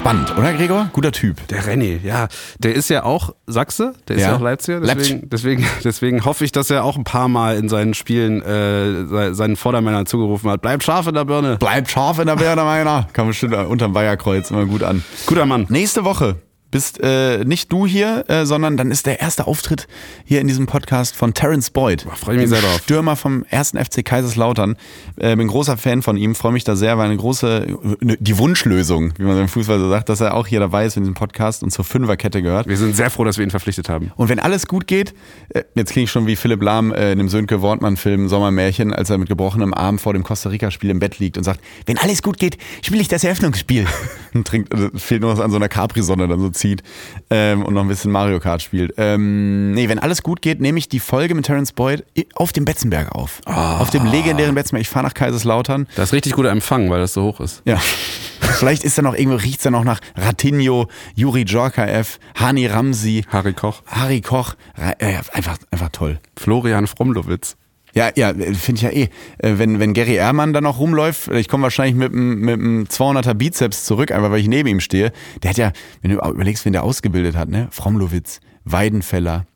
[0.00, 0.88] Spannend, oder Gregor?
[0.94, 1.46] Guter Typ.
[1.48, 2.28] Der René, ja.
[2.58, 4.30] Der ist ja auch Sachse, der ist Ja.
[4.30, 4.80] ja, auch Leipziger.
[4.80, 9.06] Deswegen, deswegen, deswegen hoffe ich, dass er auch ein paar Mal in seinen Spielen äh,
[9.06, 10.62] se- seinen Vordermännern zugerufen hat.
[10.62, 11.58] Bleibt scharf in der Birne.
[11.58, 13.08] Bleibt scharf in der Birne, meiner.
[13.12, 15.04] Kam bestimmt unterm Weiherkreuz immer gut an.
[15.26, 15.66] Guter Mann.
[15.68, 16.36] Nächste Woche
[16.70, 19.88] bist äh, nicht du hier, äh, sondern dann ist der erste Auftritt
[20.24, 22.06] hier in diesem Podcast von Terence Boyd.
[22.16, 22.80] freu ich mich sehr drauf.
[22.82, 24.76] Stürmer vom ersten FC Kaiserslautern.
[25.16, 27.66] Äh, bin großer Fan von ihm, freue mich da sehr, weil eine große,
[28.00, 30.96] ne, die Wunschlösung, wie man im Fußball so sagt, dass er auch hier dabei ist
[30.96, 32.68] in diesem Podcast und zur Fünferkette gehört.
[32.68, 34.12] Wir sind sehr froh, dass wir ihn verpflichtet haben.
[34.16, 35.14] Und wenn alles gut geht,
[35.50, 39.10] äh, jetzt klinge ich schon wie Philipp Lahm äh, in dem Sönke Wortmann-Film Sommermärchen, als
[39.10, 42.22] er mit gebrochenem Arm vor dem Costa Rica-Spiel im Bett liegt und sagt, wenn alles
[42.22, 43.86] gut geht, spiele ich das Eröffnungsspiel.
[44.34, 46.82] und trinkt, äh, fehlt nur was an so einer Capri-Sonne dann so zieht
[47.30, 48.94] ähm, und noch ein bisschen Mario Kart spielt.
[48.96, 52.04] Ähm, nee, wenn alles gut geht, nehme ich die Folge mit Terence Boyd
[52.34, 53.40] auf dem Betzenberg auf.
[53.46, 54.82] Auf dem legendären Betzenberg.
[54.82, 55.88] Ich fahre nach Kaiserslautern.
[55.96, 57.62] Das ist richtig guter Empfang, weil das so hoch ist.
[57.64, 57.80] Ja.
[58.40, 63.24] Vielleicht ist da noch irgendwo, riecht es da noch nach Ratinho, Juri Djorkaev, Hani Ramsi,
[63.28, 63.82] Harry Koch.
[63.86, 64.54] Harry Koch.
[64.76, 66.18] Äh, einfach, einfach toll.
[66.36, 67.56] Florian Fromlowitz.
[67.94, 69.08] Ja, ja, finde ich ja eh.
[69.38, 72.84] Äh, Wenn, wenn Gary Ehrmann dann noch rumläuft, ich komme wahrscheinlich mit einem mit einem
[72.84, 75.12] 200er Bizeps zurück, einfach weil ich neben ihm stehe.
[75.42, 75.72] Der hat ja,
[76.02, 77.68] wenn du überlegst, wen der ausgebildet hat, ne?
[77.70, 79.46] Fromlowitz, Weidenfeller,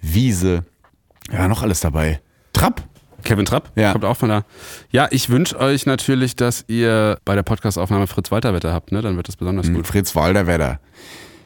[0.00, 0.64] Wiese,
[1.32, 2.20] ja, noch alles dabei.
[2.52, 2.82] Trapp.
[3.24, 3.92] Kevin Trapp Ja.
[3.92, 4.44] kommt auch von da.
[4.90, 9.00] Ja, ich wünsche euch natürlich, dass ihr bei der Podcastaufnahme Fritz Walter habt, ne?
[9.00, 9.86] Dann wird das besonders Gut, gut.
[9.86, 10.80] Fritz Walderwedder.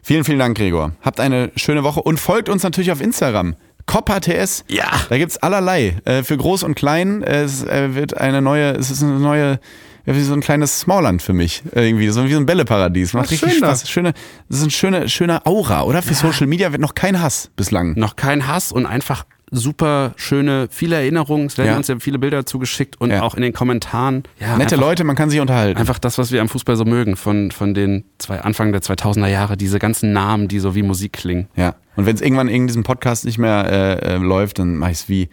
[0.02, 0.92] Vielen, vielen Dank, Gregor.
[1.02, 3.56] Habt eine schöne Woche und folgt uns natürlich auf Instagram.
[3.86, 4.64] CopperTS.
[4.68, 4.90] Ja.
[5.08, 5.96] Da gibt's allerlei.
[6.04, 7.22] Äh, für groß und klein.
[7.22, 9.60] Es äh, wird eine neue, es ist eine neue,
[10.04, 11.62] ja, wie so ein kleines Smallland für mich.
[11.74, 13.12] Äh, Irgendwie, so wie so ein Bälleparadies.
[13.14, 13.58] Macht Ach, richtig schön.
[13.58, 13.88] Spaß.
[13.88, 14.12] Schöne,
[14.48, 16.02] das ist eine schöne, schöne Aura, oder?
[16.02, 17.94] Für Social Media wird noch kein Hass bislang.
[17.96, 21.46] Noch kein Hass und einfach super schöne, viele Erinnerungen.
[21.46, 21.76] Es werden Ja.
[21.76, 23.22] uns ja viele Bilder zugeschickt und Ja.
[23.22, 24.24] auch in den Kommentaren.
[24.40, 25.78] Ja, Nette einfach, Leute, man kann sich unterhalten.
[25.78, 29.28] Einfach das, was wir am Fußball so mögen, von, von den zwei, Anfang der 2000er
[29.28, 31.46] Jahre, diese ganzen Namen, die so wie Musik klingen.
[31.54, 31.76] Ja.
[31.96, 33.66] Und wenn es irgendwann in diesem Podcast nicht mehr
[34.02, 35.28] äh, äh, läuft, dann mache ich es wie,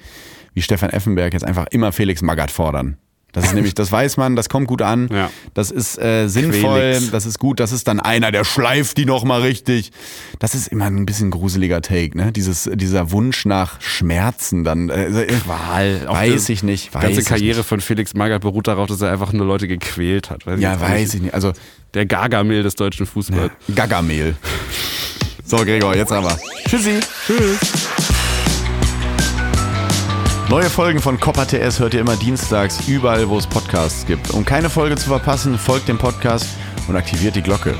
[0.54, 2.98] wie Stefan Effenberg jetzt einfach immer Felix Magath fordern.
[3.36, 5.32] Das ist nämlich, das weiß man, das kommt gut an, Ja.
[5.56, 7.10] das ist äh, sinnvoll, Quelix.
[7.10, 9.92] das ist gut, das ist dann einer, der schleift die nochmal richtig.
[10.38, 12.32] Das ist immer ein bisschen gruseliger Take, ne?
[12.32, 14.92] Dieses, dieser Wunsch nach Schmerzen dann.
[14.92, 16.06] Äh, Qual.
[16.08, 16.94] Auch Weiß ich nicht.
[16.94, 17.68] Weiß ganze ich Karriere nicht.
[17.68, 20.46] von Felix Magath beruht darauf, dass er einfach nur Leute gequält hat.
[20.46, 21.34] Weiß Ja, weiß ich nicht.
[21.34, 21.54] Also
[21.96, 23.52] Der Gargamel des deutschen Fußballs.
[23.74, 24.36] Gagamehl.
[25.56, 26.36] So, Gregor, jetzt aber.
[26.68, 27.00] Tschüssi.
[27.28, 27.60] Tschüss.
[30.50, 34.32] Neue Folgen von Copper TS hört ihr immer dienstags überall, wo es Podcasts gibt.
[34.32, 36.48] Um keine Folge zu verpassen, folgt dem Podcast
[36.88, 37.76] und aktiviert die Glocke.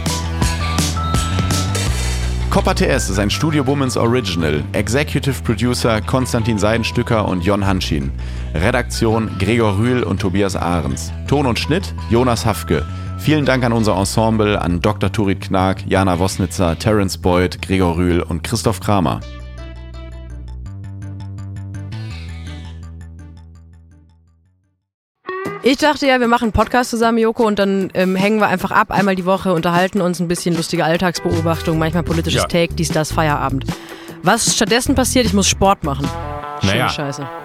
[2.52, 4.64] Copper TS ist ein Studio Womans Original.
[4.74, 8.12] Executive Producer Konstantin Seidenstücker und Jon Hanschin.
[8.54, 11.12] Redaktion Gregor Rühl und Tobias Ahrens.
[11.28, 12.86] Ton und Schnitt Jonas Hafke.
[13.24, 15.10] Vielen Dank an unser Ensemble, an Dr.
[15.10, 19.22] Turit Knag, Jana Wosnitzer, Terence Boyd, Gregor Rühl und Christoph Kramer.
[25.64, 28.72] Ich dachte ja, wir machen einen Podcast zusammen, Joko, und dann ähm, hängen wir einfach
[28.72, 32.48] ab, einmal die Woche, unterhalten uns ein bisschen lustige Alltagsbeobachtung, manchmal politisches Ja.
[32.50, 33.64] Take, dies, das, Feierabend.
[34.22, 36.10] Was stattdessen passiert, ich muss Sport machen.
[36.60, 36.90] Schöne Naja.
[36.90, 37.26] Scheiße.